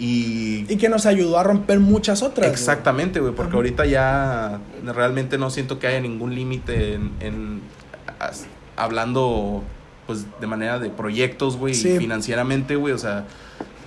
y... 0.00 0.64
Y 0.68 0.76
que 0.78 0.88
nos 0.88 1.06
ayudó 1.06 1.38
a 1.38 1.42
romper 1.44 1.78
muchas 1.78 2.22
otras. 2.22 2.50
Exactamente, 2.50 3.20
güey, 3.20 3.34
porque 3.34 3.50
Ajá. 3.50 3.56
ahorita 3.58 3.86
ya 3.86 4.60
realmente 4.84 5.38
no 5.38 5.50
siento 5.50 5.78
que 5.78 5.86
haya 5.86 6.00
ningún 6.00 6.34
límite 6.34 6.94
en, 6.94 7.12
en- 7.20 7.60
as- 8.18 8.46
hablando 8.76 9.62
pues 10.06 10.24
de 10.40 10.46
manera 10.48 10.78
de 10.80 10.90
proyectos, 10.90 11.56
güey, 11.56 11.74
Sí. 11.74 11.98
financieramente, 11.98 12.74
güey, 12.76 12.92
o 12.94 12.98
sea, 12.98 13.26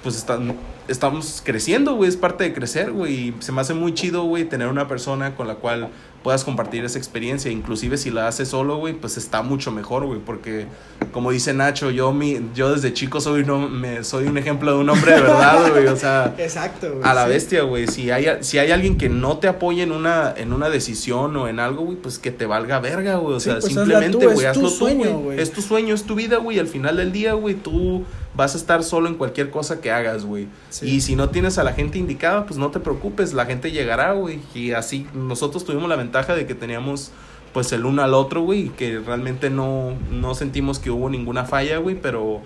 pues 0.03 0.15
están, 0.17 0.55
estamos 0.87 1.41
creciendo, 1.43 1.95
güey, 1.95 2.09
es 2.09 2.17
parte 2.17 2.43
de 2.43 2.53
crecer, 2.53 2.91
güey, 2.91 3.13
y 3.29 3.35
se 3.39 3.51
me 3.51 3.61
hace 3.61 3.73
muy 3.73 3.93
chido, 3.93 4.23
güey, 4.25 4.43
tener 4.45 4.67
una 4.67 4.87
persona 4.87 5.35
con 5.35 5.47
la 5.47 5.55
cual 5.55 5.89
puedas 6.23 6.43
compartir 6.45 6.85
esa 6.85 6.97
experiencia, 6.97 7.51
inclusive 7.51 7.97
si 7.97 8.09
la 8.09 8.27
haces 8.29 8.47
solo, 8.49 8.77
güey, 8.77 8.93
pues 8.93 9.17
está 9.17 9.41
mucho 9.41 9.71
mejor, 9.71 10.05
güey, 10.05 10.19
porque 10.19 10.67
como 11.11 11.31
dice 11.31 11.53
Nacho, 11.53 11.91
yo 11.91 12.13
mi 12.13 12.39
yo 12.55 12.71
desde 12.73 12.93
chico 12.93 13.19
soy 13.19 13.43
no 13.45 13.67
me 13.69 14.03
soy 14.05 14.27
un 14.27 14.37
ejemplo 14.37 14.73
de 14.73 14.77
un 14.79 14.89
hombre 14.89 15.15
de 15.15 15.21
verdad, 15.21 15.69
güey, 15.71 15.87
o 15.87 15.97
sea, 15.97 16.33
Exacto, 16.37 17.01
a 17.03 17.13
la 17.13 17.23
sí. 17.25 17.29
bestia, 17.29 17.63
güey. 17.63 17.87
Si 17.87 18.09
hay, 18.09 18.25
si 18.41 18.57
hay 18.57 18.71
alguien 18.71 18.97
que 18.97 19.09
no 19.09 19.37
te 19.37 19.47
apoye 19.49 19.83
en 19.83 19.91
una, 19.91 20.33
en 20.35 20.53
una 20.53 20.69
decisión 20.69 21.35
o 21.35 21.47
en 21.49 21.59
algo, 21.59 21.83
güey, 21.83 21.97
pues 21.97 22.19
que 22.19 22.31
te 22.31 22.45
valga 22.45 22.79
verga, 22.79 23.17
güey. 23.17 23.35
O 23.35 23.39
Sí, 23.39 23.49
sea, 23.49 23.59
pues 23.59 23.73
simplemente, 23.73 24.25
güey, 24.25 24.45
hazlo 24.45 24.71
tú, 24.71 24.87
güey. 25.23 25.39
Es 25.39 25.51
tu 25.51 25.61
sueño, 25.61 25.93
es 25.93 26.03
tu 26.03 26.15
vida, 26.15 26.37
güey. 26.37 26.57
Al 26.57 26.67
final 26.67 26.97
del 26.97 27.11
día, 27.11 27.33
güey, 27.33 27.55
tú 27.55 28.05
vas 28.35 28.55
a 28.55 28.57
estar 28.57 28.83
solo 28.83 29.07
en 29.07 29.15
cualquier 29.15 29.49
cosa 29.49 29.81
que 29.81 29.91
hagas, 29.91 30.25
güey. 30.25 30.47
Sí. 30.69 30.87
Y 30.87 31.01
si 31.01 31.15
no 31.15 31.29
tienes 31.29 31.57
a 31.57 31.63
la 31.63 31.73
gente 31.73 31.97
indicada, 31.97 32.45
pues 32.45 32.57
no 32.57 32.71
te 32.71 32.79
preocupes, 32.79 33.33
la 33.33 33.45
gente 33.45 33.71
llegará, 33.71 34.13
güey. 34.13 34.39
Y 34.53 34.71
así 34.71 35.07
nosotros 35.13 35.65
tuvimos 35.65 35.89
la 35.89 35.95
ventaja 35.95 36.35
de 36.35 36.45
que 36.45 36.55
teníamos 36.55 37.11
pues 37.53 37.71
el 37.71 37.85
uno 37.85 38.01
al 38.01 38.15
otro, 38.15 38.41
güey, 38.41 38.65
y 38.65 38.69
que 38.69 38.99
realmente 38.99 39.49
no, 39.49 39.93
no 40.11 40.33
sentimos 40.33 40.79
que 40.79 40.89
hubo 40.89 41.09
ninguna 41.09 41.45
falla, 41.45 41.77
güey, 41.77 41.95
pero 41.95 42.41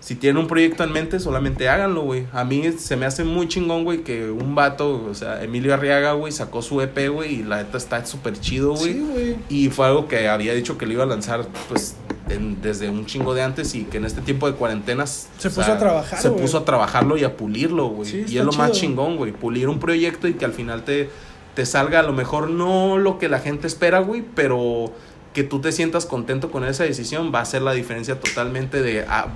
si 0.00 0.14
tienen 0.14 0.40
un 0.40 0.46
proyecto 0.48 0.84
en 0.84 0.92
mente, 0.92 1.18
solamente 1.20 1.68
háganlo, 1.68 2.02
güey. 2.02 2.24
A 2.32 2.44
mí 2.44 2.72
se 2.78 2.96
me 2.96 3.04
hace 3.06 3.24
muy 3.24 3.48
chingón, 3.48 3.84
güey, 3.84 4.04
que 4.04 4.30
un 4.30 4.54
vato, 4.54 5.04
o 5.10 5.14
sea, 5.14 5.42
Emilio 5.42 5.74
Arriaga, 5.74 6.12
güey, 6.12 6.32
sacó 6.32 6.62
su 6.62 6.80
EP, 6.80 7.08
güey, 7.10 7.40
y 7.40 7.42
la 7.42 7.56
neta 7.58 7.76
está 7.78 8.04
súper 8.06 8.38
chido, 8.40 8.74
güey. 8.74 8.92
Sí, 8.94 9.00
güey. 9.00 9.36
Y 9.48 9.68
fue 9.70 9.86
algo 9.86 10.08
que 10.08 10.28
había 10.28 10.54
dicho 10.54 10.78
que 10.78 10.86
lo 10.86 10.92
iba 10.92 11.02
a 11.02 11.06
lanzar, 11.06 11.46
pues, 11.68 11.96
en- 12.30 12.60
desde 12.62 12.88
un 12.90 13.06
chingo 13.06 13.34
de 13.34 13.42
antes 13.42 13.74
y 13.74 13.84
que 13.84 13.96
en 13.96 14.04
este 14.04 14.20
tiempo 14.20 14.50
de 14.50 14.56
cuarentenas... 14.56 15.28
Se 15.38 15.48
puso 15.50 15.72
a 15.72 15.78
trabajar, 15.78 16.20
Se 16.20 16.30
puso 16.30 16.58
a 16.58 16.64
trabajarlo 16.64 17.16
y 17.16 17.24
a 17.24 17.36
pulirlo, 17.36 17.88
güey. 17.88 18.08
Sí, 18.10 18.24
y 18.28 18.38
es 18.38 18.44
lo 18.44 18.52
más 18.52 18.72
chingón, 18.72 19.16
güey. 19.16 19.32
Pulir 19.32 19.68
un 19.68 19.78
proyecto 19.80 20.28
y 20.28 20.34
que 20.34 20.44
al 20.44 20.52
final 20.52 20.84
te, 20.84 21.10
te 21.54 21.66
salga 21.66 22.00
a 22.00 22.02
lo 22.02 22.12
mejor 22.12 22.50
no 22.50 22.98
lo 22.98 23.18
que 23.18 23.28
la 23.28 23.40
gente 23.40 23.66
espera, 23.66 23.98
güey, 24.00 24.22
pero 24.34 24.92
que 25.34 25.42
tú 25.42 25.60
te 25.60 25.72
sientas 25.72 26.04
contento 26.06 26.50
con 26.50 26.64
esa 26.64 26.84
decisión 26.84 27.32
va 27.34 27.40
a 27.40 27.44
ser 27.44 27.62
la 27.62 27.72
diferencia 27.72 28.18
totalmente 28.20 28.80
de 28.82 29.02
a- 29.02 29.28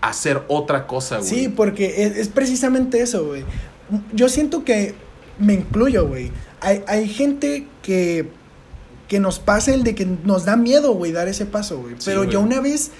hacer 0.00 0.42
otra 0.48 0.86
cosa, 0.86 1.18
güey. 1.18 1.28
Sí, 1.28 1.48
porque 1.48 2.04
es, 2.04 2.16
es 2.16 2.28
precisamente 2.28 3.00
eso, 3.00 3.26
güey. 3.26 3.44
Yo 4.12 4.28
siento 4.28 4.64
que 4.64 4.94
me 5.38 5.54
incluyo, 5.54 6.06
güey. 6.06 6.30
Hay, 6.60 6.82
hay 6.86 7.08
gente 7.08 7.66
que, 7.82 8.28
que 9.08 9.20
nos 9.20 9.38
pasa 9.38 9.74
el 9.74 9.82
de 9.82 9.94
que 9.94 10.06
nos 10.06 10.44
da 10.44 10.56
miedo, 10.56 10.94
güey, 10.94 11.12
dar 11.12 11.28
ese 11.28 11.46
paso, 11.46 11.78
güey. 11.78 11.96
Pero 12.04 12.24
ya 12.24 12.38
una 12.38 12.60
vez 12.60 12.90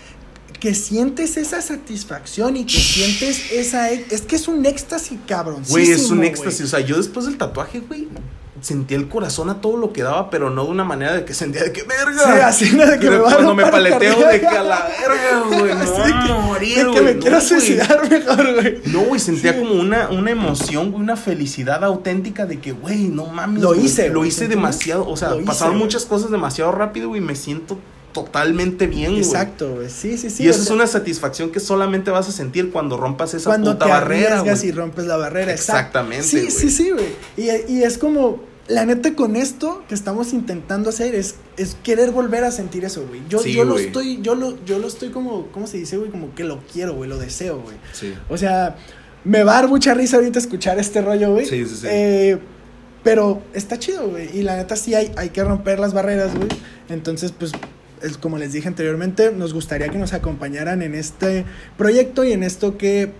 que 0.59 0.74
sientes 0.74 1.36
esa 1.36 1.62
satisfacción 1.62 2.57
y 2.57 2.64
que 2.64 2.78
sientes 2.78 3.53
esa... 3.53 3.90
Es 3.90 4.22
que 4.22 4.36
es 4.36 4.48
un 4.48 4.66
éxtasis 4.66 5.18
cabrón. 5.26 5.62
Güey, 5.68 5.90
es 5.90 6.11
un 6.11 6.22
éxtasis. 6.24 6.62
O 6.62 6.68
sea, 6.68 6.80
yo 6.80 6.96
después 6.96 7.26
del 7.26 7.38
tatuaje, 7.38 7.80
güey, 7.80 8.09
sentía 8.61 8.96
el 8.96 9.08
corazón 9.08 9.48
a 9.50 9.61
todo 9.61 9.76
lo 9.76 9.92
que 9.92 10.02
daba, 10.02 10.30
pero 10.30 10.50
no 10.50 10.64
de 10.64 10.70
una 10.70 10.84
manera 10.84 11.14
de 11.14 11.24
que 11.24 11.34
sentía 11.34 11.62
de 11.64 11.72
que 11.72 11.82
verga. 11.82 12.22
Sí, 12.24 12.40
así, 12.66 12.76
¿no? 12.76 12.86
De 12.86 12.98
que 12.98 13.11
me 13.11 13.16
va 13.18 13.30
a 13.30 13.34
cuando 13.34 13.54
me 13.54 13.66
paleteo 13.66 14.18
de 14.28 14.40
que 14.40 14.46
a 14.46 14.62
la 14.62 14.86
verga, 14.88 15.44
güey. 15.58 15.74
No, 15.74 15.80
Así 15.80 16.02
de 16.02 16.26
que- 16.26 16.32
morir, 16.42 16.76
de 16.76 16.82
que 16.84 16.90
güey, 16.90 17.04
me 17.04 17.14
no, 17.14 17.20
quiero 17.20 17.40
suicidar 17.40 18.11
mejor, 18.11 18.54
güey. 18.54 18.80
No, 18.86 19.00
güey, 19.00 19.20
sentía 19.20 19.52
Sí. 19.52 19.58
como 19.61 19.74
una, 19.74 20.08
una 20.11 20.30
emoción, 20.30 20.90
güey, 20.92 21.02
una 21.02 21.16
felicidad 21.16 21.82
auténtica 21.84 22.46
de 22.46 22.58
que, 22.61 22.72
güey, 22.72 23.08
no 23.08 23.26
mames. 23.26 23.62
Lo 23.62 23.74
hice, 23.74 24.08
Lo 24.11 24.24
hice 24.24 24.48
demasiado. 24.48 25.08
O 25.08 25.16
sea, 25.16 25.30
pasaron 25.46 25.78
muchas 25.78 26.04
cosas 26.04 26.30
demasiado 26.30 26.72
rápido, 26.72 27.08
güey, 27.08 27.20
me 27.20 27.34
siento 27.36 27.78
totalmente 28.12 28.88
bien, 28.88 29.12
güey. 29.12 29.22
Exacto, 29.22 29.74
güey. 29.76 29.88
Sí, 29.88 30.18
sí, 30.18 30.30
sí. 30.30 30.42
y 30.42 30.48
eso 30.48 30.58
es 30.61 30.66
sea, 30.66 30.74
una 30.74 30.86
satisfacción 30.88 31.50
que 31.50 31.61
solamente 31.61 32.11
vas 32.11 32.28
a 32.28 32.32
sentir 32.32 32.72
cuando 32.72 32.96
rompas 32.96 33.34
esa 33.34 33.48
cuando 33.50 33.72
puta 33.72 33.84
te 33.86 33.90
barrera, 33.92 34.40
güey. 34.40 34.66
y 34.66 34.72
rompes 34.72 35.06
la 35.06 35.16
barrera. 35.16 35.52
Exactamente, 35.52 36.24
Sí, 36.24 36.50
sí, 36.50 36.70
sí, 36.70 36.90
güey. 36.90 37.06
Y, 37.36 37.72
y 37.72 37.82
es 37.84 37.98
como, 37.98 38.42
la 38.70 38.86
neta 38.86 39.14
con 39.16 39.34
esto 39.34 39.82
que 39.88 39.96
estamos 39.96 40.32
intentando 40.32 40.90
hacer 40.90 41.16
es, 41.16 41.34
es 41.56 41.76
querer 41.82 42.12
volver 42.12 42.44
a 42.44 42.52
sentir 42.52 42.84
eso, 42.84 43.04
güey. 43.06 43.20
Yo, 43.28 43.40
Sí, 43.40 43.52
yo 43.52 43.64
lo 43.64 43.76
estoy, 43.76 44.20
yo 44.22 44.36
lo, 44.36 44.64
yo 44.64 44.78
lo 44.78 44.86
estoy 44.86 45.10
como, 45.10 45.48
¿cómo 45.48 45.66
se 45.66 45.76
dice, 45.76 45.96
güey? 45.96 46.10
Como 46.10 46.34
que 46.36 46.44
lo 46.44 46.60
quiero, 46.72 46.94
güey, 46.94 47.10
lo 47.10 47.18
deseo, 47.18 47.60
güey. 47.60 47.76
Sí. 47.92 48.14
O 48.28 48.38
sea, 48.38 48.76
me 49.24 49.42
va 49.42 49.58
a 49.58 49.62
dar 49.62 49.68
mucha 49.68 49.92
risa 49.92 50.16
ahorita 50.18 50.38
escuchar 50.38 50.78
este 50.78 51.02
rollo, 51.02 51.32
güey. 51.32 51.46
Sí, 51.46 51.66
sí, 51.66 51.74
sí. 51.80 51.86
Eh, 51.90 52.38
pero 53.02 53.42
está 53.54 53.76
chido, 53.76 54.08
güey. 54.08 54.38
Y 54.38 54.42
la 54.42 54.56
neta 54.56 54.76
sí 54.76 54.94
hay, 54.94 55.10
hay 55.16 55.30
que 55.30 55.42
romper 55.42 55.80
las 55.80 55.92
barreras, 55.92 56.32
güey. 56.36 56.48
Entonces, 56.88 57.32
pues, 57.32 57.50
es 58.02 58.18
como 58.18 58.38
les 58.38 58.52
dije 58.52 58.68
anteriormente, 58.68 59.32
nos 59.32 59.52
gustaría 59.52 59.88
que 59.88 59.98
nos 59.98 60.12
acompañaran 60.12 60.82
en 60.82 60.94
este 60.94 61.44
proyecto 61.76 62.22
y 62.22 62.32
en 62.32 62.44
esto 62.44 62.78
que 62.78 63.10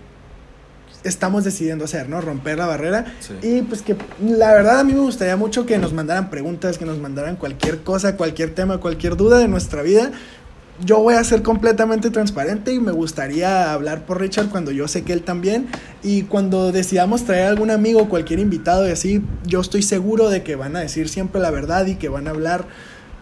estamos 1.03 1.43
decidiendo 1.43 1.85
hacer, 1.85 2.09
¿no? 2.09 2.21
Romper 2.21 2.57
la 2.57 2.65
barrera. 2.65 3.05
Sí. 3.19 3.33
Y 3.41 3.61
pues 3.63 3.81
que 3.81 3.95
la 4.23 4.53
verdad 4.53 4.79
a 4.79 4.83
mí 4.83 4.93
me 4.93 4.99
gustaría 4.99 5.35
mucho 5.35 5.65
que 5.65 5.77
nos 5.77 5.93
mandaran 5.93 6.29
preguntas, 6.29 6.77
que 6.77 6.85
nos 6.85 6.99
mandaran 6.99 7.35
cualquier 7.35 7.79
cosa, 7.79 8.17
cualquier 8.17 8.53
tema, 8.53 8.77
cualquier 8.79 9.15
duda 9.17 9.39
de 9.39 9.47
nuestra 9.47 9.81
vida. 9.81 10.11
Yo 10.83 10.99
voy 10.99 11.13
a 11.13 11.23
ser 11.23 11.43
completamente 11.43 12.09
transparente 12.09 12.73
y 12.73 12.79
me 12.79 12.91
gustaría 12.91 13.71
hablar 13.71 14.05
por 14.05 14.19
Richard 14.19 14.49
cuando 14.49 14.71
yo 14.71 14.87
sé 14.87 15.03
que 15.03 15.13
él 15.13 15.21
también. 15.21 15.67
Y 16.01 16.23
cuando 16.23 16.71
decidamos 16.71 17.23
traer 17.23 17.47
algún 17.47 17.69
amigo, 17.69 18.09
cualquier 18.09 18.39
invitado 18.39 18.87
y 18.87 18.91
así, 18.91 19.21
yo 19.45 19.61
estoy 19.61 19.83
seguro 19.83 20.29
de 20.29 20.41
que 20.41 20.55
van 20.55 20.75
a 20.75 20.79
decir 20.79 21.07
siempre 21.07 21.39
la 21.39 21.51
verdad 21.51 21.85
y 21.85 21.95
que 21.95 22.09
van 22.09 22.27
a 22.27 22.31
hablar 22.31 22.65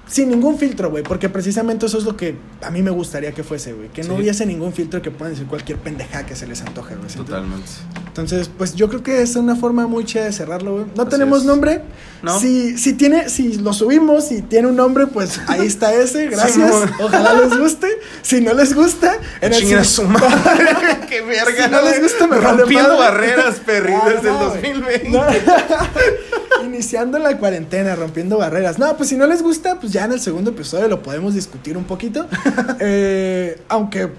sin 0.09 0.29
ningún 0.29 0.57
filtro, 0.57 0.89
güey. 0.89 1.03
Porque 1.03 1.29
precisamente 1.29 1.85
eso 1.85 1.97
es 1.97 2.03
lo 2.03 2.17
que 2.17 2.35
a 2.61 2.71
mí 2.71 2.81
me 2.81 2.89
gustaría 2.91 3.31
que 3.31 3.43
fuese, 3.43 3.73
güey. 3.73 3.89
Que 3.89 4.03
no 4.03 4.15
Sí. 4.15 4.21
hubiese 4.21 4.45
ningún 4.45 4.73
filtro 4.73 5.01
que 5.01 5.11
puedan 5.11 5.33
decir 5.33 5.47
cualquier 5.47 5.77
pendeja 5.77 6.25
que 6.25 6.35
se 6.35 6.47
les 6.47 6.61
antoje, 6.61 6.95
güey. 6.95 7.09
Totalmente. 7.09 7.69
Entonces, 8.07 8.49
pues 8.57 8.73
yo 8.75 8.89
creo 8.89 9.03
que 9.03 9.21
es 9.21 9.35
una 9.35 9.55
forma 9.55 9.87
muy 9.87 10.03
chida 10.03 10.25
de 10.25 10.33
cerrarlo, 10.33 10.73
güey. 10.73 10.85
No 10.95 11.03
Así 11.03 11.11
tenemos 11.11 11.39
es. 11.39 11.45
nombre. 11.45 11.81
No. 12.21 12.37
Si, 12.37 12.77
si 12.77 12.93
tiene, 12.93 13.29
si 13.29 13.59
lo 13.59 13.71
subimos 13.71 14.31
y 14.31 14.41
tiene 14.41 14.67
un 14.67 14.75
nombre, 14.75 15.07
pues 15.07 15.39
ahí 15.47 15.65
está 15.65 15.93
ese. 15.93 16.27
Gracias. 16.27 16.71
Ojalá 16.99 17.33
les 17.35 17.57
guste. 17.57 17.87
Si 18.23 18.41
no 18.41 18.53
les 18.53 18.73
gusta, 18.75 19.15
en 19.39 19.53
el 19.53 19.61
si- 19.65 19.85
su 19.85 20.03
madre. 20.03 20.67
Qué 21.09 21.21
verga. 21.21 21.65
Si 21.65 21.71
no 21.71 21.81
les 21.81 22.01
gusta, 22.01 22.27
me 22.27 22.37
Rompiendo 22.39 22.97
barreras, 22.97 23.61
Perry, 23.65 23.93
Ah, 23.93 24.09
desde 24.09 24.29
no, 24.29 24.53
el 24.53 24.59
güey. 24.59 24.73
2020. 24.73 25.09
No. 25.09 25.23
Inici- 25.27 26.65
iniciando 26.65 27.19
la 27.19 27.37
cuarentena, 27.37 27.95
rompiendo 27.95 28.37
barreras. 28.37 28.79
No, 28.79 28.95
pues 28.97 29.09
si 29.09 29.15
no 29.15 29.25
les 29.27 29.41
gusta, 29.41 29.79
pues 29.79 29.93
ya 29.93 29.98
en 30.05 30.13
el 30.13 30.19
segundo 30.19 30.51
episodio 30.51 30.87
lo 30.87 31.01
podemos 31.01 31.33
discutir 31.33 31.77
un 31.77 31.85
poquito. 31.85 32.27
Eh, 32.81 33.59
aunque 33.67 34.09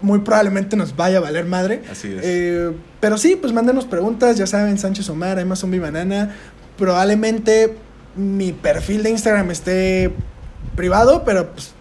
muy 0.00 0.20
probablemente 0.20 0.76
nos 0.76 0.96
vaya 0.96 1.18
a 1.18 1.20
valer 1.20 1.44
madre. 1.44 1.82
Así 1.90 2.08
es. 2.12 2.20
Eh, 2.24 2.72
pero 3.00 3.16
sí, 3.16 3.36
pues 3.36 3.52
mándenos 3.52 3.84
preguntas, 3.84 4.36
ya 4.36 4.46
saben, 4.46 4.76
Sánchez 4.78 5.08
Omar, 5.08 5.38
Emma 5.38 5.54
Zombie 5.54 5.78
Banana. 5.78 6.34
Probablemente 6.76 7.76
mi 8.16 8.52
perfil 8.52 9.02
de 9.02 9.10
Instagram 9.10 9.50
esté 9.50 10.12
privado, 10.74 11.22
pero 11.24 11.52
pues 11.52 11.74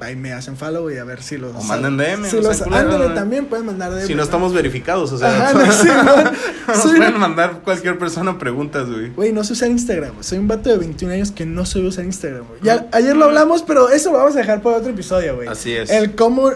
ahí 0.00 0.16
me 0.16 0.32
hacen 0.32 0.56
follow 0.56 0.90
y 0.90 0.98
a 0.98 1.04
ver 1.04 1.22
si 1.22 1.36
los... 1.36 1.54
O 1.54 1.62
manden 1.62 1.96
DM, 1.96 2.24
Si 2.28 2.40
los, 2.40 2.62
ándale, 2.62 3.14
también 3.14 3.46
pueden 3.46 3.66
mandar 3.66 3.92
DM. 3.92 4.06
Si 4.06 4.14
no 4.14 4.22
estamos 4.22 4.52
verificados, 4.52 5.12
o 5.12 5.18
sea, 5.18 5.48
Ajá, 5.48 5.52
no, 5.66 5.72
sí, 5.72 5.88
no. 5.88 6.72
nos 6.74 6.82
Soy- 6.82 6.96
pueden 6.98 7.18
mandar 7.18 7.60
cualquier 7.62 7.98
persona 7.98 8.38
preguntas, 8.38 8.88
güey. 8.88 9.10
Güey, 9.10 9.32
no 9.32 9.44
sé 9.44 9.52
usar 9.54 9.70
Instagram, 9.70 10.12
güey. 10.12 10.24
Soy 10.24 10.38
un 10.38 10.48
vato 10.48 10.70
de 10.70 10.76
21 10.78 11.14
años 11.14 11.30
que 11.32 11.46
no 11.46 11.66
sabe 11.66 11.86
usar 11.88 12.04
Instagram, 12.04 12.44
güey. 12.46 12.60
Ya, 12.62 12.86
ayer 12.92 13.16
lo 13.16 13.26
hablamos, 13.26 13.62
pero 13.62 13.88
eso 13.90 14.10
lo 14.12 14.18
vamos 14.18 14.34
a 14.36 14.38
dejar 14.38 14.62
para 14.62 14.76
otro 14.76 14.90
episodio, 14.90 15.36
güey. 15.36 15.48
Así 15.48 15.72
es. 15.72 15.90
El 15.90 16.14
cómo 16.14 16.50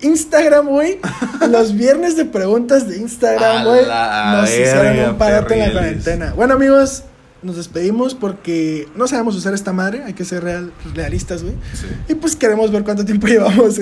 Instagram, 0.00 0.66
güey. 0.68 0.98
los 1.50 1.74
viernes 1.76 2.16
de 2.16 2.24
preguntas 2.24 2.88
de 2.88 2.98
Instagram, 2.98 3.64
güey. 3.64 3.86
Nos 3.86 4.50
hicieron 4.50 5.10
un 5.10 5.18
parote 5.18 5.54
en 5.54 5.60
la 5.60 5.72
cuarentena. 5.72 6.32
Bueno, 6.36 6.54
amigos, 6.54 7.04
nos 7.42 7.56
despedimos 7.56 8.14
porque 8.14 8.88
no 8.96 9.06
sabemos 9.06 9.36
usar 9.36 9.54
esta 9.54 9.72
madre. 9.72 10.02
Hay 10.04 10.14
que 10.14 10.24
ser 10.24 10.42
real, 10.42 10.72
realistas, 10.94 11.42
güey. 11.42 11.54
Sí. 11.72 11.86
Y 12.08 12.14
pues 12.14 12.36
queremos 12.36 12.70
ver 12.72 12.84
cuánto 12.84 13.04
tiempo 13.04 13.26
llevamos. 13.28 13.78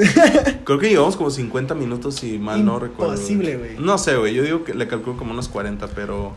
Creo 0.64 0.78
que 0.78 0.90
llevamos 0.90 1.16
como 1.16 1.30
50 1.30 1.74
minutos, 1.74 2.16
si 2.16 2.38
mal 2.38 2.64
no 2.64 2.78
recuerdo. 2.78 3.14
Imposible, 3.14 3.56
güey. 3.56 3.78
No 3.78 3.98
sé, 3.98 4.16
güey. 4.16 4.34
Yo 4.34 4.42
digo 4.42 4.64
que 4.64 4.74
le 4.74 4.86
calculo 4.88 5.16
como 5.16 5.32
unos 5.32 5.48
40, 5.48 5.88
pero. 5.88 6.34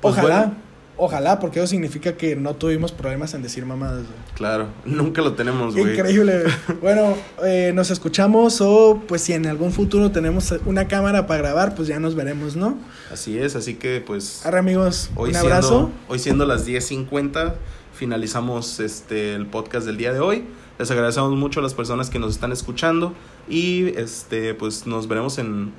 pues, 0.00 0.14
ojalá, 0.14 0.38
bueno, 0.38 0.54
ojalá, 0.98 1.38
porque 1.40 1.58
eso 1.60 1.68
significa 1.68 2.16
que 2.16 2.36
no 2.36 2.54
tuvimos 2.54 2.92
problemas 2.92 3.32
en 3.34 3.42
decir 3.42 3.64
mamadas, 3.64 4.02
güey. 4.02 4.18
claro, 4.34 4.66
nunca 4.84 5.22
lo 5.22 5.32
tenemos, 5.32 5.74
güey. 5.74 5.92
Increíble. 5.94 6.44
Bueno, 6.82 7.14
eh, 7.44 7.72
nos 7.74 7.90
escuchamos 7.90 8.60
o 8.60 9.02
pues 9.08 9.22
si 9.22 9.32
en 9.32 9.46
algún 9.46 9.72
futuro 9.72 10.10
tenemos 10.10 10.54
una 10.66 10.86
cámara 10.88 11.26
para 11.26 11.38
grabar, 11.42 11.74
pues 11.74 11.88
ya 11.88 11.98
nos 11.98 12.14
veremos, 12.14 12.56
¿no? 12.56 12.76
Así 13.12 13.38
es, 13.38 13.56
así 13.56 13.74
que 13.74 14.02
pues. 14.04 14.44
Arre 14.44 14.58
amigos, 14.58 15.10
Hoy 15.16 15.30
un 15.30 15.34
siendo, 15.34 15.54
abrazo. 15.54 15.90
hoy 16.08 16.18
siendo 16.18 16.44
las 16.46 16.66
10.50, 16.66 17.54
finalizamos 17.94 18.80
este 18.80 19.34
el 19.34 19.46
podcast 19.46 19.86
del 19.86 19.96
día 19.96 20.12
de 20.12 20.20
hoy. 20.20 20.44
Les 20.78 20.90
agradecemos 20.90 21.32
mucho 21.32 21.60
a 21.60 21.62
las 21.62 21.74
personas 21.74 22.08
que 22.10 22.18
nos 22.20 22.30
están 22.32 22.52
escuchando 22.52 23.12
y 23.48 23.88
este 23.98 24.54
pues 24.54 24.86
nos 24.86 25.08
veremos 25.08 25.38
en 25.38 25.72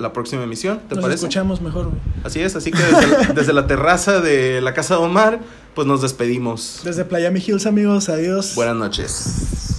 la 0.00 0.12
próxima 0.12 0.42
emisión, 0.42 0.80
¿te 0.88 0.94
Nos 0.94 1.02
parece? 1.02 1.26
escuchamos 1.26 1.60
mejor, 1.60 1.86
güey. 1.86 1.98
Así 2.24 2.40
es, 2.40 2.56
así 2.56 2.70
que 2.70 2.82
desde, 2.82 3.06
la- 3.06 3.18
desde 3.34 3.52
la 3.52 3.66
terraza 3.66 4.20
de 4.20 4.60
la 4.60 4.74
casa 4.74 4.96
de 4.96 5.00
Omar, 5.02 5.40
pues 5.74 5.86
nos 5.86 6.02
despedimos. 6.02 6.80
Desde 6.84 7.04
Miami 7.04 7.42
Hills, 7.46 7.66
amigos, 7.66 8.08
adiós. 8.08 8.54
Buenas 8.54 8.76
noches. 8.76 9.69